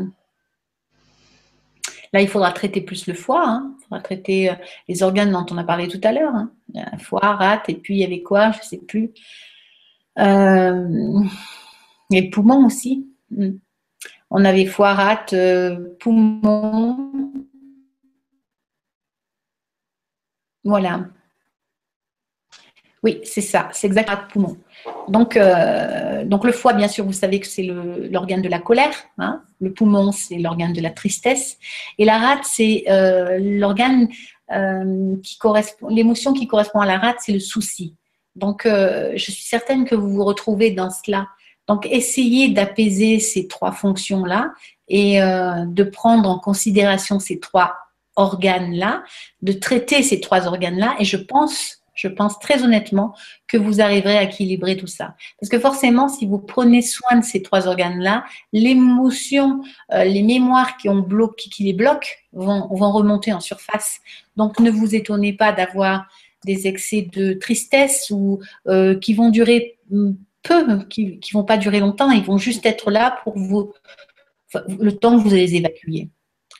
Là, 2.16 2.22
il 2.22 2.30
faudra 2.30 2.54
traiter 2.54 2.80
plus 2.80 3.08
le 3.08 3.14
foie, 3.14 3.44
hein. 3.46 3.76
il 3.78 3.84
faudra 3.84 4.00
traiter 4.00 4.50
euh, 4.50 4.56
les 4.88 5.04
organes 5.04 5.34
dont 5.34 5.46
on 5.52 5.58
a 5.58 5.66
parlé 5.66 5.90
tout 5.90 6.00
à 6.02 6.14
l'heure. 6.14 6.34
Hein. 6.34 6.50
Foie, 6.98 7.20
rate, 7.20 7.68
et 7.68 7.76
puis 7.76 7.96
il 7.96 8.00
y 8.00 8.06
avait 8.06 8.22
quoi 8.22 8.52
Je 8.52 8.60
ne 8.60 8.64
sais 8.64 8.78
plus. 8.78 9.12
Euh, 10.20 11.22
les 12.10 12.30
poumons 12.30 12.66
aussi. 12.66 13.06
Hmm. 13.32 13.58
On 14.30 14.46
avait 14.46 14.66
foie, 14.66 14.94
rate, 14.94 15.34
euh, 15.34 15.90
poumons. 16.00 17.12
Voilà. 20.64 21.10
Oui, 23.06 23.22
c'est 23.24 23.42
ça, 23.42 23.70
c'est 23.72 23.86
exactement 23.86 24.18
le 24.20 24.28
poumon. 24.34 24.58
Donc, 25.10 25.38
euh, 25.38 26.26
donc 26.26 26.44
le 26.44 26.52
foie, 26.52 26.74
bien 26.74 26.88
sûr, 26.88 27.06
vous 27.06 27.14
savez 27.14 27.40
que 27.40 27.46
c'est 27.46 27.62
l'organe 28.10 28.42
de 28.42 28.50
la 28.50 28.58
colère. 28.58 28.96
Hein. 29.20 29.44
le 29.60 29.72
poumon, 29.72 30.12
c'est 30.12 30.40
l'organe 30.40 30.74
de 30.74 30.82
la 30.82 30.90
tristesse. 30.90 31.60
Et 32.00 32.06
la 32.06 32.18
rate, 32.18 32.40
c'est 32.46 32.86
euh, 32.90 33.38
l'organe 33.38 34.08
euh, 34.52 35.18
qui 35.22 35.38
correspond, 35.38 35.88
l'émotion 35.90 36.34
qui 36.34 36.48
correspond 36.48 36.80
à 36.80 36.88
la 36.88 36.98
rate, 36.98 37.18
c'est 37.20 37.32
le 37.32 37.40
souci. 37.40 37.94
Donc, 38.36 38.64
je 38.66 39.18
suis 39.18 39.44
certaine 39.44 39.86
que 39.86 39.94
vous 39.94 40.10
vous 40.10 40.26
retrouvez 40.26 40.72
dans 40.72 40.90
cela. 40.90 41.28
Donc, 41.68 41.88
essayez 41.92 42.50
d'apaiser 42.50 43.20
ces 43.20 43.48
trois 43.48 43.72
fonctions-là 43.72 44.52
et 44.90 45.20
de 45.20 45.84
prendre 45.84 46.28
en 46.28 46.40
considération 46.40 47.20
ces 47.20 47.40
trois 47.40 47.76
organes-là, 48.16 49.04
de 49.44 49.54
traiter 49.54 50.02
ces 50.04 50.20
trois 50.20 50.48
organes-là. 50.48 50.96
Et 51.00 51.06
je 51.06 51.16
pense 51.16 51.85
je 51.96 52.08
pense 52.08 52.38
très 52.40 52.64
honnêtement 52.64 53.16
que 53.48 53.58
vous 53.58 53.82
arriverez 53.82 54.18
à 54.18 54.24
équilibrer 54.24 54.78
tout 54.78 54.88
ça. 54.88 55.16
Parce 55.40 55.50
que 55.50 55.60
forcément, 55.60 56.10
si 56.10 56.26
vous 56.26 56.38
prenez 56.38 56.82
soin 56.82 57.18
de 57.18 57.24
ces 57.24 57.42
trois 57.42 57.68
organes-là, 57.68 58.26
l'émotion, 58.54 59.64
euh, 59.94 60.04
les 60.04 60.22
mémoires 60.22 60.78
qui, 60.78 60.90
les 61.64 61.74
bloquent 61.74 62.10
vont, 62.34 62.68
remonter 62.68 63.34
en 63.34 63.40
surface. 63.40 64.00
Donc, 64.36 64.60
ne 64.60 64.70
vous 64.70 64.94
étonnez 64.94 65.34
pas 65.34 65.54
d'avoir 65.54 66.08
des 66.44 66.68
excès 66.68 67.02
de 67.02 67.34
tristesse 67.34 68.12
ou 68.12 68.40
euh, 68.68 69.00
qui 69.00 69.14
vont 69.14 69.30
durer 69.30 69.80
peu, 70.44 70.84
qui 70.90 71.06
ne 71.06 71.34
vont 71.34 71.44
pas 71.44 71.58
durer 71.58 71.80
longtemps, 71.80 72.12
ils 72.12 72.24
vont 72.24 72.38
juste 72.38 72.66
être 72.66 72.92
là 72.92 73.20
pour 73.24 73.38
vous, 73.38 73.74
le 74.80 74.92
temps 74.92 75.18
que 75.18 75.24
vous 75.24 75.34
allez 75.34 75.48
les 75.48 75.56
évacuer. 75.56 76.10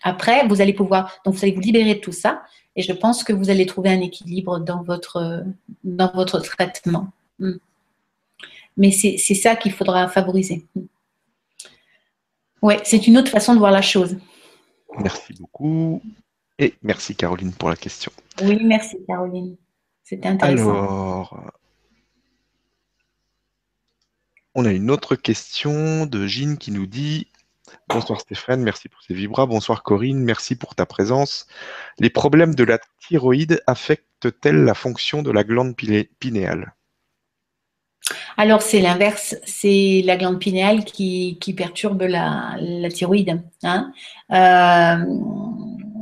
Après, 0.04 0.48
vous 0.48 0.62
allez 0.62 0.74
pouvoir, 0.74 1.20
donc 1.26 1.36
vous 1.36 1.44
allez 1.44 1.54
vous 1.54 1.62
libérer 1.62 1.96
de 1.96 2.00
tout 2.00 2.12
ça 2.12 2.44
et 2.76 2.82
je 2.82 2.94
pense 2.94 3.24
que 3.24 3.34
vous 3.34 3.50
allez 3.50 3.66
trouver 3.66 3.90
un 3.90 4.02
équilibre 4.02 4.60
dans 4.60 4.84
votre, 4.84 5.44
dans 5.84 6.12
votre 6.14 6.40
traitement. 6.40 7.12
Hmm. 7.40 7.58
Mais 8.78 8.92
c'est 8.92 9.18
ça 9.18 9.56
qu'il 9.56 9.72
faudra 9.72 10.08
favoriser. 10.10 10.66
Oui, 12.62 12.76
c'est 12.84 13.08
une 13.08 13.18
autre 13.18 13.32
façon 13.32 13.54
de 13.54 13.60
voir 13.60 13.72
la 13.72 13.82
chose. 13.82 14.18
Merci 15.00 15.34
beaucoup. 15.34 16.02
Et 16.60 16.74
merci 16.84 17.16
Caroline 17.16 17.54
pour 17.54 17.70
la 17.70 17.76
question. 17.76 18.12
Oui, 18.42 18.60
merci 18.64 18.98
Caroline. 19.08 19.56
C'était 20.04 20.28
intéressant. 20.28 20.72
Alors, 20.72 21.52
on 24.54 24.66
a 24.66 24.72
une 24.72 24.90
autre 24.90 25.16
question 25.16 26.06
de 26.06 26.28
Jean 26.28 26.58
qui 26.58 26.72
nous 26.72 26.86
dit 26.86 27.28
Bonsoir 27.90 28.20
Stéphane, 28.20 28.62
merci 28.62 28.90
pour 28.90 29.02
ces 29.02 29.14
vibras. 29.14 29.46
Bonsoir 29.46 29.84
Corinne, 29.84 30.24
merci 30.24 30.56
pour 30.56 30.76
ta 30.76 30.86
présence. 30.86 31.48
Les 32.00 32.10
problèmes 32.10 32.56
de 32.56 32.64
la 32.64 32.80
thyroïde 33.00 33.62
affectent-elles 33.68 34.64
la 34.64 34.74
fonction 34.74 35.22
de 35.22 35.32
la 35.32 35.44
glande 35.44 35.76
pinéale? 36.20 36.74
Alors 38.38 38.62
c'est 38.62 38.82
l'inverse, 38.82 39.36
c'est 39.46 40.04
la 40.06 40.18
glande 40.18 40.40
pinéale 40.40 40.84
qui, 40.84 41.38
perturbe 41.56 42.04
la, 42.04 42.58
thyroïde. 42.94 43.42
Hein. 43.64 43.92
Euh, 44.32 45.04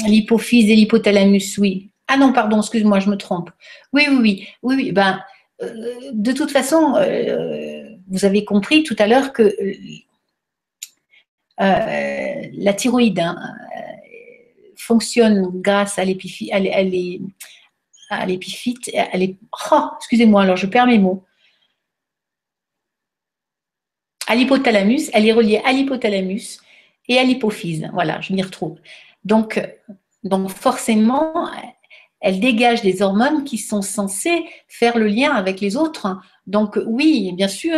l'hypophyse 0.07 0.69
et 0.69 0.75
l'hypothalamus, 0.75 1.57
oui. 1.57 1.91
Ah 2.07 2.17
non, 2.17 2.33
pardon, 2.33 2.59
excuse-moi, 2.59 2.99
je 2.99 3.09
me 3.09 3.15
trompe. 3.15 3.49
Oui, 3.93 4.07
oui, 4.09 4.47
oui, 4.61 4.75
oui. 4.75 4.91
Ben, 4.91 5.21
euh, 5.61 6.11
de 6.11 6.31
toute 6.31 6.51
façon, 6.51 6.95
euh, 6.97 7.83
vous 8.09 8.25
avez 8.25 8.43
compris 8.43 8.83
tout 8.83 8.95
à 8.99 9.07
l'heure 9.07 9.31
que 9.31 9.55
la 11.57 12.73
thyroïde 12.73 13.19
hein, 13.19 13.37
euh, 13.77 14.73
fonctionne 14.75 15.61
grâce 15.61 15.99
à 15.99 16.05
l'épiphyte, 16.05 16.51
à 18.09 18.25
l'épiphyte, 18.25 18.91
oh, 19.71 19.89
excusez-moi, 19.97 20.43
alors 20.43 20.57
je 20.57 20.67
perds 20.67 20.87
mes 20.87 20.99
mots. 20.99 21.23
À 24.27 24.35
l'hypothalamus, 24.35 25.09
elle 25.13 25.27
est 25.27 25.33
reliée 25.33 25.61
à 25.65 25.73
l'hypothalamus 25.73 26.59
et 27.07 27.19
à 27.19 27.23
l'hypophyse. 27.23 27.89
Voilà, 27.93 28.21
je 28.21 28.33
m'y 28.33 28.41
retrouve. 28.41 28.79
Donc, 29.25 29.61
donc 30.23 30.49
forcément, 30.49 31.49
elle 32.21 32.39
dégage 32.39 32.81
des 32.81 33.01
hormones 33.01 33.43
qui 33.43 33.57
sont 33.57 33.81
censées 33.81 34.45
faire 34.67 34.97
le 34.97 35.07
lien 35.07 35.31
avec 35.31 35.59
les 35.59 35.75
autres. 35.75 36.21
Donc 36.47 36.79
oui, 36.85 37.33
bien 37.33 37.49
sûr, 37.49 37.75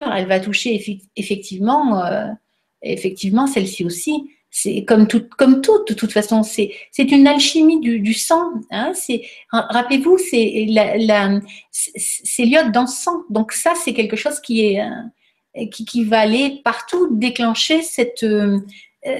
elle 0.00 0.26
va 0.26 0.40
toucher 0.40 0.80
effectivement 1.16 2.04
euh, 2.04 2.28
effectivement, 2.82 3.46
celle-ci 3.46 3.84
aussi, 3.84 4.30
c'est 4.50 4.84
comme 4.84 5.06
tout, 5.06 5.24
comme 5.38 5.60
tout, 5.60 5.84
de 5.88 5.94
toute 5.94 6.12
façon, 6.12 6.42
c'est, 6.42 6.72
une 6.98 7.26
alchimie 7.26 7.80
du, 7.80 8.14
sang. 8.14 8.50
Hein, 8.70 8.92
rappelez-vous, 9.52 10.18
c'est, 10.18 10.66
la, 10.68 11.40
c'est 11.70 12.44
l'iode 12.44 12.72
dans 12.72 12.82
le 12.82 12.86
sang. 12.88 13.22
Donc 13.30 13.52
ça, 13.52 13.74
c'est 13.76 13.94
quelque 13.94 14.16
chose 14.16 14.40
qui 14.40 14.66
est, 14.66 14.80
euh, 14.80 15.66
qui, 15.70 15.84
qui, 15.84 16.04
va 16.04 16.20
aller 16.20 16.60
partout 16.64 17.08
déclencher 17.12 17.82
cette, 17.82 18.24
euh, 18.24 18.58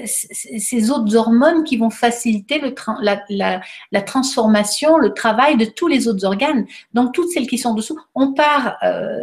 ces 0.05 0.91
autres 0.91 1.15
hormones 1.15 1.63
qui 1.63 1.77
vont 1.77 1.89
faciliter 1.89 2.59
le 2.59 2.75
la, 3.01 3.23
la, 3.29 3.61
la, 3.91 4.01
transformation, 4.01 4.97
le 4.97 5.13
travail 5.13 5.57
de 5.57 5.65
tous 5.65 5.87
les 5.87 6.07
autres 6.07 6.25
organes. 6.25 6.67
Donc 6.93 7.13
toutes 7.13 7.29
celles 7.29 7.47
qui 7.47 7.57
sont 7.57 7.73
dessous, 7.73 7.97
on 8.15 8.33
part. 8.33 8.77
Euh, 8.83 9.17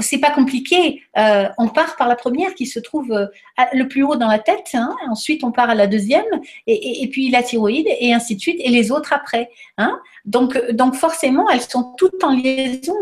c'est 0.00 0.18
pas 0.18 0.30
compliqué. 0.30 1.02
Euh, 1.18 1.48
on 1.58 1.68
part 1.68 1.96
par 1.96 2.08
la 2.08 2.16
première 2.16 2.54
qui 2.54 2.66
se 2.66 2.78
trouve 2.78 3.12
euh, 3.12 3.26
le 3.72 3.86
plus 3.88 4.02
haut 4.02 4.16
dans 4.16 4.28
la 4.28 4.38
tête. 4.38 4.68
Hein. 4.74 4.94
ensuite, 5.08 5.44
on 5.44 5.52
part 5.52 5.70
à 5.70 5.74
la 5.74 5.86
deuxième, 5.86 6.24
et, 6.66 7.08
puis 7.10 7.30
la 7.30 7.42
thyroïde, 7.42 7.86
et 7.88 8.12
ainsi 8.12 8.36
de 8.36 8.40
suite, 8.40 8.60
et 8.60 8.70
les 8.70 8.90
autres 8.90 9.12
après. 9.12 9.50
Hein. 9.78 9.98
donc, 10.24 10.58
donc 10.72 10.94
forcément, 10.94 11.48
elles 11.50 11.60
sont 11.60 11.94
toutes 11.96 12.22
en 12.24 12.34
liaison. 12.34 12.96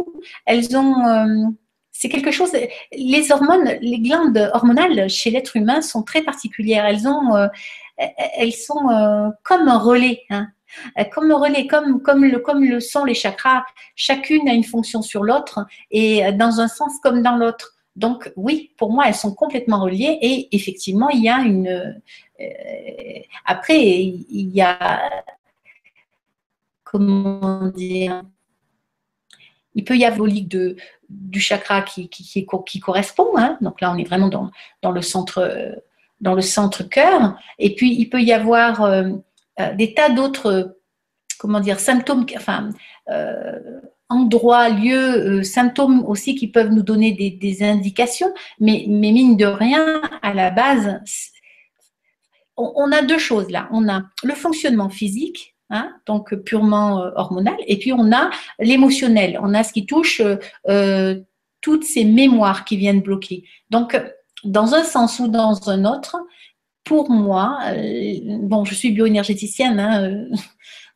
Elles 0.46 0.76
ont, 0.76 1.06
euh, 1.06 1.46
c'est 1.92 2.08
quelque 2.08 2.30
chose. 2.30 2.52
Les 2.92 3.32
hormones, 3.32 3.76
les 3.80 3.98
glandes 3.98 4.50
hormonales 4.54 5.08
chez 5.08 5.30
l'être 5.30 5.56
humain 5.56 5.80
sont 5.82 6.02
très 6.02 6.22
particulières. 6.22 6.86
Elles 6.86 7.06
ont, 7.06 7.48
elles 7.96 8.52
sont 8.52 9.32
comme 9.42 9.68
un 9.68 9.78
relais. 9.78 10.22
Hein. 10.30 10.48
Euh, 10.98 11.04
comme 11.04 11.28
le 11.28 11.34
relais, 11.34 11.66
comme, 11.66 12.02
comme, 12.02 12.24
le, 12.24 12.38
comme 12.38 12.64
le 12.64 12.80
sont 12.80 13.04
les 13.04 13.14
chakras, 13.14 13.64
chacune 13.94 14.48
a 14.48 14.52
une 14.52 14.64
fonction 14.64 15.02
sur 15.02 15.22
l'autre 15.22 15.66
et 15.90 16.24
euh, 16.24 16.32
dans 16.32 16.60
un 16.60 16.68
sens 16.68 16.92
comme 17.02 17.22
dans 17.22 17.36
l'autre. 17.36 17.76
Donc 17.96 18.32
oui, 18.36 18.72
pour 18.76 18.92
moi, 18.92 19.04
elles 19.08 19.14
sont 19.14 19.34
complètement 19.34 19.80
reliées 19.80 20.18
et 20.20 20.54
effectivement, 20.54 21.08
il 21.10 21.22
y 21.22 21.28
a 21.28 21.40
une... 21.40 21.68
Euh, 22.40 23.20
après, 23.44 23.80
il 23.80 24.50
y 24.50 24.62
a... 24.62 25.10
Comment 26.84 27.68
dire 27.68 28.22
il 29.76 29.84
peut 29.84 29.96
y 29.96 30.04
avoir 30.04 30.28
de, 30.28 30.76
du 31.08 31.40
chakra 31.40 31.82
qui, 31.82 32.08
qui, 32.08 32.44
qui, 32.66 32.80
correspond. 32.80 33.28
Hein. 33.36 33.56
Donc 33.60 33.80
là, 33.80 33.92
on 33.92 33.98
est 33.98 34.04
vraiment 34.04 34.26
dans, 34.26 34.50
dans, 34.82 34.90
le 34.90 35.00
centre, 35.00 35.78
dans 36.20 36.34
le 36.34 36.40
centre 36.40 36.82
cœur. 36.82 37.38
Et 37.60 37.76
puis, 37.76 37.94
il 37.94 38.06
peut 38.06 38.20
y 38.20 38.32
avoir 38.32 38.82
euh, 39.60 39.74
des 39.74 39.94
tas 39.94 40.08
d'autres 40.08 40.76
comment 41.38 41.60
dire, 41.60 41.80
symptômes, 41.80 42.26
enfin, 42.36 42.68
euh, 43.08 43.80
endroits, 44.10 44.68
lieux, 44.68 45.42
symptômes 45.42 46.04
aussi 46.04 46.34
qui 46.34 46.48
peuvent 46.48 46.70
nous 46.70 46.82
donner 46.82 47.12
des, 47.12 47.62
indications, 47.62 48.30
mais, 48.58 48.84
mais, 48.88 49.10
mine 49.10 49.38
de 49.38 49.46
rien, 49.46 50.02
à 50.20 50.34
la 50.34 50.50
base, 50.50 51.00
on, 52.58 52.92
a 52.92 53.00
deux 53.00 53.16
choses 53.18 53.50
là. 53.50 53.70
On 53.72 53.88
a 53.88 54.02
le 54.22 54.34
fonctionnement 54.34 54.90
physique, 54.90 55.56
hein, 55.70 55.90
donc 56.04 56.34
purement 56.42 57.10
hormonal, 57.16 57.56
et 57.66 57.78
puis 57.78 57.94
on 57.94 58.12
a 58.12 58.28
l'émotionnel. 58.58 59.40
On 59.42 59.54
a 59.54 59.62
ce 59.64 59.72
qui 59.72 59.86
touche 59.86 60.20
toutes 61.62 61.84
ces 61.84 62.04
mémoires 62.04 62.66
qui 62.66 62.76
viennent 62.76 63.00
bloquer. 63.00 63.44
Donc, 63.70 63.98
dans 64.44 64.74
un 64.74 64.84
sens 64.84 65.18
ou 65.20 65.28
dans 65.28 65.70
un 65.70 65.86
autre, 65.86 66.18
pour 66.90 67.08
moi, 67.08 67.60
euh, 67.68 68.14
bon, 68.42 68.64
je 68.64 68.74
suis 68.74 68.90
bioénergéticienne, 68.90 69.78
hein, 69.78 70.02
euh, 70.02 70.36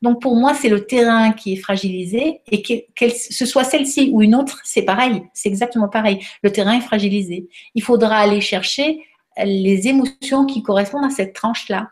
donc 0.03 0.21
pour 0.21 0.35
moi, 0.35 0.53
c'est 0.53 0.69
le 0.69 0.87
terrain 0.87 1.31
qui 1.31 1.53
est 1.53 1.57
fragilisé 1.57 2.41
et 2.51 2.63
que, 2.63 3.09
ce 3.11 3.47
soit 3.47 3.63
celle-ci 3.63 4.11
ou 4.13 4.21
une 4.21 4.35
autre, 4.35 4.59
c'est 4.65 4.83
pareil, 4.83 5.23
c'est 5.35 5.49
exactement 5.49 5.89
pareil. 5.89 6.19
Le 6.43 6.51
terrain 6.51 6.73
est 6.73 6.81
fragilisé. 6.81 7.49
Il 7.77 7.83
faudra 7.85 8.17
aller 8.17 8.41
chercher 8.41 9.05
les 9.45 9.87
émotions 9.87 10.47
qui 10.47 10.65
correspondent 10.65 11.05
à 11.05 11.11
cette 11.11 11.33
tranche-là. 11.33 11.91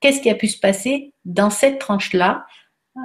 Qu'est-ce 0.00 0.22
qui 0.22 0.30
a 0.30 0.34
pu 0.34 0.48
se 0.48 0.58
passer 0.58 1.12
dans 1.26 1.50
cette 1.50 1.78
tranche-là 1.78 2.46
euh, 2.96 3.00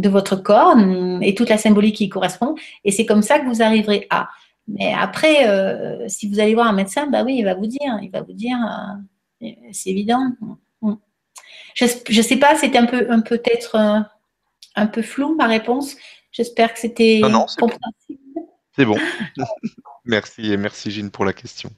de 0.00 0.08
votre 0.08 0.34
corps 0.34 0.76
et 1.22 1.36
toute 1.36 1.48
la 1.48 1.58
symbolique 1.58 1.94
qui 1.94 2.06
y 2.06 2.08
correspond 2.08 2.56
Et 2.84 2.90
c'est 2.90 3.06
comme 3.06 3.22
ça 3.22 3.38
que 3.38 3.46
vous 3.46 3.62
arriverez 3.62 4.08
à. 4.10 4.30
Mais 4.66 4.92
après, 4.92 6.08
si 6.08 6.28
vous 6.28 6.40
allez 6.40 6.54
voir 6.54 6.66
un 6.66 6.72
médecin, 6.72 7.06
bah 7.06 7.22
oui, 7.24 7.36
il 7.38 7.44
va 7.44 7.54
vous 7.54 7.68
dire, 7.68 8.00
il 8.02 8.10
va 8.10 8.22
vous 8.22 8.32
dire, 8.32 8.58
c'est 9.40 9.90
évident. 9.90 10.32
Je 11.74 11.84
ne 11.84 12.22
sais 12.22 12.36
pas, 12.36 12.56
c'était 12.56 12.78
un 12.78 12.86
peu, 12.86 13.10
un 13.10 13.20
peut-être 13.20 13.74
euh, 13.76 14.00
un 14.74 14.86
peu 14.86 15.02
flou 15.02 15.34
ma 15.34 15.46
réponse. 15.46 15.96
J'espère 16.32 16.72
que 16.72 16.80
c'était 16.80 17.20
compréhensible. 17.58 18.20
C'est 18.76 18.84
bon. 18.84 18.98
merci 20.04 20.52
et 20.52 20.56
merci 20.56 20.90
Gine 20.90 21.10
pour 21.10 21.24
la 21.24 21.32
question. 21.32 21.70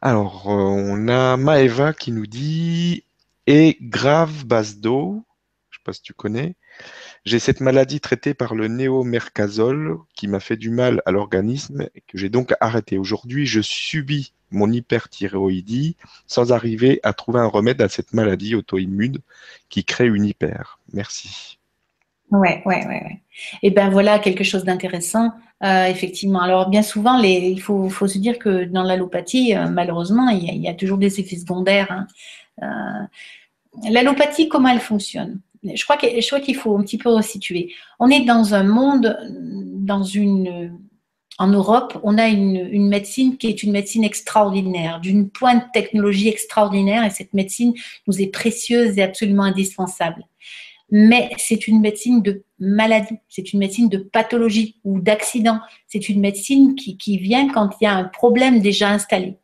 Alors, 0.00 0.46
on 0.46 1.08
a 1.08 1.36
Maeva 1.36 1.92
qui 1.92 2.12
nous 2.12 2.26
dit 2.26 3.04
et 3.46 3.76
grave 3.80 4.44
base 4.44 4.78
d'eau. 4.78 5.24
Je 5.70 5.78
ne 5.78 5.80
sais 5.80 5.84
pas 5.84 5.92
si 5.92 6.02
tu 6.02 6.14
connais. 6.14 6.56
J'ai 7.24 7.38
cette 7.38 7.60
maladie 7.60 8.00
traitée 8.00 8.34
par 8.34 8.54
le 8.54 8.68
néomercazole 8.68 9.96
qui 10.14 10.28
m'a 10.28 10.40
fait 10.40 10.58
du 10.58 10.68
mal 10.68 11.00
à 11.06 11.10
l'organisme 11.10 11.88
et 11.94 12.02
que 12.02 12.18
j'ai 12.18 12.28
donc 12.28 12.52
arrêté. 12.60 12.98
Aujourd'hui, 12.98 13.46
je 13.46 13.62
subis 13.62 14.34
mon 14.50 14.70
hyperthyroïdie 14.70 15.96
sans 16.26 16.52
arriver 16.52 17.00
à 17.02 17.14
trouver 17.14 17.40
un 17.40 17.46
remède 17.46 17.80
à 17.80 17.88
cette 17.88 18.12
maladie 18.12 18.54
auto-immune 18.54 19.18
qui 19.70 19.84
crée 19.84 20.06
une 20.06 20.26
hyper. 20.26 20.78
Merci. 20.92 21.58
Ouais, 22.30 22.62
ouais, 22.66 22.86
ouais, 22.86 23.02
ouais. 23.02 23.22
Et 23.62 23.70
ben 23.70 23.88
voilà 23.88 24.18
quelque 24.18 24.44
chose 24.44 24.64
d'intéressant, 24.64 25.32
euh, 25.62 25.86
effectivement. 25.86 26.40
Alors 26.40 26.68
bien 26.68 26.82
souvent, 26.82 27.18
il 27.18 27.60
faut, 27.60 27.88
faut, 27.88 28.06
se 28.06 28.18
dire 28.18 28.38
que 28.38 28.64
dans 28.64 28.82
l'allopathie, 28.82 29.54
euh, 29.56 29.68
malheureusement, 29.68 30.28
il 30.28 30.60
y, 30.60 30.68
a, 30.68 30.74
toujours 30.74 30.98
des 30.98 31.20
effets 31.20 31.36
secondaires. 31.36 31.90
Hein. 31.90 32.06
Euh, 32.62 33.90
l'allopathie, 33.90 34.48
comment 34.48 34.68
elle 34.68 34.80
fonctionne? 34.80 35.40
Je 35.64 35.84
crois 35.84 35.96
qu'il 35.96 36.56
faut 36.56 36.76
un 36.76 36.82
petit 36.82 36.98
peu 36.98 37.08
resituer. 37.08 37.72
On 37.98 38.10
est 38.10 38.24
dans 38.24 38.54
un 38.54 38.64
monde, 38.64 39.16
dans 39.76 40.02
une, 40.02 40.78
en 41.38 41.48
Europe, 41.48 41.98
on 42.02 42.18
a 42.18 42.28
une, 42.28 42.88
médecine 42.88 43.36
qui 43.36 43.48
est 43.48 43.62
une 43.62 43.72
médecine 43.72 44.04
extraordinaire, 44.04 45.00
d'une 45.00 45.30
pointe 45.30 45.64
technologie 45.72 46.28
extraordinaire, 46.28 47.04
et 47.04 47.10
cette 47.10 47.34
médecine 47.34 47.74
nous 48.06 48.20
est 48.20 48.28
précieuse 48.28 48.98
et 48.98 49.02
absolument 49.02 49.44
indispensable. 49.44 50.26
Mais 50.90 51.30
c'est 51.38 51.66
une 51.66 51.80
médecine 51.80 52.22
de 52.22 52.44
maladie, 52.58 53.16
c'est 53.28 53.52
une 53.52 53.58
médecine 53.58 53.88
de 53.88 53.98
pathologie 53.98 54.76
ou 54.84 55.00
d'accident, 55.00 55.58
c'est 55.88 56.08
une 56.08 56.20
médecine 56.20 56.74
qui 56.74 57.18
vient 57.18 57.48
quand 57.48 57.70
il 57.80 57.84
y 57.84 57.86
a 57.86 57.94
un 57.94 58.04
problème 58.04 58.60
déjà 58.60 58.90
installé. 58.90 59.38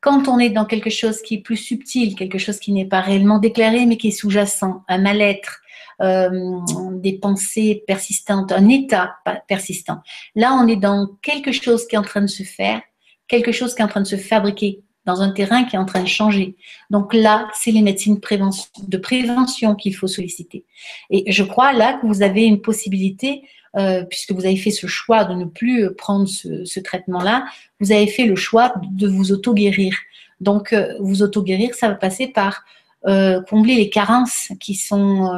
Quand 0.00 0.28
on 0.28 0.38
est 0.38 0.50
dans 0.50 0.64
quelque 0.64 0.90
chose 0.90 1.22
qui 1.22 1.36
est 1.36 1.42
plus 1.42 1.56
subtil, 1.56 2.14
quelque 2.14 2.38
chose 2.38 2.58
qui 2.58 2.72
n'est 2.72 2.84
pas 2.84 3.00
réellement 3.00 3.38
déclaré, 3.38 3.84
mais 3.86 3.96
qui 3.96 4.08
est 4.08 4.12
sous-jacent, 4.12 4.82
un 4.86 4.98
mal-être, 4.98 5.60
euh, 6.00 6.60
des 6.92 7.14
pensées 7.14 7.82
persistantes, 7.86 8.52
un 8.52 8.68
état 8.68 9.16
persistant, 9.48 9.98
là, 10.36 10.54
on 10.54 10.68
est 10.68 10.76
dans 10.76 11.08
quelque 11.22 11.50
chose 11.50 11.86
qui 11.88 11.96
est 11.96 11.98
en 11.98 12.02
train 12.02 12.20
de 12.20 12.28
se 12.28 12.44
faire, 12.44 12.80
quelque 13.26 13.50
chose 13.50 13.74
qui 13.74 13.82
est 13.82 13.84
en 13.84 13.88
train 13.88 14.00
de 14.00 14.06
se 14.06 14.16
fabriquer 14.16 14.82
dans 15.08 15.22
un 15.22 15.30
terrain 15.30 15.64
qui 15.64 15.74
est 15.74 15.78
en 15.78 15.86
train 15.86 16.02
de 16.02 16.08
changer. 16.08 16.54
Donc 16.90 17.14
là, 17.14 17.48
c'est 17.54 17.70
les 17.70 17.80
médecines 17.80 18.20
de 18.20 18.96
prévention 18.98 19.74
qu'il 19.74 19.96
faut 19.96 20.06
solliciter. 20.06 20.66
Et 21.08 21.32
je 21.32 21.42
crois 21.42 21.72
là 21.72 21.94
que 21.94 22.06
vous 22.06 22.22
avez 22.22 22.44
une 22.44 22.60
possibilité 22.60 23.42
euh, 23.78 24.02
puisque 24.04 24.32
vous 24.32 24.44
avez 24.44 24.56
fait 24.56 24.72
ce 24.72 24.88
choix 24.88 25.24
de 25.24 25.34
ne 25.34 25.44
plus 25.44 25.94
prendre 25.94 26.26
ce, 26.26 26.80
traitement-là, 26.80 27.46
vous 27.78 27.92
avez 27.92 28.08
fait 28.08 28.26
le 28.26 28.34
choix 28.34 28.74
de 28.90 29.06
vous 29.06 29.30
auto-guérir. 29.30 29.94
Donc, 30.40 30.72
euh, 30.72 30.94
vous 30.98 31.22
auto-guérir, 31.22 31.74
ça 31.74 31.88
va 31.88 31.94
passer 31.94 32.26
par 32.26 32.64
euh, 33.06 33.40
combler 33.42 33.76
les 33.76 33.88
carences 33.88 34.50
qui, 34.58 34.74
sont, 34.74 35.30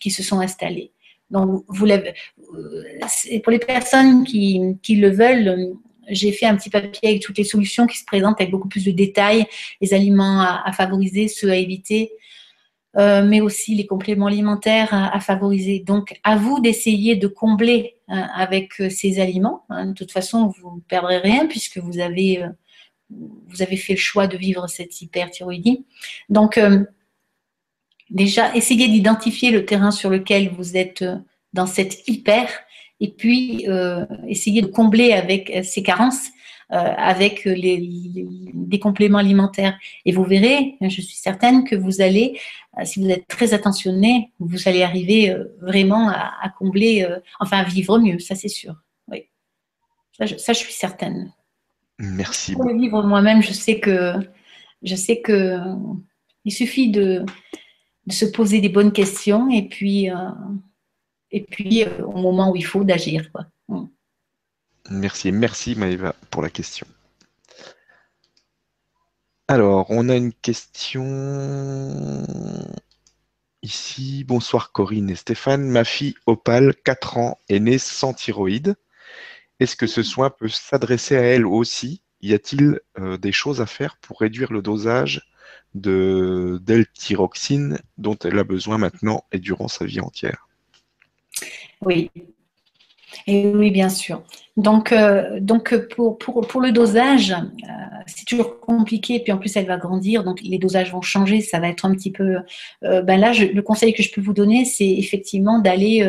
qui 0.00 0.10
se 0.10 0.24
sont 0.24 0.40
installées. 0.40 0.90
Donc, 1.30 1.64
pour 1.66 1.86
les 1.86 3.58
personnes 3.58 4.24
qui, 4.24 4.76
le 4.88 5.10
veulent, 5.10 5.74
j'ai 6.08 6.32
fait 6.32 6.46
un 6.46 6.56
petit 6.56 6.70
papier 6.70 7.10
avec 7.10 7.22
toutes 7.22 7.38
les 7.38 7.44
solutions 7.44 7.86
qui 7.86 7.98
se 7.98 8.04
présentent 8.04 8.40
avec 8.40 8.50
beaucoup 8.50 8.68
plus 8.68 8.84
de 8.84 8.92
détails, 8.92 9.44
les 9.80 9.94
aliments 9.94 10.40
à 10.40 10.72
favoriser, 10.72 11.28
ceux 11.28 11.50
à 11.50 11.56
éviter, 11.56 12.10
euh, 12.98 13.22
mais 13.22 13.40
aussi 13.42 13.74
les 13.74 13.86
compléments 13.86 14.26
alimentaires 14.26 14.94
à, 14.94 15.20
favoriser. 15.20 15.80
Donc, 15.80 16.18
à 16.24 16.36
vous 16.36 16.60
d'essayer 16.60 17.14
de 17.14 17.26
combler 17.26 17.96
hein, 18.08 18.28
avec 18.34 18.80
euh, 18.80 18.88
ces 18.88 19.20
aliments. 19.20 19.64
Hein. 19.68 19.86
De 19.86 19.92
toute 19.92 20.12
façon, 20.12 20.46
vous 20.46 20.76
ne 20.76 20.80
perdrez 20.80 21.18
rien 21.18 21.46
puisque 21.46 21.76
vous 21.76 21.98
avez, 21.98 22.42
euh, 22.42 22.48
vous 23.10 23.60
avez 23.60 23.76
fait 23.76 23.92
le 23.92 23.98
choix 23.98 24.26
de 24.26 24.38
vivre 24.38 24.66
cette 24.66 25.02
hyperthyroïdie. 25.02 25.84
Donc, 26.30 26.58
déjà, 28.10 28.54
essayez 28.54 28.88
d'identifier 28.88 29.50
le 29.50 29.66
terrain 29.66 29.90
sur 29.90 30.08
lequel 30.08 30.48
vous 30.48 30.76
êtes 30.76 31.04
dans 31.52 31.66
cette 31.66 32.08
hyper 32.08 32.48
et 32.98 33.10
puis 33.12 33.66
essayez 34.26 34.62
de 34.62 34.66
combler 34.66 35.12
avec 35.12 35.52
ces 35.62 35.82
carences 35.82 36.28
euh, 36.28 36.35
avec 36.68 37.44
les, 37.44 37.78
des 38.52 38.78
compléments 38.78 39.18
alimentaires. 39.18 39.78
Et 40.04 40.12
vous 40.12 40.24
verrez, 40.24 40.76
je 40.80 40.88
suis 40.88 41.16
certaine 41.16 41.64
que 41.64 41.76
vous 41.76 42.00
allez, 42.00 42.40
euh, 42.78 42.84
si 42.84 43.00
vous 43.00 43.08
êtes 43.08 43.26
très 43.28 43.54
attentionné, 43.54 44.32
vous 44.40 44.68
allez 44.68 44.82
arriver 44.82 45.30
euh, 45.30 45.44
vraiment 45.60 46.08
à, 46.08 46.52
combler, 46.58 47.06
enfin 47.38 47.58
à 47.58 47.64
vivre 47.64 47.98
mieux, 47.98 48.18
ça 48.18 48.34
c'est 48.34 48.48
sûr. 48.48 48.74
Oui. 49.08 49.28
Ça 50.18 50.26
je, 50.26 50.58
suis 50.58 50.72
certaine. 50.72 51.32
Merci. 51.98 52.52
Pour 52.52 52.64
le 52.64 52.76
vivre 52.76 53.02
moi-même, 53.02 53.42
je 53.42 53.52
sais 53.52 53.78
que 53.78 54.14
je 54.82 54.96
sais 54.96 55.20
que 55.20 55.58
il 56.44 56.52
suffit 56.52 56.90
de, 56.90 57.24
de, 58.06 58.12
se 58.12 58.24
poser 58.24 58.60
des 58.60 58.68
bonnes 58.68 58.92
questions 58.92 59.50
et 59.50 59.68
puis 59.68 60.08
et 61.30 61.40
puis 61.42 61.84
au 62.04 62.16
moment 62.16 62.50
où 62.50 62.56
il 62.56 62.64
faut 62.64 62.84
d'agir. 62.84 63.30
Mm. 63.34 63.44
Merci, 64.90 65.32
merci 65.32 65.74
Maëva 65.74 66.14
pour 66.30 66.42
la 66.42 66.50
question. 66.50 66.86
Alors, 69.48 69.90
on 69.90 70.08
a 70.08 70.16
une 70.16 70.32
question 70.32 71.04
ici. 73.62 74.24
Bonsoir 74.24 74.72
Corinne 74.72 75.10
et 75.10 75.14
Stéphane. 75.16 75.68
Ma 75.68 75.84
fille 75.84 76.14
Opal, 76.26 76.74
4 76.84 77.18
ans, 77.18 77.38
est 77.48 77.60
née 77.60 77.78
sans 77.78 78.12
thyroïde. 78.12 78.76
Est-ce 79.60 79.76
que 79.76 79.86
ce 79.86 80.02
soin 80.02 80.30
peut 80.30 80.48
s'adresser 80.48 81.16
à 81.16 81.22
elle 81.22 81.46
aussi? 81.46 82.02
Y 82.20 82.34
a-t-il 82.34 82.80
euh, 82.98 83.16
des 83.16 83.32
choses 83.32 83.60
à 83.60 83.66
faire 83.66 83.96
pour 83.98 84.20
réduire 84.20 84.52
le 84.52 84.62
dosage 84.62 85.30
de 85.74 86.60
dont 87.98 88.16
elle 88.24 88.38
a 88.38 88.44
besoin 88.44 88.78
maintenant 88.78 89.24
et 89.32 89.38
durant 89.38 89.68
sa 89.68 89.84
vie 89.84 90.00
entière? 90.00 90.48
Oui, 91.82 92.10
et 93.26 93.46
oui, 93.46 93.70
bien 93.70 93.88
sûr. 93.88 94.22
Donc, 94.56 94.92
euh, 94.92 95.38
donc 95.40 95.76
pour, 95.94 96.18
pour, 96.18 96.46
pour, 96.46 96.60
le 96.60 96.72
dosage, 96.72 97.32
euh, 97.32 97.95
c'est 98.06 98.24
toujours 98.24 98.60
compliqué. 98.60 99.20
Puis 99.20 99.32
en 99.32 99.38
plus, 99.38 99.56
elle 99.56 99.66
va 99.66 99.76
grandir, 99.76 100.24
donc 100.24 100.40
les 100.42 100.58
dosages 100.58 100.92
vont 100.92 101.00
changer. 101.00 101.40
Ça 101.40 101.58
va 101.58 101.68
être 101.68 101.84
un 101.84 101.94
petit 101.94 102.10
peu. 102.10 102.36
Euh, 102.84 103.02
ben 103.02 103.18
là, 103.18 103.32
le 103.32 103.62
conseil 103.62 103.92
que 103.94 104.02
je 104.02 104.10
peux 104.12 104.20
vous 104.20 104.32
donner, 104.32 104.64
c'est 104.64 104.88
effectivement 104.88 105.58
d'aller, 105.58 106.08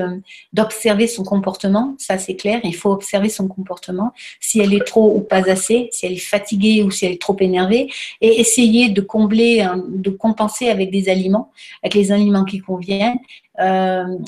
d'observer 0.54 1.08
son 1.08 1.24
comportement. 1.24 1.96
Ça, 1.98 2.18
c'est 2.18 2.36
clair. 2.36 2.60
Il 2.64 2.76
faut 2.76 2.92
observer 2.92 3.30
son 3.30 3.48
comportement. 3.48 4.12
Si 4.40 4.60
elle 4.60 4.74
est 4.74 4.86
trop 4.86 5.16
ou 5.16 5.22
pas 5.22 5.50
assez, 5.50 5.90
si 5.92 6.06
elle 6.06 6.14
est 6.14 6.18
fatiguée 6.18 6.84
ou 6.84 6.92
si 6.92 7.06
elle 7.06 7.14
est 7.14 7.22
trop 7.22 7.38
énervée, 7.40 7.90
et 8.22 8.40
essayer 8.40 8.90
de 8.90 9.02
combler, 9.02 9.66
de 9.90 10.10
compenser 10.10 10.70
avec 10.70 10.92
des 10.92 11.10
aliments, 11.10 11.52
avec 11.84 11.94
les 11.94 12.12
aliments 12.12 12.46
qui 12.46 12.60
conviennent. 12.60 13.20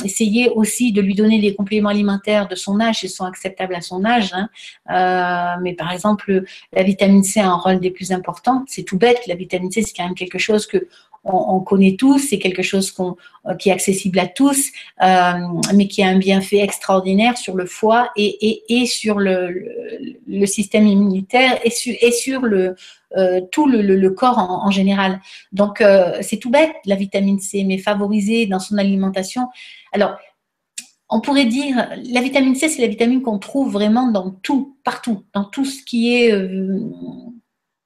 essayer 0.03 0.49
aussi 0.49 0.91
de 0.91 1.01
lui 1.01 1.13
donner 1.13 1.39
des 1.39 1.53
compléments 1.53 1.89
alimentaires 1.89 2.47
de 2.47 2.55
son 2.55 2.79
âge, 2.79 3.03
ils 3.03 3.09
sont 3.09 3.25
acceptables 3.25 3.75
à 3.75 3.81
son 3.81 4.03
âge 4.05 4.29
Hein. 4.33 4.49
Euh, 4.89 5.61
mais 5.61 5.73
par 5.73 5.91
exemple, 5.91 6.43
la 6.73 6.83
vitamine 6.83 7.23
C 7.23 7.39
un 7.39 7.55
rôle 7.59 7.79
des 7.79 7.91
plus 7.91 8.11
importants. 8.11 8.63
C'est 8.67 8.83
tout 8.83 8.97
bête. 8.97 9.19
La 9.27 9.35
vitamine 9.35 9.71
C, 9.71 9.83
c'est 9.83 9.93
quand 9.95 10.05
même 10.05 10.15
quelque 10.15 10.39
chose 10.39 10.65
que 10.65 10.87
on, 11.23 11.59
connaît 11.59 11.95
tous, 11.97 12.19
c'est 12.19 12.39
quelque 12.39 12.61
chose 12.61 12.95
qui 13.59 13.69
est 13.69 13.71
accessible 13.71 14.19
à 14.19 14.27
tous, 14.27 14.71
mais 15.01 15.87
qui 15.87 16.01
a 16.01 16.07
un 16.07 16.17
bienfait 16.17 16.59
extraordinaire 16.59 17.37
sur 17.37 17.55
le 17.55 17.65
foie 17.65 18.09
et, 18.15 18.85
sur 18.85 19.19
le, 19.19 20.45
système 20.45 20.87
immunitaire 20.87 21.59
et, 21.63 21.71
sur 22.11 22.41
le, 22.41 22.75
tout 23.51 23.67
le, 23.67 24.09
corps 24.09 24.37
en, 24.37 24.71
général. 24.71 25.19
Donc, 25.51 25.83
c'est 26.21 26.37
tout 26.37 26.49
bête, 26.49 26.71
la 26.85 26.95
vitamine 26.95 27.39
C, 27.39 27.63
mais 27.65 27.77
favorisée 27.77 28.45
dans 28.45 28.59
son 28.59 28.77
alimentation. 28.77 29.47
Alors, 29.91 30.15
on 31.09 31.21
pourrait 31.21 31.45
dire, 31.45 31.89
la 32.03 32.21
vitamine 32.21 32.55
C, 32.55 32.69
c'est 32.69 32.81
la 32.81 32.87
vitamine 32.87 33.23
qu'on 33.23 33.39
trouve 33.39 33.71
vraiment 33.71 34.11
dans 34.11 34.29
tout, 34.29 34.77
partout, 34.83 35.23
dans 35.33 35.43
tout 35.43 35.65
ce 35.65 35.83
qui 35.83 36.15
est 36.15 36.31
euh, 36.31 36.87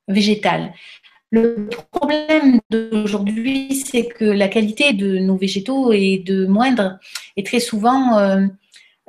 végétal. 0.07 0.73
Le 1.31 1.67
problème 1.91 2.59
d'aujourd'hui, 2.69 3.73
c'est 3.73 4.05
que 4.05 4.25
la 4.25 4.47
qualité 4.47 4.93
de 4.93 5.17
nos 5.17 5.35
végétaux 5.35 5.91
est 5.91 6.19
de 6.19 6.45
moindre 6.45 6.99
et 7.35 7.43
très 7.43 7.59
souvent, 7.59 8.19
euh, 8.19 8.45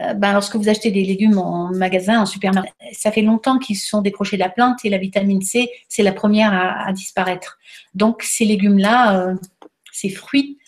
euh, 0.01 0.15
ben, 0.15 0.33
lorsque 0.33 0.57
vous 0.57 0.71
achetez 0.71 0.91
des 0.91 1.05
légumes 1.05 1.37
en 1.37 1.71
magasin, 1.75 2.23
en 2.23 2.27
supermarché, 2.27 2.73
ça 2.93 3.13
fait 3.13 3.21
longtemps 3.21 3.59
qu'ils 3.59 3.77
sont 3.77 4.01
décrochés 4.01 4.37
de 4.37 4.43
la 4.43 4.49
plante 4.49 4.79
et 4.85 4.89
la 4.89 4.97
vitamine 4.97 5.43
C, 5.43 5.69
c'est 5.89 6.03
la 6.03 6.13
première 6.13 6.55
à, 6.55 6.91
disparaître. 6.95 7.59
Donc 7.95 8.23
ces 8.23 8.47
légumes-là, 8.47 9.35
ces 9.93 10.09
fruits, 10.09 10.59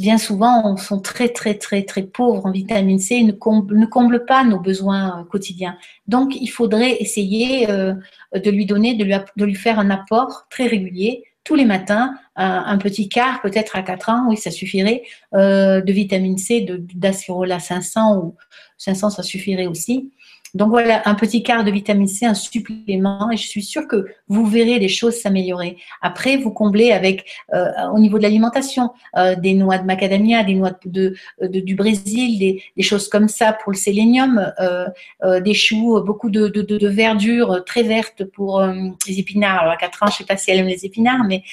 bien 0.00 0.18
souvent, 0.18 0.76
sont 0.76 1.00
très, 1.00 1.28
très, 1.28 1.54
très, 1.54 1.82
très 1.82 2.02
pauvres 2.02 2.46
en 2.46 2.50
vitamine 2.50 2.98
C 2.98 3.16
et 3.16 3.22
ne 3.22 3.32
comblent, 3.32 4.24
pas 4.24 4.44
nos 4.44 4.58
besoins 4.58 5.20
euh, 5.20 5.24
quotidiens. 5.24 5.76
Donc, 6.08 6.34
il 6.40 6.48
faudrait 6.48 6.96
essayer 7.00 7.70
euh, 7.70 7.94
de 8.34 8.50
lui 8.50 8.64
donner, 8.66 8.94
de 8.94 9.44
lui, 9.44 9.54
faire 9.54 9.78
un 9.78 9.90
apport 9.90 10.46
très 10.50 10.66
régulier, 10.66 11.24
tous 11.44 11.54
les 11.54 11.64
matins, 11.64 12.14
un, 12.36 12.78
petit 12.78 13.08
quart, 13.08 13.40
peut-être 13.42 13.74
à 13.74 13.82
4 13.82 14.08
ans, 14.10 14.26
oui, 14.28 14.36
ça 14.36 14.50
suffirait, 14.50 15.02
euh, 15.34 15.80
de 15.80 15.92
vitamine 15.92 16.38
C, 16.38 16.66
d'acirola 16.94 17.58
500 17.58 18.18
ou 18.18 18.36
500, 18.78 19.10
ça 19.10 19.22
suffirait 19.22 19.66
aussi. 19.66 20.12
Donc 20.54 20.70
voilà, 20.70 21.02
un 21.04 21.14
petit 21.14 21.42
quart 21.42 21.64
de 21.64 21.70
vitamine 21.70 22.08
C, 22.08 22.26
un 22.26 22.34
supplément, 22.34 23.30
et 23.30 23.36
je 23.36 23.46
suis 23.46 23.62
sûre 23.62 23.86
que 23.86 24.06
vous 24.28 24.46
verrez 24.46 24.78
les 24.78 24.88
choses 24.88 25.14
s'améliorer. 25.14 25.76
Après, 26.02 26.36
vous 26.36 26.50
comblez 26.50 26.92
avec, 26.92 27.24
euh, 27.54 27.70
au 27.94 27.98
niveau 27.98 28.18
de 28.18 28.22
l'alimentation, 28.24 28.90
euh, 29.16 29.36
des 29.36 29.54
noix 29.54 29.78
de 29.78 29.84
macadamia, 29.84 30.42
des 30.42 30.54
noix 30.54 30.72
de, 30.84 31.14
du 31.40 31.74
Brésil, 31.74 32.38
des, 32.38 32.82
choses 32.82 33.08
comme 33.08 33.28
ça 33.28 33.52
pour 33.52 33.70
le 33.72 33.76
sélénium, 33.76 34.52
euh, 34.58 35.40
des 35.40 35.54
choux, 35.54 36.02
beaucoup 36.04 36.30
de, 36.30 36.48
de, 36.48 36.88
verdure 36.88 37.62
très 37.64 37.82
verte 37.82 38.24
pour 38.24 38.62
les 39.06 39.18
épinards. 39.20 39.60
Alors 39.60 39.72
à 39.74 39.76
4 39.76 40.02
ans, 40.02 40.06
je 40.06 40.12
ne 40.12 40.16
sais 40.18 40.24
pas 40.24 40.36
si 40.36 40.50
elle 40.50 40.58
aime 40.58 40.66
les 40.66 40.84
épinards, 40.84 41.24
mais 41.24 41.44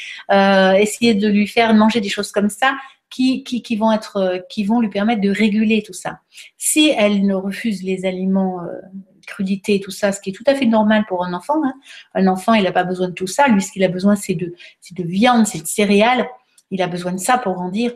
essayez 0.82 1.14
de 1.14 1.28
lui 1.28 1.48
faire 1.48 1.74
manger 1.74 2.02
des 2.02 2.10
choses 2.10 2.32
comme 2.32 2.50
ça 2.50 2.74
qui, 3.10 3.76
vont 3.78 3.92
être, 3.92 4.18
euh, 4.18 4.40
qui 4.50 4.64
vont 4.64 4.82
lui 4.82 4.90
permettre 4.90 5.22
de 5.22 5.30
réguler 5.30 5.84
tout 5.84 5.94
ça. 5.94 6.20
Si 6.58 6.90
elle 6.90 7.26
ne 7.26 7.34
refuse 7.34 7.84
les 7.84 8.06
aliments 8.06 8.64
euh, 8.64 8.80
crudités, 9.26 9.80
tout 9.80 9.92
ça, 9.92 10.12
ce 10.12 10.22
qui 10.22 10.30
est 10.30 10.34
tout 10.34 10.44
à 10.48 10.56
fait 10.56 10.66
normal 10.66 11.06
pour 11.08 11.26
un 11.26 11.34
enfant. 11.34 11.64
Hein. 11.66 11.74
Un 12.14 12.28
enfant, 12.28 12.54
il 12.54 12.64
n'a 12.64 12.72
pas 12.72 12.84
besoin 12.84 13.10
de 13.10 13.14
tout 13.14 13.28
ça. 13.28 13.48
Lui, 13.48 13.62
ce 13.62 13.72
qu'il 13.72 13.84
a 13.84 13.90
besoin, 13.90 14.16
c'est 14.16 14.36
de, 14.36 14.54
de 14.92 15.04
viande, 15.04 15.48
c'est 15.48 15.62
de 15.62 15.68
céréales. 15.68 16.28
Il 16.72 16.82
a 16.82 16.88
besoin 16.88 17.14
de 17.14 17.20
ça 17.20 17.38
pour 17.38 17.54
grandir. 17.54 17.94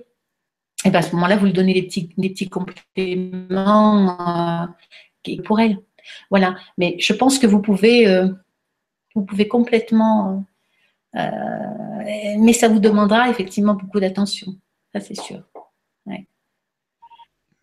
Et 0.84 0.89
bien 0.89 0.99
à 0.99 1.03
ce 1.03 1.14
moment-là, 1.16 1.38
vous 1.38 1.45
lui 1.45 1.53
donnez 1.53 1.74
des 1.74 1.84
petits, 1.84 2.09
des 2.18 2.30
petits 2.30 2.49
compléments 2.49 4.68
euh, 5.28 5.41
pour 5.43 5.59
elle. 5.59 5.78
Voilà. 6.32 6.55
Mais 6.78 6.95
je 6.99 7.14
pense 7.14 7.38
que 7.38 7.45
vous 7.45 7.62
pouvez, 7.62 8.07
vous 9.14 9.24
pouvez 9.24 9.47
complètement. 9.47 10.43
mais 11.14 12.53
ça 12.53 12.68
vous 12.68 12.80
demandera 12.80 13.30
effectivement 13.30 13.76
beaucoup 13.76 13.99
d'attention 13.99 14.55
ça 14.94 15.00
c'est 15.00 15.20
sûr. 15.20 15.44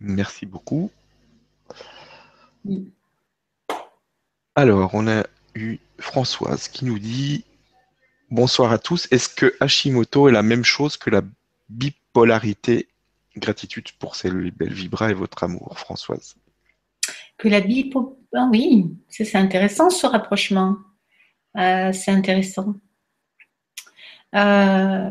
Merci 0.01 0.47
beaucoup. 0.47 0.91
Alors, 4.55 4.91
on 4.95 5.09
a 5.09 5.25
eu 5.55 5.79
Françoise 5.99 6.69
qui 6.69 6.85
nous 6.85 6.99
dit 6.99 7.45
Bonsoir 8.31 8.73
à 8.73 8.79
tous. 8.79 9.09
Est-ce 9.11 9.29
que 9.29 9.55
Hashimoto 9.61 10.29
est 10.29 10.33
la 10.33 10.43
même 10.43 10.65
chose 10.65 10.97
que 10.97 11.11
la 11.11 11.23
bipolarité? 11.69 12.89
Gratitude 13.37 13.91
pour 13.99 14.17
ces 14.17 14.31
belles 14.31 14.73
vibras 14.73 15.11
et 15.11 15.15
votre 15.15 15.43
amour, 15.43 15.79
Françoise. 15.79 16.37
Que 17.37 17.49
la 17.49 17.61
bipolarité. 17.61 18.19
Ah 18.35 18.49
oui, 18.51 18.95
c'est 19.09 19.37
intéressant 19.37 19.89
ce 19.89 20.07
rapprochement. 20.07 20.77
Euh, 21.57 21.93
c'est 21.93 22.11
intéressant. 22.11 22.75
Euh, 24.35 25.11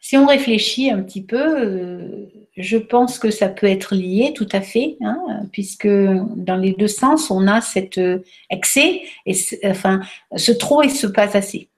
si 0.00 0.16
on 0.16 0.26
réfléchit 0.26 0.90
un 0.90 1.02
petit 1.02 1.22
peu, 1.22 1.60
euh, 1.60 2.26
je 2.56 2.78
pense 2.78 3.18
que 3.18 3.30
ça 3.30 3.48
peut 3.48 3.66
être 3.66 3.94
lié 3.94 4.32
tout 4.34 4.48
à 4.50 4.62
fait, 4.62 4.96
hein, 5.02 5.18
puisque 5.52 5.86
dans 5.86 6.56
les 6.56 6.72
deux 6.72 6.88
sens, 6.88 7.30
on 7.30 7.46
a 7.46 7.60
cet 7.60 7.98
euh, 7.98 8.24
excès, 8.48 9.02
et, 9.26 9.34
enfin, 9.66 10.00
ce 10.34 10.52
trop 10.52 10.82
et 10.82 10.88
ce 10.88 11.06
pas 11.06 11.36
assez. 11.36 11.68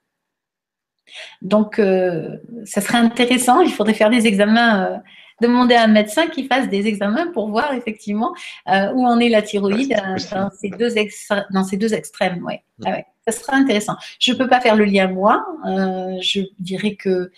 Donc, 1.41 1.79
euh, 1.79 2.37
ça 2.63 2.79
serait 2.79 2.97
intéressant, 2.97 3.59
il 3.59 3.71
faudrait 3.71 3.93
faire 3.93 4.09
des 4.09 4.25
examens, 4.25 5.01
demander 5.41 5.75
à 5.75 5.83
un 5.83 5.87
médecin 5.87 6.27
qui 6.27 6.47
fasse 6.47 6.69
des 6.69 6.87
examens 6.87 7.29
pour 7.33 7.49
voir 7.49 7.73
effectivement 7.73 8.33
où 8.67 9.05
en 9.05 9.19
est 9.19 9.29
la 9.29 9.41
thyroïde 9.41 9.95
dans, 10.31 10.49
ces 10.49 10.69
deux 10.69 10.89
dans 11.51 11.63
ces 11.63 11.77
deux 11.77 11.93
extrêmes. 11.93 12.43
Ouais. 12.43 12.63
Ah 12.85 12.99
ça 13.27 13.31
serait 13.31 13.55
intéressant. 13.55 13.95
Je 14.19 14.31
ne 14.31 14.37
peux 14.37 14.47
pas 14.47 14.59
faire 14.59 14.75
le 14.75 14.85
lien 14.85 15.07
moi, 15.07 15.45
je 16.21 16.41
dirais 16.59 16.95
que 16.95 17.31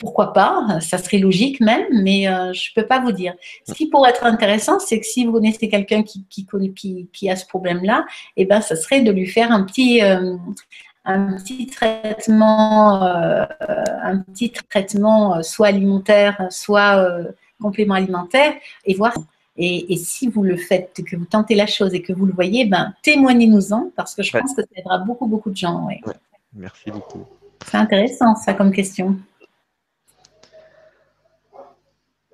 pourquoi 0.00 0.32
pas, 0.32 0.80
ça 0.80 0.98
serait 0.98 1.18
logique 1.18 1.60
même, 1.60 1.84
mais 1.92 2.26
euh, 2.26 2.52
je 2.54 2.70
ne 2.70 2.80
peux 2.80 2.88
pas 2.88 3.00
vous 3.00 3.12
dire. 3.12 3.34
Ce 3.68 3.74
qui 3.74 3.86
pourrait 3.86 4.10
être 4.10 4.24
intéressant, 4.24 4.80
c'est 4.80 4.98
que 4.98 5.06
si 5.06 5.26
vous 5.26 5.32
connaissez 5.32 5.68
quelqu'un 5.68 6.02
qui, 6.02 6.24
qui, 6.26 7.30
a 7.30 7.36
ce 7.36 7.46
problème-là, 7.46 8.06
eh 8.36 8.46
ben, 8.46 8.62
ça 8.62 8.76
serait 8.76 9.02
de 9.02 9.12
lui 9.12 9.26
faire 9.26 9.52
un 9.52 9.62
petit, 9.62 10.02
euh, 10.02 10.36
un 11.04 11.36
petit 11.36 11.66
traitement, 11.66 13.04
euh, 13.04 13.44
un 14.02 14.18
petit 14.20 14.50
traitement 14.50 15.42
soit 15.42 15.68
alimentaire, 15.68 16.46
soit 16.48 17.06
complément 17.60 17.94
alimentaire, 17.94 18.54
et 18.86 18.94
voir. 18.94 19.12
Et, 19.58 19.94
si 19.96 20.28
vous 20.28 20.42
le 20.42 20.56
faites, 20.56 21.02
que 21.04 21.16
vous 21.16 21.26
tentez 21.26 21.54
la 21.54 21.66
chose 21.66 21.92
et 21.92 22.00
que 22.00 22.14
vous 22.14 22.24
le 22.24 22.32
voyez, 22.32 22.64
ben, 22.64 22.94
témoignez-nous-en, 23.02 23.90
parce 23.94 24.14
que 24.14 24.22
je 24.22 24.32
pense 24.32 24.54
que 24.54 24.62
ça 24.62 24.68
aidera 24.74 24.96
beaucoup, 24.98 25.26
beaucoup 25.26 25.50
de 25.50 25.56
gens. 25.56 25.86
Merci 26.54 26.90
beaucoup. 26.90 27.26
C'est 27.66 27.76
intéressant, 27.76 28.34
ça, 28.36 28.54
comme 28.54 28.72
question. 28.72 29.18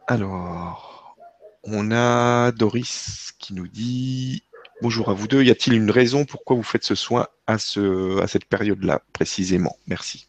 Alors, 0.09 1.17
on 1.65 1.91
a 1.91 2.53
Doris 2.53 3.33
qui 3.41 3.55
nous 3.55 3.67
dit 3.67 4.45
Bonjour 4.81 5.09
à 5.09 5.15
vous 5.15 5.27
deux, 5.27 5.43
y 5.43 5.51
a-t-il 5.51 5.75
une 5.75 5.91
raison 5.91 6.25
pourquoi 6.25 6.55
vous 6.55 6.63
faites 6.63 6.85
ce 6.85 6.95
soin 6.95 7.27
à, 7.49 7.59
ce, 7.59 8.23
cette 8.29 8.45
période-là 8.45 9.03
précisément? 9.13 9.77
Merci. 9.89 10.29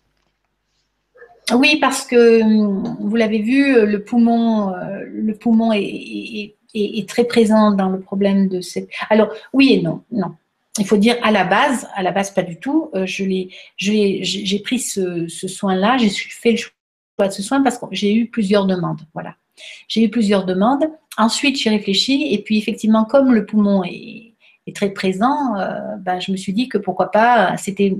Oui, 1.53 1.77
parce 1.79 2.05
que 2.05 2.41
vous 3.01 3.15
l'avez 3.15 3.41
vu, 3.41 3.85
le 3.85 4.03
poumon, 4.03 4.73
euh, 4.73 5.03
le 5.05 5.35
poumon 5.35 5.71
est, 5.73 6.55
très 7.07 7.25
présent 7.25 7.71
dans 7.71 7.89
le 7.89 7.99
problème 7.99 8.47
de 8.47 8.61
cette. 8.61 8.89
Alors, 9.09 9.29
oui 9.53 9.73
et 9.73 9.81
non, 9.81 10.03
non. 10.11 10.33
Il 10.79 10.87
faut 10.87 10.97
dire 10.97 11.17
à 11.23 11.31
la 11.31 11.43
base, 11.43 11.87
à 11.93 12.01
la 12.01 12.11
base 12.11 12.31
pas 12.31 12.43
du 12.43 12.57
tout. 12.57 12.89
Euh, 12.95 13.05
j'ai 13.05 14.59
pris 14.63 14.79
ce, 14.79 15.27
ce 15.27 15.47
soin-là, 15.47 15.97
j'ai 15.97 16.09
fait 16.09 16.51
le 16.51 16.57
choix 16.57 17.27
de 17.27 17.33
ce 17.33 17.43
soin 17.43 17.61
parce 17.61 17.77
que 17.77 17.85
j'ai 17.91 18.15
eu 18.15 18.27
plusieurs 18.27 18.65
demandes. 18.65 19.01
Voilà. 19.13 19.35
J'ai 19.87 20.03
eu 20.03 20.09
plusieurs 20.09 20.45
demandes. 20.45 20.85
Ensuite, 21.17 21.59
j'ai 21.59 21.69
réfléchi 21.69 22.33
et 22.33 22.41
puis 22.41 22.57
effectivement, 22.57 23.05
comme 23.05 23.33
le 23.33 23.45
poumon 23.45 23.83
est, 23.83 24.23
très 24.75 24.89
présent, 24.89 25.55
euh, 25.57 25.95
ben, 26.01 26.19
je 26.19 26.29
me 26.29 26.35
suis 26.35 26.51
dit 26.51 26.67
que 26.67 26.77
pourquoi 26.77 27.09
pas, 27.09 27.55
c'était 27.55 27.95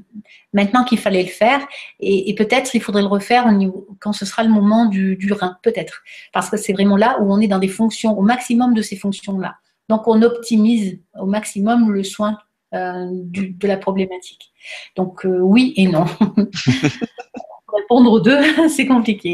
maintenant 0.52 0.84
qu'il 0.84 0.98
fallait 0.98 1.24
le 1.24 1.30
faire 1.30 1.66
et, 2.02 2.36
peut-être 2.36 2.76
il 2.76 2.82
faudrait 2.82 3.04
le 3.04 3.08
refaire 3.08 3.46
au 3.46 3.54
niveau, 3.54 3.88
quand 4.02 4.12
ce 4.12 4.26
sera 4.26 4.44
le 4.44 4.50
moment 4.50 4.86
du, 4.86 5.32
rein, 5.32 5.56
peut-être. 5.64 6.04
Parce 6.34 6.50
que 6.50 6.58
c'est 6.58 6.74
vraiment 6.74 6.98
là 6.98 7.20
où 7.22 7.32
on 7.32 7.40
est 7.40 7.48
dans 7.48 7.60
des 7.60 7.70
fonctions, 7.70 8.20
au 8.20 8.22
maximum 8.22 8.74
de 8.74 8.82
ces 8.82 8.98
fonctions-là. 8.98 9.56
Donc 9.88 10.10
on 10.10 10.22
optimise 10.22 11.00
au 11.18 11.26
maximum 11.26 11.90
le 11.90 12.04
soin 12.04 12.38
euh, 12.74 13.06
de 13.14 13.68
la 13.68 13.78
problématique. 13.78 14.52
Donc 14.98 15.26
euh, 15.26 15.40
oui 15.40 15.74
et 15.78 15.88
non. 15.88 16.04
répondre 17.78 18.12
aux 18.12 18.20
deux, 18.20 18.42
c'est 18.70 18.88
compliqué 18.88 19.34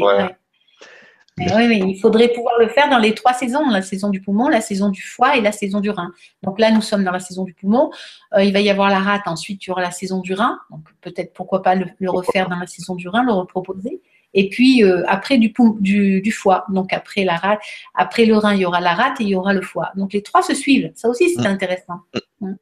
oui, 1.38 1.82
il 1.88 1.98
faudrait 2.00 2.28
pouvoir 2.28 2.58
le 2.60 2.68
faire 2.68 2.88
dans 2.88 2.98
les 2.98 3.14
trois 3.14 3.32
saisons, 3.34 3.68
la 3.68 3.82
saison 3.82 4.10
du 4.10 4.20
poumon, 4.20 4.48
la 4.48 4.60
saison 4.60 4.88
du 4.88 5.02
foie 5.02 5.36
et 5.36 5.40
la 5.40 5.50
saison 5.50 5.80
du 5.80 5.90
rein. 5.90 6.12
Donc 6.42 6.60
là, 6.60 6.70
nous 6.70 6.80
sommes 6.80 7.02
dans 7.02 7.10
la 7.10 7.18
saison 7.18 7.42
du 7.42 7.54
poumon. 7.54 7.90
Euh, 8.34 8.44
il 8.44 8.52
va 8.52 8.60
y 8.60 8.70
avoir 8.70 8.88
la 8.88 9.00
rate, 9.00 9.22
ensuite 9.26 9.64
il 9.66 9.68
y 9.68 9.72
aura 9.72 9.82
la 9.82 9.90
saison 9.90 10.20
du 10.20 10.32
rein. 10.34 10.58
Donc 10.70 10.86
peut-être 11.00 11.32
pourquoi 11.32 11.62
pas 11.62 11.74
le, 11.74 11.86
refaire 12.08 12.48
dans 12.48 12.58
la 12.58 12.68
saison 12.68 12.94
du 12.94 13.08
rein, 13.08 13.24
le 13.24 13.32
reproposer. 13.32 14.00
Et 14.32 14.48
puis 14.48 14.84
euh, 14.84 15.02
après 15.08 15.38
du, 15.38 15.52
du, 15.80 16.20
du, 16.20 16.32
foie. 16.32 16.66
Donc 16.68 16.92
après 16.92 17.24
la 17.24 17.36
rate, 17.36 17.60
après 17.94 18.26
le 18.26 18.36
rein, 18.36 18.54
il 18.54 18.60
y 18.60 18.64
aura 18.64 18.80
la 18.80 18.94
rate 18.94 19.20
et 19.20 19.24
il 19.24 19.30
y 19.30 19.34
aura 19.34 19.54
le 19.54 19.62
foie. 19.62 19.90
Donc 19.96 20.12
les 20.12 20.22
trois 20.22 20.42
se 20.42 20.54
suivent. 20.54 20.92
Ça 20.94 21.08
aussi, 21.08 21.34
c'est 21.34 21.42
mm. 21.42 21.46
intéressant. 21.46 22.00
Mm. 22.40 22.52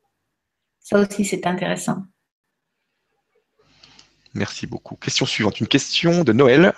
Ça 0.81 0.99
aussi, 0.99 1.27
c'est 1.27 1.47
intéressant. 1.47 1.99
Merci 4.35 4.67
beaucoup. 4.67 4.97
Question 4.97 5.27
suivante. 5.27 5.61
Une 5.61 5.69
question 5.69 6.25
de 6.25 6.33
Noël 6.33 6.73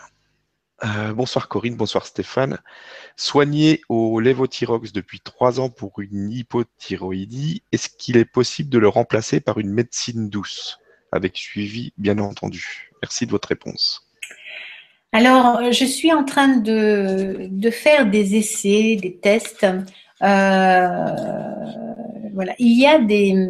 Euh, 0.84 1.14
bonsoir 1.14 1.48
Corinne, 1.48 1.76
bonsoir 1.76 2.04
Stéphane. 2.04 2.58
Soigné 3.16 3.80
au 3.88 4.20
lévothyrox 4.20 4.92
depuis 4.92 5.20
trois 5.20 5.58
ans 5.58 5.70
pour 5.70 6.00
une 6.00 6.30
hypothyroïdie, 6.30 7.62
est-ce 7.72 7.88
qu'il 7.88 8.18
est 8.18 8.26
possible 8.26 8.68
de 8.68 8.78
le 8.78 8.88
remplacer 8.88 9.40
par 9.40 9.58
une 9.58 9.70
médecine 9.70 10.28
douce? 10.28 10.78
Avec 11.10 11.38
suivi, 11.38 11.92
bien 11.96 12.18
entendu. 12.18 12.90
Merci 13.02 13.24
de 13.24 13.30
votre 13.30 13.48
réponse. 13.48 14.06
Alors, 15.12 15.72
je 15.72 15.84
suis 15.84 16.12
en 16.12 16.24
train 16.24 16.56
de, 16.56 17.70
faire 17.70 18.10
des 18.10 18.34
essais, 18.34 18.96
des 19.00 19.16
tests. 19.16 19.64
Euh, 20.22 21.06
voilà. 22.34 22.54
Il 22.58 22.78
y 22.78 22.86
a 22.86 22.98
des, 22.98 23.48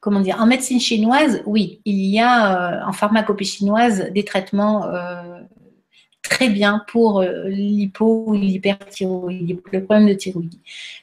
comment 0.00 0.20
dire, 0.20 0.40
en 0.40 0.46
médecine 0.46 0.80
chinoise, 0.80 1.42
oui, 1.46 1.80
il 1.84 2.04
y 2.06 2.18
a 2.18 2.82
euh, 2.82 2.86
en 2.86 2.92
pharmacopée 2.92 3.44
chinoise 3.44 4.10
des 4.10 4.24
traitements 4.24 4.86
euh, 4.86 5.40
très 6.28 6.48
bien 6.48 6.82
pour 6.88 7.22
l'hypo 7.22 8.24
ou 8.26 8.34
l'hyperthyroïdie, 8.34 9.58
le 9.72 9.84
problème 9.84 10.08
de 10.08 10.14
thyroïdie. 10.14 10.60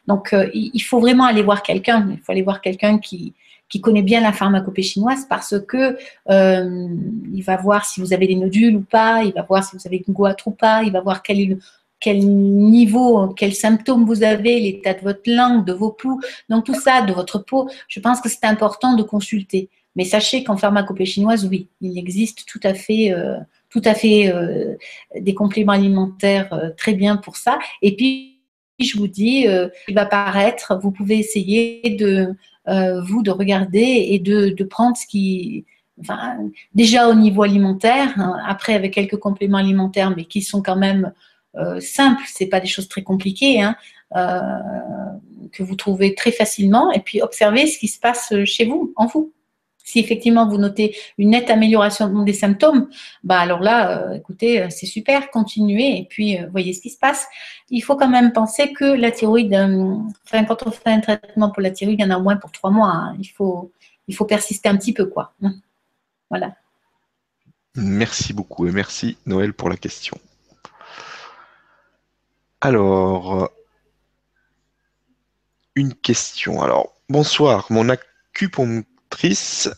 Donc, 0.07 0.35
il 0.53 0.79
faut 0.81 0.99
vraiment 0.99 1.25
aller 1.25 1.41
voir 1.41 1.63
quelqu'un. 1.63 2.07
Il 2.11 2.19
faut 2.19 2.31
aller 2.31 2.41
voir 2.41 2.61
quelqu'un 2.61 2.97
qui, 2.99 3.33
qui 3.73 3.81
connaît 3.81 4.03
bien 4.03 4.21
la 4.21 4.31
pharmacopée 4.31 4.83
chinoise 4.83 5.25
parce 5.27 5.55
que 5.67 5.97
euh, 6.29 6.87
il 7.33 7.41
va 7.41 7.57
voir 7.57 7.85
si 7.85 8.01
vous 8.01 8.13
avez 8.13 8.27
des 8.27 8.35
nodules 8.35 8.75
ou 8.75 8.81
pas, 8.81 9.23
il 9.23 9.33
va 9.33 9.41
voir 9.41 9.63
si 9.63 9.75
vous 9.75 9.81
avez 9.87 10.03
une 10.07 10.13
goitre 10.13 10.47
ou 10.47 10.51
pas, 10.51 10.83
il 10.83 10.91
va 10.91 11.01
voir 11.01 11.23
quel, 11.23 11.57
quel 11.99 12.19
niveau, 12.19 13.29
quels 13.29 13.55
symptômes 13.55 14.05
vous 14.05 14.21
avez, 14.21 14.59
l'état 14.59 14.93
de 14.93 14.99
votre 14.99 15.23
langue, 15.25 15.65
de 15.65 15.73
vos 15.73 15.89
poux, 15.89 16.21
donc 16.49 16.65
tout 16.65 16.75
ça, 16.75 17.01
de 17.01 17.13
votre 17.13 17.39
peau. 17.39 17.67
Je 17.87 17.99
pense 17.99 18.21
que 18.21 18.29
c'est 18.29 18.45
important 18.45 18.93
de 18.93 19.01
consulter. 19.01 19.69
Mais 19.95 20.05
sachez 20.05 20.43
qu'en 20.43 20.55
pharmacopée 20.55 21.05
chinoise, 21.05 21.47
oui, 21.49 21.67
il 21.81 21.97
existe 21.97 22.45
tout 22.45 22.59
à 22.61 22.75
fait, 22.75 23.11
euh, 23.11 23.37
tout 23.73 23.81
à 23.83 23.93
fait 23.93 24.31
euh, 24.31 24.75
des 25.19 25.33
compléments 25.33 25.73
alimentaires 25.73 26.71
très 26.77 26.93
bien 26.93 27.17
pour 27.17 27.35
ça. 27.35 27.59
Et 27.81 27.95
puis, 27.97 28.39
je 28.79 28.97
vous 28.97 29.07
dis, 29.07 29.45
il 29.87 29.95
va 29.95 30.05
paraître, 30.05 30.79
vous 30.81 30.91
pouvez 30.91 31.17
essayer 31.19 31.95
de 31.99 32.35
euh, 32.69 33.01
vous 33.01 33.23
de 33.23 33.31
regarder 33.31 34.07
et 34.09 34.19
de, 34.19 34.63
prendre 34.63 34.95
ce 34.95 35.05
qui, 35.05 35.65
enfin, 35.99 36.37
déjà 36.73 37.09
au 37.09 37.13
niveau 37.13 37.43
alimentaire, 37.43 38.13
hein, 38.15 38.37
après 38.47 38.73
avec 38.73 38.93
quelques 38.93 39.17
compléments 39.17 39.57
alimentaires, 39.57 40.13
mais 40.15 40.23
qui 40.23 40.41
sont 40.41 40.61
quand 40.61 40.77
même 40.77 41.11
euh, 41.55 41.81
simples, 41.81 42.23
c'est 42.25 42.47
pas 42.47 42.61
des 42.61 42.67
choses 42.67 42.87
très 42.87 43.03
compliquées, 43.03 43.61
hein, 43.61 43.75
euh, 44.15 44.39
que 45.51 45.61
vous 45.61 45.75
trouvez 45.75 46.15
très 46.15 46.31
facilement, 46.31 46.89
et 46.93 47.01
puis 47.01 47.21
observez 47.21 47.67
ce 47.67 47.77
qui 47.77 47.89
se 47.89 47.99
passe 47.99 48.33
chez 48.45 48.65
vous, 48.65 48.93
en 48.95 49.07
vous. 49.07 49.33
Si 49.83 49.99
effectivement 49.99 50.47
vous 50.47 50.57
notez 50.57 50.95
une 51.17 51.31
nette 51.31 51.49
amélioration 51.49 52.23
des 52.23 52.33
symptômes, 52.33 52.87
bah 53.23 53.39
alors 53.39 53.59
là, 53.59 53.99
euh, 53.99 54.13
écoutez, 54.13 54.61
euh, 54.61 54.67
c'est 54.69 54.85
super, 54.85 55.29
continuez 55.29 55.97
et 55.97 56.07
puis 56.09 56.39
euh, 56.39 56.47
voyez 56.49 56.71
ce 56.71 56.79
qui 56.79 56.89
se 56.89 56.97
passe. 56.97 57.27
Il 57.69 57.81
faut 57.81 57.97
quand 57.97 58.07
même 58.07 58.31
penser 58.31 58.71
que 58.71 58.85
la 58.85 59.11
thyroïde, 59.11 59.53
enfin 60.25 60.45
quand 60.45 60.65
on 60.65 60.71
fait 60.71 60.89
un 60.89 61.01
traitement 61.01 61.51
pour 61.51 61.61
la 61.61 61.71
thyroïde, 61.71 61.99
il 61.99 62.03
y 62.03 62.05
en 62.05 62.11
a 62.11 62.17
au 62.17 62.23
moins 62.23 62.37
pour 62.37 62.51
trois 62.53 62.71
mois. 62.71 62.91
Hein. 62.91 63.17
Il, 63.19 63.27
faut, 63.27 63.73
il 64.07 64.15
faut 64.15 64.25
persister 64.25 64.69
un 64.69 64.77
petit 64.77 64.93
peu, 64.93 65.05
quoi. 65.05 65.33
Hein. 65.43 65.53
Voilà. 66.29 66.55
Merci 67.75 68.33
beaucoup 68.33 68.67
et 68.67 68.71
merci 68.71 69.17
Noël 69.25 69.53
pour 69.53 69.69
la 69.69 69.75
question. 69.75 70.17
Alors, 72.61 73.49
une 75.75 75.93
question. 75.93 76.61
Alors, 76.61 76.93
bonsoir. 77.09 77.65
Mon 77.69 77.89
acupuncture 77.89 78.85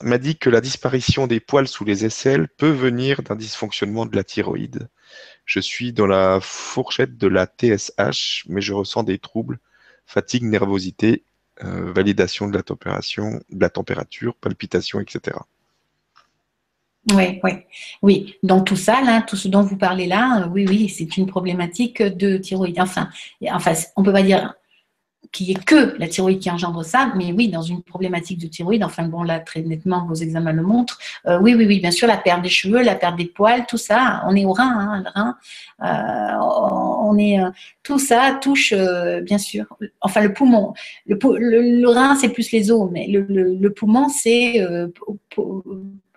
m'a 0.01 0.17
dit 0.17 0.37
que 0.37 0.49
la 0.49 0.61
disparition 0.61 1.27
des 1.27 1.39
poils 1.39 1.67
sous 1.67 1.85
les 1.85 2.05
aisselles 2.05 2.47
peut 2.47 2.69
venir 2.69 3.21
d'un 3.21 3.35
dysfonctionnement 3.35 4.05
de 4.05 4.15
la 4.15 4.23
thyroïde. 4.23 4.89
Je 5.45 5.59
suis 5.59 5.93
dans 5.93 6.07
la 6.07 6.39
fourchette 6.41 7.17
de 7.17 7.27
la 7.27 7.45
TSH, 7.45 8.45
mais 8.47 8.61
je 8.61 8.73
ressens 8.73 9.03
des 9.03 9.19
troubles, 9.19 9.59
fatigue, 10.05 10.43
nervosité, 10.43 11.23
euh, 11.63 11.91
validation 11.91 12.47
de 12.47 12.53
la 12.53 12.63
température, 13.69 14.33
de 14.33 14.37
palpitations, 14.39 14.99
etc. 14.99 15.37
Oui, 17.13 17.39
oui, 17.43 17.51
oui. 18.01 18.35
Donc 18.41 18.65
tout 18.65 18.75
ça, 18.75 19.23
tout 19.27 19.35
ce 19.35 19.47
dont 19.47 19.61
vous 19.61 19.77
parlez 19.77 20.07
là, 20.07 20.47
oui, 20.51 20.65
oui, 20.67 20.89
c'est 20.89 21.17
une 21.17 21.27
problématique 21.27 22.01
de 22.01 22.37
thyroïde. 22.37 22.79
Enfin, 22.79 23.09
enfin, 23.51 23.73
on 23.95 24.03
peut 24.03 24.11
pas 24.11 24.23
dire 24.23 24.55
qui 25.31 25.51
est 25.51 25.63
que 25.63 25.95
la 25.97 26.07
thyroïde 26.07 26.39
qui 26.39 26.49
engendre 26.49 26.83
ça, 26.83 27.11
mais 27.15 27.31
oui, 27.31 27.49
dans 27.49 27.61
une 27.61 27.81
problématique 27.81 28.39
de 28.39 28.47
thyroïde, 28.47 28.83
enfin 28.83 29.07
bon, 29.07 29.23
là, 29.23 29.39
très 29.39 29.61
nettement, 29.61 30.05
vos 30.05 30.15
examens 30.15 30.51
le 30.51 30.63
montrent. 30.63 30.99
Euh, 31.27 31.39
oui, 31.41 31.55
oui, 31.55 31.65
oui, 31.67 31.79
bien 31.79 31.91
sûr, 31.91 32.07
la 32.07 32.17
perte 32.17 32.41
des 32.41 32.49
cheveux, 32.49 32.81
la 32.81 32.95
perte 32.95 33.15
des 33.17 33.25
poils, 33.25 33.65
tout 33.67 33.77
ça, 33.77 34.23
on 34.27 34.35
est 34.35 34.45
au 34.45 34.53
rein, 34.53 34.63
hein, 34.63 35.03
le 35.03 35.09
rein, 35.13 35.37
euh, 35.83 37.09
on 37.09 37.17
est, 37.17 37.39
euh, 37.39 37.49
tout 37.83 37.99
ça 37.99 38.37
touche, 38.41 38.73
bien 39.23 39.37
sûr, 39.37 39.65
enfin 40.01 40.21
le 40.21 40.33
poumon. 40.33 40.73
Le, 41.05 41.17
le, 41.37 41.87
rein, 41.87 42.15
c'est 42.15 42.29
plus 42.29 42.51
les 42.51 42.71
os, 42.71 42.89
mais 42.91 43.07
le, 43.07 43.69
poumon, 43.69 44.09
c'est, 44.09 44.65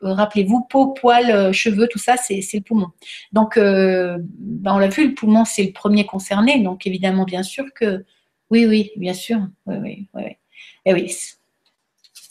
rappelez-vous, 0.00 0.66
peau, 0.70 0.88
poils, 0.88 1.52
cheveux, 1.52 1.88
tout 1.88 1.98
ça, 1.98 2.16
c'est 2.16 2.40
le 2.54 2.60
poumon. 2.60 2.88
Donc, 3.32 3.58
ben, 3.58 4.18
on 4.64 4.78
l'a 4.78 4.88
vu, 4.88 5.08
le 5.08 5.14
poumon, 5.14 5.44
c'est 5.44 5.64
le 5.64 5.72
premier 5.72 6.06
concerné, 6.06 6.60
donc 6.60 6.86
évidemment, 6.86 7.24
bien 7.24 7.42
sûr 7.42 7.64
que 7.74 8.04
oui, 8.50 8.66
oui, 8.66 8.90
bien 8.96 9.14
sûr. 9.14 9.40
Oui, 9.66 9.76
oui, 9.82 10.08
oui. 10.14 10.22
Et 10.22 10.38
eh 10.86 10.94
oui, 10.94 11.14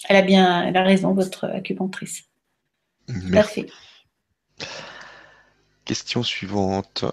elle 0.10 0.16
a 0.16 0.22
bien, 0.22 0.64
elle 0.64 0.78
a 0.78 0.84
raison, 0.84 1.14
votre 1.14 1.46
acupunctrice. 1.46 2.24
Parfait. 3.32 3.68
Question 5.86 6.24
suivante. 6.24 7.06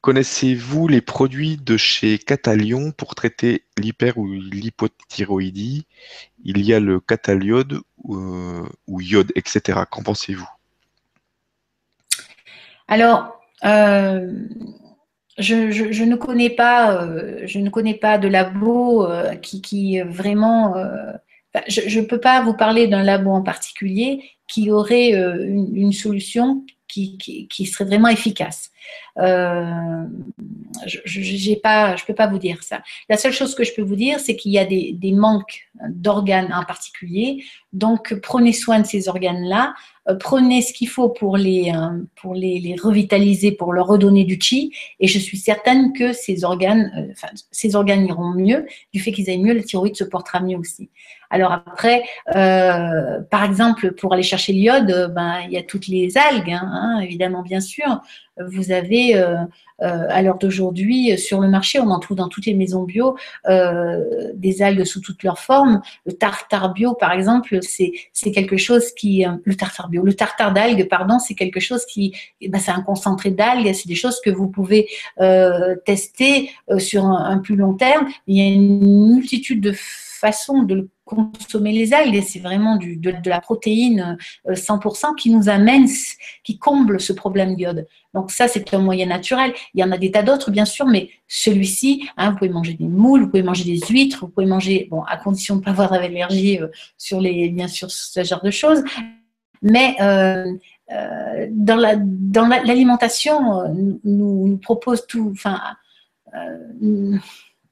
Connaissez-vous 0.00 0.86
les 0.86 1.00
produits 1.00 1.56
de 1.56 1.78
chez 1.78 2.18
Catalion 2.18 2.92
pour 2.92 3.14
traiter 3.14 3.64
l'hyper 3.78 4.18
ou 4.18 4.26
l'hypothyroïdie? 4.26 5.86
Il 6.44 6.62
y 6.62 6.74
a 6.74 6.80
le 6.80 7.00
cataliode 7.00 7.80
ou, 7.96 8.16
euh, 8.16 8.68
ou 8.86 9.00
iode, 9.00 9.32
etc. 9.34 9.80
Qu'en 9.90 10.02
pensez-vous? 10.02 10.48
Alors, 12.86 13.40
euh, 13.64 14.46
je, 15.38 16.04
ne 16.04 16.16
connais 16.16 16.50
pas, 16.50 17.02
euh, 17.02 17.42
je 17.44 17.58
ne 17.58 17.70
connais 17.70 17.94
pas 17.94 18.18
de 18.18 18.28
labo 18.28 19.06
euh, 19.06 19.34
qui, 19.36 19.60
qui, 19.60 20.00
vraiment. 20.00 20.76
Euh, 20.76 21.12
je 21.68 22.00
ne 22.00 22.04
peux 22.04 22.18
pas 22.18 22.42
vous 22.42 22.54
parler 22.54 22.88
d'un 22.88 23.04
labo 23.04 23.30
en 23.30 23.42
particulier 23.42 24.24
qui 24.48 24.72
aurait 24.72 25.12
une, 25.12 25.92
solution 25.92 26.64
qui, 26.88 27.48
serait 27.72 27.84
vraiment 27.84 28.08
efficace. 28.08 28.72
Je 29.16 29.98
ne 31.08 32.06
peux 32.06 32.14
pas 32.14 32.26
vous 32.26 32.38
dire 32.38 32.62
ça. 32.62 32.82
La 33.08 33.16
seule 33.16 33.32
chose 33.32 33.54
que 33.54 33.64
je 33.64 33.74
peux 33.74 33.82
vous 33.82 33.96
dire, 33.96 34.20
c'est 34.20 34.36
qu'il 34.36 34.52
y 34.52 34.58
a 34.58 34.64
des, 34.64 35.12
manques 35.12 35.68
d'organes 35.88 36.52
en 36.52 36.64
particulier. 36.64 37.44
Donc, 37.72 38.14
prenez 38.20 38.52
soin 38.52 38.80
de 38.80 38.86
ces 38.86 39.08
organes-là. 39.08 39.74
Euh, 40.08 40.16
prenez 40.16 40.60
ce 40.60 40.72
qu'il 40.72 40.88
faut 40.88 41.08
pour, 41.08 41.36
les, 41.36 41.72
euh, 41.74 42.34
les, 42.34 42.76
revitaliser, 42.80 43.52
pour 43.52 43.72
leur 43.72 43.86
redonner 43.86 44.24
du 44.24 44.38
chi, 44.40 44.72
et 45.00 45.08
je 45.08 45.18
suis 45.18 45.38
certaine 45.38 45.92
que 45.92 46.12
ces 46.12 46.44
organes, 46.44 46.92
euh, 46.96 47.26
ces 47.50 47.74
organes 47.74 48.06
iront 48.06 48.34
mieux, 48.34 48.66
du 48.92 49.00
fait 49.00 49.12
qu'ils 49.12 49.30
aillent 49.30 49.42
mieux, 49.42 49.54
le 49.54 49.62
thyroïde 49.64 49.96
se 49.96 50.04
portera 50.04 50.40
mieux 50.40 50.58
aussi. 50.58 50.90
Alors 51.30 51.52
après, 51.52 52.04
par 52.26 53.44
exemple, 53.44 53.92
pour 53.92 54.12
aller 54.12 54.22
chercher 54.22 54.52
l'iode, 54.52 55.12
ben, 55.14 55.40
il 55.46 55.52
y 55.52 55.56
a 55.56 55.62
toutes 55.62 55.88
les 55.88 56.16
algues, 56.16 56.52
hein, 56.52 56.70
hein, 56.70 57.00
évidemment, 57.00 57.42
bien 57.42 57.60
sûr. 57.60 58.02
Vous 58.38 58.72
avez 58.72 59.16
euh, 59.82 60.06
à 60.08 60.22
l'heure 60.22 60.38
d'aujourd'hui, 60.38 61.18
sur 61.18 61.40
le 61.40 61.48
marché, 61.48 61.80
on 61.80 61.90
en 61.90 61.98
trouve 61.98 62.16
dans 62.16 62.28
toutes 62.28 62.46
les 62.46 62.54
maisons 62.54 62.84
bio 62.84 63.16
euh, 63.48 64.30
des 64.34 64.62
algues 64.62 64.84
sous 64.84 65.00
toutes 65.00 65.22
leurs 65.24 65.40
formes. 65.40 65.82
Le 66.06 66.12
tartare 66.12 66.72
bio, 66.72 66.94
par 66.94 67.12
exemple, 67.12 67.58
c'est 67.62 68.30
quelque 68.32 68.56
chose 68.56 68.92
qui... 68.92 69.26
Euh, 69.26 69.32
le 69.44 69.56
tartare 69.56 69.88
bio, 69.88 70.02
le 70.04 70.14
tartare 70.14 70.52
d'algues, 70.52 70.88
pardon, 70.88 71.18
c'est 71.18 71.34
quelque 71.34 71.58
chose 71.58 71.84
qui... 71.86 72.14
Eh 72.40 72.48
ben, 72.48 72.58
c'est 72.58 72.70
un 72.70 72.82
concentré 72.82 73.30
d'algues, 73.30 73.72
c'est 73.72 73.88
des 73.88 73.94
choses 73.96 74.20
que 74.20 74.30
vous 74.30 74.48
pouvez 74.48 74.88
tester 75.84 76.50
sur 76.78 77.04
un, 77.04 77.38
plus 77.38 77.56
long 77.56 77.74
terme. 77.74 78.08
Il 78.26 78.36
y 78.36 78.42
a 78.42 78.46
une 78.46 79.14
multitude 79.14 79.60
de 79.60 79.72
de 80.64 80.88
consommer 81.04 81.72
les 81.72 81.92
algues, 81.92 82.22
c'est 82.22 82.38
vraiment 82.38 82.76
du, 82.76 82.96
de, 82.96 83.12
la 83.28 83.40
protéine 83.40 84.16
100% 84.48 85.14
qui 85.16 85.30
nous 85.30 85.48
amène, 85.48 85.86
qui 86.42 86.58
comble 86.58 87.00
ce 87.00 87.12
problème 87.12 87.56
d'iode. 87.56 87.86
Donc 88.14 88.30
ça, 88.30 88.48
c'est 88.48 88.72
un 88.72 88.78
moyen 88.78 89.06
naturel. 89.06 89.52
Il 89.74 89.80
y 89.80 89.84
en 89.84 89.92
a 89.92 89.98
des 89.98 90.10
tas 90.10 90.22
d'autres, 90.22 90.50
bien 90.50 90.64
sûr, 90.64 90.86
mais 90.86 91.10
celui-ci, 91.28 92.08
hein, 92.16 92.30
vous 92.30 92.36
pouvez 92.38 92.50
manger 92.50 92.74
des 92.74 92.86
moules, 92.86 93.22
vous 93.22 93.28
pouvez 93.28 93.42
manger 93.42 93.64
des 93.64 93.80
huîtres, 93.88 94.20
vous 94.22 94.28
pouvez 94.28 94.46
manger, 94.46 94.88
bon, 94.90 95.02
à 95.02 95.16
condition 95.16 95.56
de 95.56 95.60
ne 95.60 95.64
pas 95.64 95.72
avoir 95.72 95.90
d'allergie 95.90 96.58
euh, 96.60 96.68
sur 96.96 97.20
les, 97.20 97.50
bien 97.50 97.68
sûr, 97.68 97.90
ce 97.90 98.24
genre 98.24 98.42
de 98.42 98.50
choses. 98.50 98.82
Mais 99.60 99.96
euh, 100.00 100.46
euh, 100.92 101.48
dans 101.50 101.76
la 101.76 101.96
dans 101.96 102.46
l'alimentation, 102.46 103.72
nous, 103.74 104.00
nous, 104.04 104.58
propose 104.58 105.06
tout, 105.06 105.30
enfin, 105.32 105.58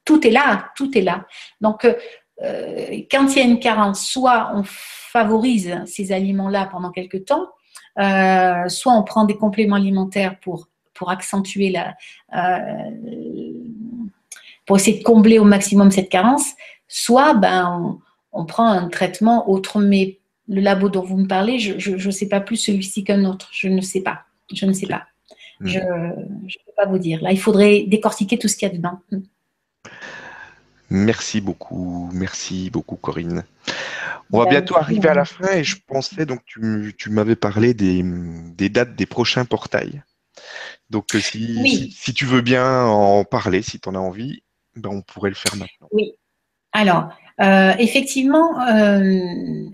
tout 0.04 0.26
est 0.26 0.30
là, 0.30 0.70
tout 0.76 0.96
est 0.96 1.02
là. 1.02 1.26
Donc, 1.60 1.86
quand 3.10 3.28
il 3.34 3.38
y 3.38 3.40
a 3.40 3.44
une 3.44 3.60
carence, 3.60 4.06
soit 4.06 4.52
on 4.54 4.62
favorise 4.64 5.78
ces 5.86 6.12
aliments-là 6.12 6.68
pendant 6.70 6.90
quelques 6.90 7.26
temps, 7.26 7.48
euh, 7.98 8.68
soit 8.68 8.92
on 8.92 9.02
prend 9.02 9.24
des 9.24 9.36
compléments 9.36 9.76
alimentaires 9.76 10.38
pour, 10.40 10.68
pour 10.94 11.10
accentuer 11.10 11.70
la, 11.70 11.94
pour 14.66 14.76
essayer 14.76 14.98
de 14.98 15.04
combler 15.04 15.38
au 15.38 15.44
maximum 15.44 15.90
cette 15.90 16.08
carence, 16.08 16.52
soit 16.88 17.34
ben, 17.34 17.98
on, 18.32 18.44
prend 18.44 18.66
un 18.66 18.88
traitement 18.88 19.50
autre. 19.50 19.80
Mais 19.80 20.18
le 20.48 20.60
labo 20.60 20.88
dont 20.88 21.02
vous 21.02 21.16
me 21.16 21.26
parlez, 21.26 21.58
je 21.58 22.06
ne 22.06 22.10
sais 22.10 22.28
pas 22.28 22.40
plus 22.40 22.56
celui-ci 22.56 23.04
qu'un 23.04 23.24
autre. 23.24 23.48
Je 23.52 23.68
ne 23.68 23.80
sais 23.80 24.02
pas. 24.02 24.22
Je 24.52 24.66
ne 24.66 24.72
sais 24.72 24.86
pas. 24.86 25.04
Hmm. 25.60 25.68
Je 25.68 25.78
ne 25.78 26.64
peux 26.66 26.72
pas 26.76 26.86
vous 26.86 26.98
dire. 26.98 27.22
Là, 27.22 27.32
il 27.32 27.40
faudrait 27.40 27.84
décortiquer 27.86 28.38
tout 28.38 28.48
ce 28.48 28.56
qu'il 28.56 28.68
y 28.68 28.70
a 28.70 28.74
dedans. 28.74 28.98
Merci 30.94 31.40
beaucoup, 31.40 32.10
merci 32.12 32.68
beaucoup 32.68 32.96
Corinne. 32.96 33.44
On 34.30 34.38
va 34.38 34.46
bientôt 34.46 34.76
arriver 34.76 35.08
à 35.08 35.14
la 35.14 35.24
fin 35.24 35.50
et 35.52 35.64
je 35.64 35.76
pensais, 35.86 36.26
donc 36.26 36.40
tu, 36.44 36.94
m'avais 37.08 37.34
parlé 37.34 37.72
des, 37.72 38.68
dates 38.68 38.94
des 38.94 39.06
prochains 39.06 39.46
portails. 39.46 40.02
Donc 40.90 41.06
si, 41.18 41.90
si, 41.90 42.12
tu 42.12 42.26
veux 42.26 42.42
bien 42.42 42.84
en 42.84 43.24
parler, 43.24 43.62
si 43.62 43.80
tu 43.80 43.88
en 43.88 43.94
as 43.94 43.98
envie, 43.98 44.42
ben, 44.76 44.90
on 44.90 45.00
pourrait 45.00 45.30
le 45.30 45.34
faire 45.34 45.56
maintenant. 45.56 45.88
Oui. 45.92 46.12
Alors, 46.72 47.08
euh, 47.40 47.72
effectivement, 47.78 48.60
euh, 48.68 49.18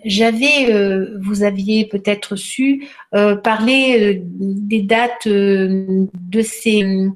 j'avais, 0.04 0.72
euh, 0.72 1.18
vous 1.20 1.42
aviez 1.42 1.86
peut-être 1.86 2.36
su 2.36 2.86
parler 3.42 4.22
des 4.24 4.82
dates 4.82 5.26
de 5.26 6.42
ces, 6.42 7.08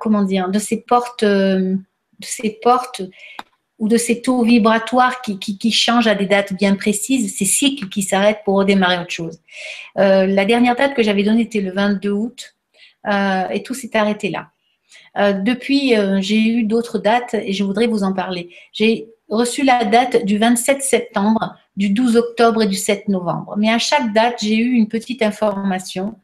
comment 0.00 0.24
dire, 0.24 0.48
de 0.48 0.58
ces 0.58 0.80
portes, 0.80 1.24
de 2.22 2.26
ces 2.26 2.50
portes 2.62 3.02
ou 3.78 3.88
de 3.88 3.96
ces 3.96 4.22
taux 4.22 4.42
vibratoires 4.42 5.22
qui, 5.22 5.38
qui, 5.38 5.72
changent 5.72 6.06
à 6.06 6.14
des 6.14 6.26
dates 6.26 6.52
bien 6.54 6.76
précises, 6.76 7.36
ces 7.36 7.44
cycles 7.44 7.88
qui 7.88 8.02
s'arrêtent 8.02 8.42
pour 8.44 8.56
redémarrer 8.56 8.98
autre 8.98 9.10
chose. 9.10 9.40
la 9.96 10.44
dernière 10.44 10.76
date 10.76 10.94
que 10.94 11.02
j'avais 11.02 11.24
donnée 11.24 11.42
était 11.42 11.60
le 11.60 11.72
22 11.72 12.10
août 12.10 12.56
et 13.04 13.62
tout 13.64 13.74
s'est 13.74 13.96
arrêté 13.96 14.30
là. 14.30 14.52
Euh, 15.18 15.32
depuis, 15.32 15.96
euh, 15.96 16.20
j'ai 16.20 16.40
eu 16.40 16.64
d'autres 16.64 16.98
dates 16.98 17.34
et 17.34 17.52
je 17.52 17.64
voudrais 17.64 17.86
vous 17.86 18.02
en 18.02 18.12
parler. 18.12 18.50
J'ai 18.72 19.08
reçu 19.28 19.62
la 19.62 19.84
date 19.84 20.24
du 20.24 20.38
27 20.38 20.82
septembre, 20.82 21.56
du 21.76 21.90
12 21.90 22.16
octobre 22.16 22.62
et 22.62 22.66
du 22.66 22.76
7 22.76 23.08
novembre. 23.08 23.54
Mais 23.58 23.70
à 23.70 23.78
chaque 23.78 24.12
date, 24.12 24.38
j'ai 24.42 24.56
eu 24.56 24.72
une 24.72 24.88
petite 24.88 25.22
information 25.22 26.18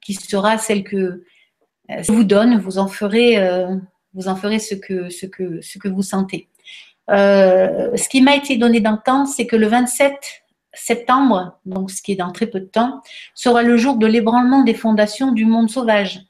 qui 0.00 0.14
sera 0.14 0.58
celle 0.58 0.84
que 0.84 0.96
euh, 0.96 2.02
je 2.02 2.12
vous 2.12 2.24
donne. 2.24 2.58
Vous 2.58 2.78
en 2.78 2.88
ferez, 2.88 3.36
vous 4.14 4.28
en 4.28 4.36
ferez 4.36 4.58
ce, 4.58 4.74
que, 4.74 5.08
ce, 5.10 5.26
que, 5.26 5.60
ce 5.60 5.78
que 5.78 5.88
vous 5.88 6.02
sentez. 6.02 6.48
ce 7.08 8.08
qui 8.08 8.20
m'a 8.20 8.36
été 8.36 8.56
donné 8.56 8.80
d'entendre, 8.80 9.28
c'est 9.28 9.46
que 9.46 9.56
le 9.56 9.66
27 9.66 10.14
septembre, 10.74 11.58
donc 11.64 11.90
ce 11.90 12.02
qui 12.02 12.12
est 12.12 12.16
dans 12.16 12.32
très 12.32 12.46
peu 12.46 12.60
de 12.60 12.66
temps, 12.66 13.00
sera 13.34 13.62
le 13.62 13.76
jour 13.76 13.96
de 13.96 14.06
l'ébranlement 14.06 14.62
des 14.62 14.74
fondations 14.74 15.32
du 15.32 15.44
monde 15.44 15.70
sauvage. 15.70 16.20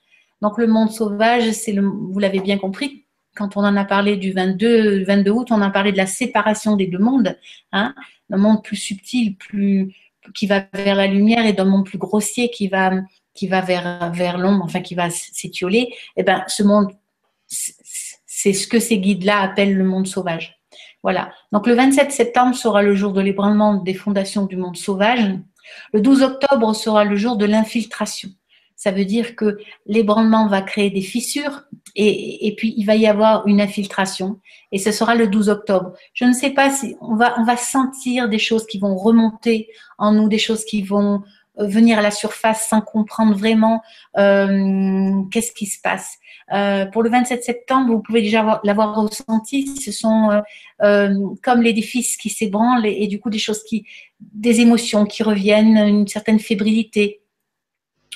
Donc 0.40 0.58
le 0.58 0.66
monde 0.66 0.90
sauvage, 0.90 1.50
c'est 1.52 1.72
le, 1.72 1.82
vous 1.82 2.18
l'avez 2.18 2.40
bien 2.40 2.58
compris, 2.58 3.04
quand 3.38 3.56
on 3.56 3.60
en 3.60 3.76
a 3.76 3.84
parlé 3.84 4.16
du 4.16 4.32
22, 4.32 5.04
22 5.04 5.30
août, 5.30 5.48
on 5.50 5.62
a 5.62 5.70
parlé 5.70 5.92
de 5.92 5.96
la 5.96 6.06
séparation 6.06 6.76
des 6.76 6.86
deux 6.86 6.98
mondes, 6.98 7.38
hein, 7.72 7.94
d'un 8.28 8.36
monde 8.36 8.62
plus 8.62 8.76
subtil, 8.76 9.36
plus 9.36 9.94
qui 10.34 10.46
va 10.46 10.64
vers 10.74 10.96
la 10.96 11.06
lumière 11.06 11.46
et 11.46 11.52
d'un 11.52 11.64
monde 11.64 11.86
plus 11.86 11.98
grossier 11.98 12.50
qui 12.50 12.68
va 12.68 12.92
qui 13.34 13.46
va 13.46 13.60
vers 13.60 14.12
vers 14.12 14.36
l'ombre, 14.36 14.64
enfin 14.64 14.80
qui 14.80 14.96
va 14.96 15.08
s'étioler. 15.10 15.78
Et 15.78 15.94
eh 16.18 16.22
ben 16.24 16.42
ce 16.48 16.64
monde, 16.64 16.88
c'est 17.48 18.52
ce 18.52 18.68
que 18.68 18.78
ces 18.78 18.98
guides-là 18.98 19.40
appellent 19.40 19.76
le 19.76 19.84
monde 19.84 20.06
sauvage. 20.06 20.60
Voilà. 21.02 21.32
Donc 21.52 21.66
le 21.66 21.74
27 21.74 22.12
septembre 22.12 22.54
sera 22.54 22.82
le 22.82 22.94
jour 22.94 23.12
de 23.12 23.20
l'ébranlement 23.20 23.74
des 23.74 23.94
fondations 23.94 24.46
du 24.46 24.56
monde 24.56 24.76
sauvage. 24.76 25.34
Le 25.92 26.00
12 26.00 26.22
octobre 26.22 26.74
sera 26.74 27.04
le 27.04 27.16
jour 27.16 27.36
de 27.36 27.44
l'infiltration 27.44 28.30
ça 28.78 28.92
veut 28.92 29.04
dire 29.04 29.34
que 29.34 29.58
l'ébranlement 29.86 30.46
va 30.46 30.62
créer 30.62 30.88
des 30.88 31.02
fissures 31.02 31.64
et, 31.96 32.54
puis 32.56 32.74
il 32.76 32.84
va 32.84 32.94
y 32.94 33.08
avoir 33.08 33.44
une 33.48 33.60
infiltration 33.60 34.38
et 34.70 34.78
ce 34.78 34.92
sera 34.92 35.16
le 35.16 35.26
12 35.26 35.48
octobre. 35.48 35.94
Je 36.14 36.24
ne 36.24 36.32
sais 36.32 36.50
pas 36.50 36.70
si 36.70 36.94
on 37.00 37.16
va, 37.16 37.56
sentir 37.56 38.28
des 38.28 38.38
choses 38.38 38.66
qui 38.66 38.78
vont 38.78 38.94
remonter 38.94 39.68
en 39.98 40.12
nous, 40.12 40.28
des 40.28 40.38
choses 40.38 40.64
qui 40.64 40.82
vont 40.82 41.24
euh, 41.58 41.66
venir 41.66 41.98
à 41.98 42.02
la 42.02 42.12
surface 42.12 42.68
sans 42.68 42.80
comprendre 42.80 43.36
vraiment 43.36 43.82
euh, 44.16 45.22
qu'est-ce 45.32 45.50
qui 45.50 45.66
se 45.66 45.80
passe. 45.80 46.18
Euh, 46.52 46.86
pour 46.86 47.02
le 47.02 47.10
27 47.10 47.44
septembre, 47.44 47.92
vous 47.92 48.00
pouvez 48.00 48.22
déjà 48.22 48.60
l'avoir 48.64 48.94
ressenti. 48.94 49.76
Ce 49.76 49.92
sont 49.92 50.42
comme 50.78 51.62
l'édifice 51.62 52.16
qui 52.16 52.30
s'ébranle 52.30 52.86
et, 52.86 53.06
du 53.06 53.20
coup 53.20 53.30
des 53.30 53.38
choses 53.38 53.62
qui, 53.64 53.84
des 54.20 54.60
émotions 54.60 55.04
qui 55.04 55.22
reviennent, 55.22 55.76
une 55.76 56.08
certaine 56.08 56.38
fébrilité, 56.38 57.20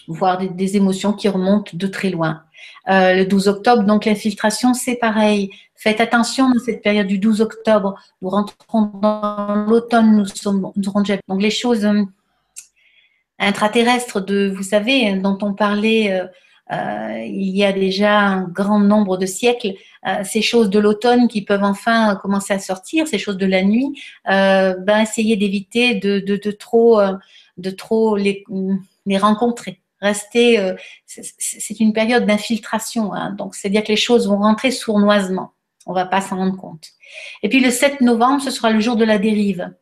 voire 0.08 0.38
des, 0.38 0.76
émotions 0.76 1.12
qui 1.12 1.28
remontent 1.28 1.72
de 1.74 1.86
très 1.86 2.10
loin. 2.10 2.42
Euh, 2.88 3.14
le 3.14 3.26
12 3.26 3.48
octobre, 3.48 3.84
donc 3.84 4.04
l'infiltration, 4.04 4.74
c'est 4.74 4.96
pareil. 4.96 5.50
Faites 5.74 6.00
attention 6.00 6.48
dans 6.48 6.60
cette 6.60 6.82
période 6.82 7.06
du 7.06 7.18
12 7.18 7.40
octobre. 7.40 7.94
Nous 8.20 8.28
rentrons 8.28 8.90
dans 9.00 9.66
l'automne, 9.68 10.16
nous 10.16 10.26
sommes 10.26 10.72
Donc 11.28 11.42
les 11.42 11.50
choses 11.50 11.84
euh, 11.84 12.02
intraterrestres 13.38 14.20
de, 14.20 14.52
vous 14.54 14.62
savez, 14.62 15.14
dont 15.14 15.38
on 15.42 15.54
parlait 15.54 16.22
euh, 16.70 17.24
il 17.26 17.56
y 17.56 17.64
a 17.64 17.72
déjà 17.72 18.20
un 18.20 18.42
grand 18.44 18.78
nombre 18.78 19.16
de 19.16 19.26
siècles, 19.26 19.74
ces 20.24 20.42
choses 20.42 20.70
de 20.70 20.78
l'automne 20.78 21.28
qui 21.28 21.42
peuvent 21.42 21.64
enfin 21.64 22.16
commencer 22.16 22.52
à 22.52 22.58
sortir, 22.58 23.06
ces 23.06 23.18
choses 23.18 23.36
de 23.36 23.46
la 23.46 23.62
nuit, 23.62 24.00
ben 24.24 25.00
essayez 25.00 25.36
d'éviter 25.36 25.94
de, 25.96 26.18
de, 26.18 26.50
trop, 26.50 27.00
de 27.56 27.70
trop 27.70 28.16
les, 28.16 28.44
les 29.06 29.18
rencontrer 29.18 29.82
rester. 30.02 30.58
Euh, 30.58 30.74
c'est 31.06 31.80
une 31.80 31.92
période 31.92 32.26
d'infiltration, 32.26 33.14
hein. 33.14 33.30
donc 33.30 33.54
c'est-à-dire 33.54 33.84
que 33.84 33.88
les 33.88 33.96
choses 33.96 34.28
vont 34.28 34.38
rentrer 34.38 34.70
sournoisement. 34.70 35.52
On 35.86 35.94
va 35.94 36.04
pas 36.04 36.20
s'en 36.20 36.36
rendre 36.36 36.56
compte. 36.56 36.88
Et 37.42 37.48
puis 37.48 37.60
le 37.60 37.70
7 37.70 38.02
novembre, 38.02 38.42
ce 38.42 38.50
sera 38.50 38.70
le 38.70 38.80
jour 38.80 38.96
de 38.96 39.04
la 39.04 39.18
dérive. 39.18 39.72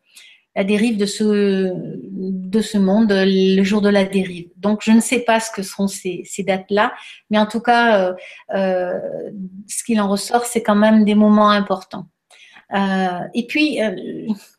La 0.61 0.65
dérive 0.65 0.99
de 0.99 1.07
ce, 1.07 1.73
de 1.73 2.61
ce 2.61 2.77
monde, 2.77 3.11
le 3.11 3.63
jour 3.63 3.81
de 3.81 3.89
la 3.89 4.05
dérive. 4.05 4.49
Donc, 4.59 4.81
je 4.83 4.91
ne 4.91 5.01
sais 5.01 5.21
pas 5.21 5.41
ce 5.41 5.51
que 5.51 5.63
seront 5.63 5.89
ces, 5.89 6.25
dates-là, 6.47 6.93
mais 7.31 7.39
en 7.39 7.47
tout 7.47 7.61
cas, 7.61 7.85
euh, 7.99 8.15
euh, 8.55 8.99
ce 9.67 9.83
qu'il 9.85 9.99
en 10.01 10.09
ressort, 10.09 10.45
c'est 10.45 10.63
quand 10.63 10.77
même 10.77 11.05
des 11.05 11.15
moments 11.15 11.51
importants. 11.51 12.07
et 13.35 13.47
puis, 13.49 13.79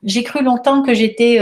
j'ai 0.03 0.23
cru 0.23 0.43
longtemps 0.43 0.81
que 0.81 0.93
j'étais 0.95 1.39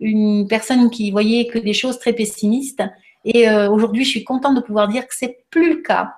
une 0.00 0.46
personne 0.46 0.90
qui 0.90 1.10
voyait 1.10 1.46
que 1.46 1.58
des 1.58 1.72
choses 1.72 1.98
très 1.98 2.12
pessimistes. 2.12 2.82
Et 3.24 3.48
euh, 3.48 3.68
aujourd'hui, 3.70 4.04
je 4.04 4.10
suis 4.10 4.24
contente 4.24 4.54
de 4.54 4.60
pouvoir 4.60 4.88
dire 4.88 5.06
que 5.06 5.14
c'est 5.14 5.44
plus 5.50 5.76
le 5.76 5.82
cas. 5.82 6.14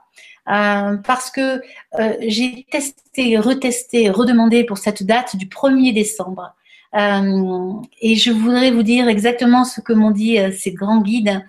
Euh, 0.48 0.96
parce 0.98 1.30
que 1.30 1.60
euh, 1.98 2.16
j'ai 2.26 2.66
testé, 2.70 3.38
retesté, 3.38 4.08
redemandé 4.08 4.64
pour 4.64 4.78
cette 4.78 5.02
date 5.02 5.36
du 5.36 5.46
1er 5.46 5.92
décembre. 5.92 6.54
Et 6.94 8.16
je 8.16 8.30
voudrais 8.30 8.70
vous 8.70 8.82
dire 8.82 9.08
exactement 9.08 9.64
ce 9.64 9.80
que 9.80 9.92
m'ont 9.92 10.10
dit 10.10 10.38
ces 10.52 10.72
grands 10.72 11.00
guides. 11.00 11.42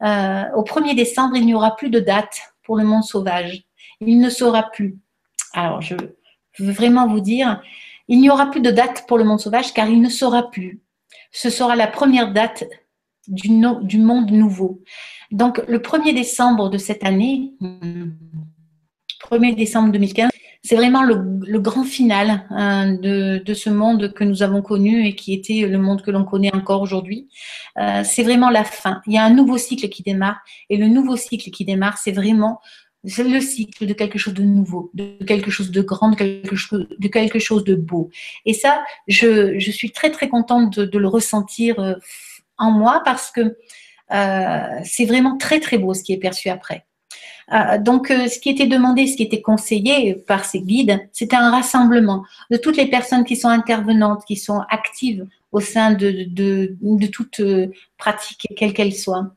au 0.00 0.62
1er 0.62 0.94
décembre, 0.94 1.36
il 1.36 1.46
n'y 1.46 1.54
aura 1.54 1.76
plus 1.76 1.90
de 1.90 2.00
date 2.00 2.40
pour 2.62 2.76
le 2.76 2.84
monde 2.84 3.04
sauvage. 3.04 3.64
Il 4.00 4.18
ne 4.18 4.30
sera 4.30 4.70
plus. 4.70 4.98
Alors, 5.52 5.80
je 5.80 5.94
veux 6.58 6.72
vraiment 6.72 7.06
vous 7.06 7.20
dire, 7.20 7.62
il 8.08 8.20
n'y 8.20 8.30
aura 8.30 8.50
plus 8.50 8.60
de 8.60 8.70
date 8.70 9.06
pour 9.06 9.18
le 9.18 9.24
monde 9.24 9.40
sauvage 9.40 9.74
car 9.74 9.88
il 9.88 10.00
ne 10.00 10.08
sera 10.08 10.50
plus. 10.50 10.80
Ce 11.32 11.50
sera 11.50 11.76
la 11.76 11.86
première 11.86 12.32
date 12.32 12.64
du, 13.26 13.48
du 13.82 13.98
monde 13.98 14.30
nouveau. 14.30 14.82
Donc, 15.30 15.60
le 15.68 15.78
1er 15.78 16.14
décembre 16.14 16.70
de 16.70 16.78
cette 16.78 17.04
année, 17.04 17.52
1er 19.20 19.54
décembre 19.54 19.92
2015, 19.92 20.30
c'est 20.62 20.76
vraiment 20.76 21.02
le, 21.02 21.58
grand 21.60 21.84
final 21.84 22.44
hein, 22.50 22.92
de, 22.94 23.38
de, 23.38 23.54
ce 23.54 23.70
monde 23.70 24.12
que 24.12 24.24
nous 24.24 24.42
avons 24.42 24.60
connu 24.60 25.06
et 25.06 25.14
qui 25.14 25.32
était 25.32 25.66
le 25.66 25.78
monde 25.78 26.02
que 26.02 26.10
l'on 26.10 26.24
connaît 26.24 26.54
encore 26.54 26.82
aujourd'hui. 26.82 27.28
Euh, 27.78 28.02
c'est 28.04 28.22
vraiment 28.22 28.50
la 28.50 28.64
fin. 28.64 29.00
Il 29.06 29.12
y 29.12 29.18
a 29.18 29.24
un 29.24 29.32
nouveau 29.32 29.56
cycle 29.56 29.88
qui 29.88 30.02
démarre 30.02 30.40
et 30.68 30.76
le 30.76 30.88
nouveau 30.88 31.16
cycle 31.16 31.50
qui 31.50 31.64
démarre, 31.64 31.98
c'est 31.98 32.12
vraiment 32.12 32.60
le 33.04 33.40
cycle 33.40 33.86
de 33.86 33.92
quelque 33.92 34.18
chose 34.18 34.34
de 34.34 34.42
nouveau, 34.42 34.90
de 34.94 35.16
quelque 35.24 35.50
chose 35.50 35.70
de 35.70 35.80
grand, 35.80 36.10
de 36.10 36.16
quelque 36.16 36.56
chose 36.56 36.88
de, 36.98 37.08
quelque 37.08 37.38
chose 37.38 37.64
de 37.64 37.76
beau. 37.76 38.10
Et 38.44 38.52
ça, 38.52 38.84
je, 39.06 39.58
je 39.58 39.70
suis 39.70 39.92
très 39.92 40.10
très 40.10 40.28
contente 40.28 40.78
de, 40.78 40.84
de 40.84 40.98
le 40.98 41.08
ressentir 41.08 41.78
euh, 41.78 41.94
en 42.58 42.72
moi 42.72 43.02
parce 43.04 43.30
que 43.30 43.56
euh, 44.10 44.80
c'est 44.84 45.04
vraiment 45.04 45.36
très 45.36 45.60
très 45.60 45.78
beau 45.78 45.94
ce 45.94 46.02
qui 46.02 46.12
est 46.12 46.18
perçu 46.18 46.48
après. 46.48 46.87
Euh, 47.52 47.78
donc, 47.78 48.10
euh, 48.10 48.28
ce 48.28 48.38
qui 48.38 48.50
était 48.50 48.66
demandé, 48.66 49.06
ce 49.06 49.16
qui 49.16 49.22
était 49.22 49.40
conseillé 49.40 50.14
par 50.14 50.44
ces 50.44 50.60
guides, 50.60 51.00
c'était 51.12 51.36
un 51.36 51.50
rassemblement 51.50 52.24
de 52.50 52.56
toutes 52.56 52.76
les 52.76 52.86
personnes 52.86 53.24
qui 53.24 53.36
sont 53.36 53.48
intervenantes, 53.48 54.24
qui 54.26 54.36
sont 54.36 54.60
actives 54.70 55.26
au 55.52 55.60
sein 55.60 55.92
de, 55.92 56.26
de, 56.28 56.76
de 56.80 57.06
toute 57.06 57.40
pratique, 57.96 58.46
quelle 58.56 58.74
qu'elle 58.74 58.92
soit. 58.92 59.30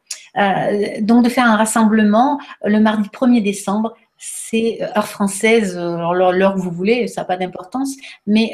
donc, 1.01 1.23
de 1.23 1.29
faire 1.29 1.45
un 1.45 1.55
rassemblement 1.55 2.39
le 2.65 2.79
mardi 2.79 3.07
1er 3.09 3.41
décembre, 3.41 3.95
c'est 4.17 4.79
heure 4.81 5.07
française, 5.07 5.77
l'heure 5.77 6.55
que 6.55 6.59
vous 6.59 6.71
voulez, 6.71 7.07
ça 7.07 7.21
n'a 7.21 7.25
pas 7.25 7.37
d'importance, 7.37 7.95
mais 8.27 8.51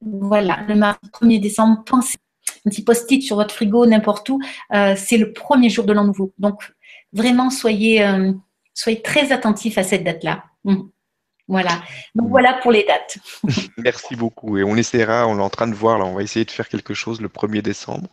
voilà, 0.00 0.60
le 0.68 0.76
mardi 0.76 1.08
1er 1.08 1.40
décembre, 1.40 1.82
pensez 1.84 2.16
un 2.66 2.70
petit 2.70 2.84
post-it 2.84 3.22
sur 3.22 3.36
votre 3.36 3.54
frigo, 3.54 3.86
n'importe 3.86 4.28
où, 4.28 4.40
c'est 4.70 5.16
le 5.16 5.32
premier 5.32 5.70
jour 5.70 5.84
de 5.84 5.92
l'an 5.92 6.04
nouveau. 6.04 6.32
Donc, 6.38 6.72
vraiment, 7.12 7.50
soyez, 7.50 8.06
soyez 8.74 9.02
très 9.02 9.32
attentifs 9.32 9.78
à 9.78 9.82
cette 9.82 10.04
date-là. 10.04 10.44
Mmh. 10.64 10.82
Voilà. 11.48 11.82
Donc 12.14 12.28
mmh. 12.28 12.30
voilà 12.30 12.54
pour 12.62 12.70
les 12.70 12.84
dates. 12.84 13.18
Merci 13.76 14.14
beaucoup. 14.14 14.56
Et 14.56 14.62
on 14.62 14.76
essaiera, 14.76 15.26
on 15.26 15.38
est 15.38 15.42
en 15.42 15.50
train 15.50 15.66
de 15.66 15.74
voir, 15.74 15.98
là, 15.98 16.04
on 16.04 16.14
va 16.14 16.22
essayer 16.22 16.44
de 16.44 16.50
faire 16.50 16.68
quelque 16.68 16.94
chose 16.94 17.20
le 17.20 17.28
1er 17.28 17.60
décembre. 17.60 18.08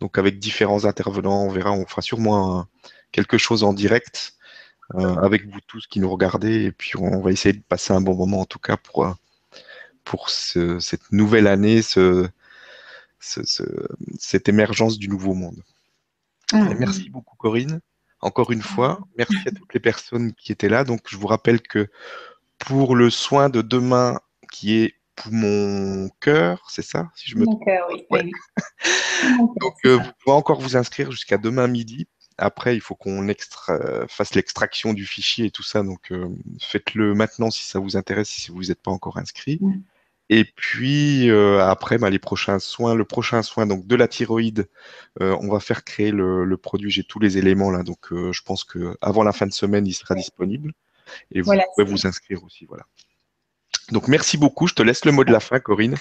Donc 0.00 0.18
avec 0.18 0.38
différents 0.38 0.84
intervenants, 0.84 1.44
on 1.44 1.48
verra, 1.48 1.72
on 1.72 1.86
fera 1.86 2.02
sûrement 2.02 2.66
quelque 3.10 3.38
chose 3.38 3.64
en 3.64 3.72
direct 3.72 4.34
euh, 4.94 5.16
avec 5.16 5.46
vous 5.46 5.60
tous 5.66 5.86
qui 5.86 5.98
nous 5.98 6.10
regardez. 6.10 6.64
Et 6.64 6.72
puis 6.72 6.92
on 6.98 7.20
va 7.20 7.32
essayer 7.32 7.54
de 7.54 7.62
passer 7.62 7.94
un 7.94 8.02
bon 8.02 8.14
moment 8.14 8.40
en 8.40 8.46
tout 8.46 8.58
cas 8.58 8.76
pour, 8.76 9.06
euh, 9.06 9.12
pour 10.04 10.28
cette 10.28 11.10
nouvelle 11.10 11.46
année, 11.46 11.80
ce, 11.80 12.28
cette 13.20 14.48
émergence 14.48 14.98
du 14.98 15.08
nouveau 15.08 15.34
monde. 15.34 15.62
Mmh. 16.52 16.74
Merci 16.78 17.10
beaucoup 17.10 17.36
Corinne. 17.36 17.80
Encore 18.20 18.50
une 18.50 18.62
fois, 18.62 19.00
merci 19.16 19.36
à 19.46 19.52
toutes 19.52 19.74
les 19.74 19.80
personnes 19.80 20.32
qui 20.34 20.50
étaient 20.50 20.68
là. 20.68 20.84
Donc 20.84 21.02
je 21.08 21.16
vous 21.16 21.26
rappelle 21.26 21.60
que 21.60 21.88
pour 22.58 22.96
le 22.96 23.10
soin 23.10 23.48
de 23.48 23.62
demain 23.62 24.20
qui 24.50 24.74
est 24.74 24.94
pour 25.14 25.32
mon 25.32 26.08
cœur, 26.20 26.66
c'est 26.70 26.82
ça 26.82 27.10
si 27.14 27.30
je 27.30 27.36
me 27.36 27.44
Mon 27.44 27.56
cœur, 27.56 27.88
oui. 27.90 28.30
Donc, 29.60 29.74
euh, 29.84 29.96
vous 29.96 30.10
pouvez 30.22 30.36
encore 30.36 30.60
vous 30.60 30.76
inscrire 30.76 31.10
jusqu'à 31.10 31.38
demain 31.38 31.66
midi. 31.66 32.06
Après, 32.36 32.76
il 32.76 32.80
faut 32.80 32.94
qu'on 32.94 33.26
fasse 34.08 34.34
l'extraction 34.34 34.94
du 34.94 35.04
fichier 35.06 35.46
et 35.46 35.50
tout 35.50 35.64
ça. 35.64 35.82
Donc, 35.82 36.12
euh, 36.12 36.28
faites-le 36.60 37.14
maintenant 37.14 37.50
si 37.50 37.64
ça 37.64 37.80
vous 37.80 37.96
intéresse, 37.96 38.28
si 38.28 38.52
vous 38.52 38.64
n'êtes 38.64 38.80
pas 38.80 38.92
encore 38.92 39.18
inscrit. 39.18 39.60
Et 40.30 40.44
puis 40.44 41.30
euh, 41.30 41.64
après, 41.64 41.98
bah, 41.98 42.10
les 42.10 42.18
prochains 42.18 42.58
soins, 42.58 42.94
le 42.94 43.04
prochain 43.04 43.42
soin 43.42 43.66
donc 43.66 43.86
de 43.86 43.96
la 43.96 44.08
thyroïde, 44.08 44.68
on 45.20 45.48
va 45.48 45.60
faire 45.60 45.84
créer 45.84 46.10
le, 46.10 46.56
produit. 46.56 46.90
J'ai 46.90 47.04
tous 47.04 47.18
les 47.18 47.38
éléments 47.38 47.70
là, 47.70 47.82
donc 47.82 48.08
je 48.10 48.42
pense 48.42 48.64
que 48.64 48.96
avant 49.00 49.22
la 49.22 49.32
fin 49.32 49.46
de 49.46 49.52
semaine, 49.52 49.86
il 49.86 49.94
sera 49.94 50.14
disponible. 50.14 50.72
Et 51.32 51.40
vous 51.40 51.52
pouvez 51.74 51.86
vous 51.86 52.06
inscrire 52.06 52.44
aussi. 52.44 52.66
Voilà. 52.66 52.84
Donc 53.90 54.08
merci 54.08 54.36
beaucoup. 54.36 54.66
Je 54.66 54.74
te 54.74 54.82
laisse 54.82 55.04
le 55.04 55.12
mot 55.12 55.24
de 55.24 55.32
la 55.32 55.40
fin, 55.40 55.60
Corinne. 55.60 55.96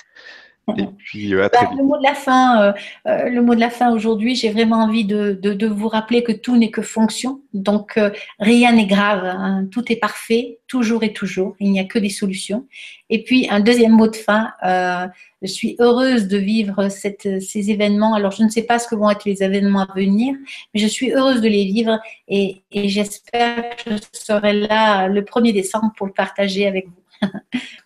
Et 0.75 0.85
puis 0.97 1.33
euh, 1.33 1.47
bah. 1.51 1.69
Le 1.75 1.83
mot 1.83 1.97
de 1.97 2.03
la 2.03 2.13
fin, 2.13 2.61
euh, 2.61 2.73
euh, 3.07 3.29
le 3.29 3.41
mot 3.41 3.55
de 3.55 3.59
la 3.59 3.69
fin 3.69 3.91
aujourd'hui, 3.93 4.35
j'ai 4.35 4.49
vraiment 4.49 4.77
envie 4.77 5.05
de, 5.05 5.67
vous 5.67 5.87
rappeler 5.87 6.23
que 6.23 6.31
tout 6.31 6.57
n'est 6.57 6.71
que 6.71 6.81
fonction. 6.81 7.41
Donc 7.53 7.99
rien 8.39 8.73
n'est 8.73 8.85
grave, 8.85 9.23
hein. 9.25 9.67
tout 9.71 9.91
est 9.91 9.95
parfait, 9.95 10.59
toujours 10.67 11.03
et 11.03 11.13
toujours. 11.13 11.55
Il 11.59 11.71
n'y 11.71 11.79
a 11.79 11.85
que 11.85 11.99
des 11.99 12.09
solutions. 12.09 12.67
Et 13.09 13.23
puis 13.23 13.47
un 13.49 13.59
deuxième 13.59 13.93
mot 13.93 14.07
de 14.07 14.15
fin. 14.15 14.51
je 14.63 15.47
suis 15.47 15.75
heureuse 15.79 16.27
de 16.27 16.37
vivre 16.37 16.89
ces 16.89 17.71
événements. 17.71 18.13
Alors 18.13 18.31
je 18.31 18.43
ne 18.43 18.49
sais 18.49 18.63
pas 18.63 18.79
ce 18.79 18.87
que 18.87 18.95
vont 18.95 19.09
être 19.09 19.25
les 19.25 19.43
événements 19.43 19.81
à 19.81 19.93
venir, 19.95 20.35
mais 20.73 20.79
je 20.79 20.87
suis 20.87 21.11
heureuse 21.11 21.41
de 21.41 21.47
les 21.47 21.65
vivre 21.65 21.99
et, 22.27 22.63
et 22.71 22.89
j'espère 22.89 23.75
que 23.77 23.91
je 23.91 24.19
serai 24.19 24.53
là 24.53 25.07
le 25.07 25.21
1er 25.21 25.53
décembre 25.53 25.93
pour 25.97 26.07
le 26.07 26.13
partager 26.13 26.67
avec 26.67 26.87
vous. 26.87 27.29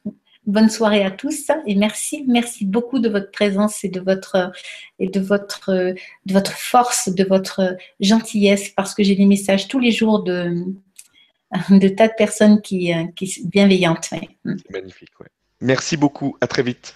Bonne 0.47 0.69
soirée 0.69 1.03
à 1.03 1.11
tous 1.11 1.51
et 1.67 1.75
merci, 1.75 2.25
merci 2.27 2.65
beaucoup 2.65 2.97
de 2.97 3.09
votre 3.09 3.29
présence 3.29 3.83
et 3.83 3.89
de 3.89 3.99
votre 3.99 4.51
et 4.97 5.07
de 5.07 5.19
votre 5.19 5.71
de 6.25 6.33
votre 6.33 6.53
force, 6.53 7.09
de 7.09 7.23
votre 7.23 7.77
gentillesse 7.99 8.69
parce 8.69 8.95
que 8.95 9.03
j'ai 9.03 9.15
des 9.15 9.27
messages 9.27 9.67
tous 9.67 9.79
les 9.79 9.91
jours 9.91 10.23
de 10.23 10.65
de 11.69 11.87
tas 11.89 12.07
de 12.07 12.13
personnes 12.17 12.61
qui 12.61 12.91
qui 13.15 13.27
sont 13.27 13.41
bienveillantes. 13.45 14.09
C'est 14.11 14.71
magnifique, 14.71 15.19
ouais. 15.19 15.27
Merci 15.61 15.95
beaucoup, 15.95 16.35
à 16.41 16.47
très 16.47 16.63
vite. 16.63 16.95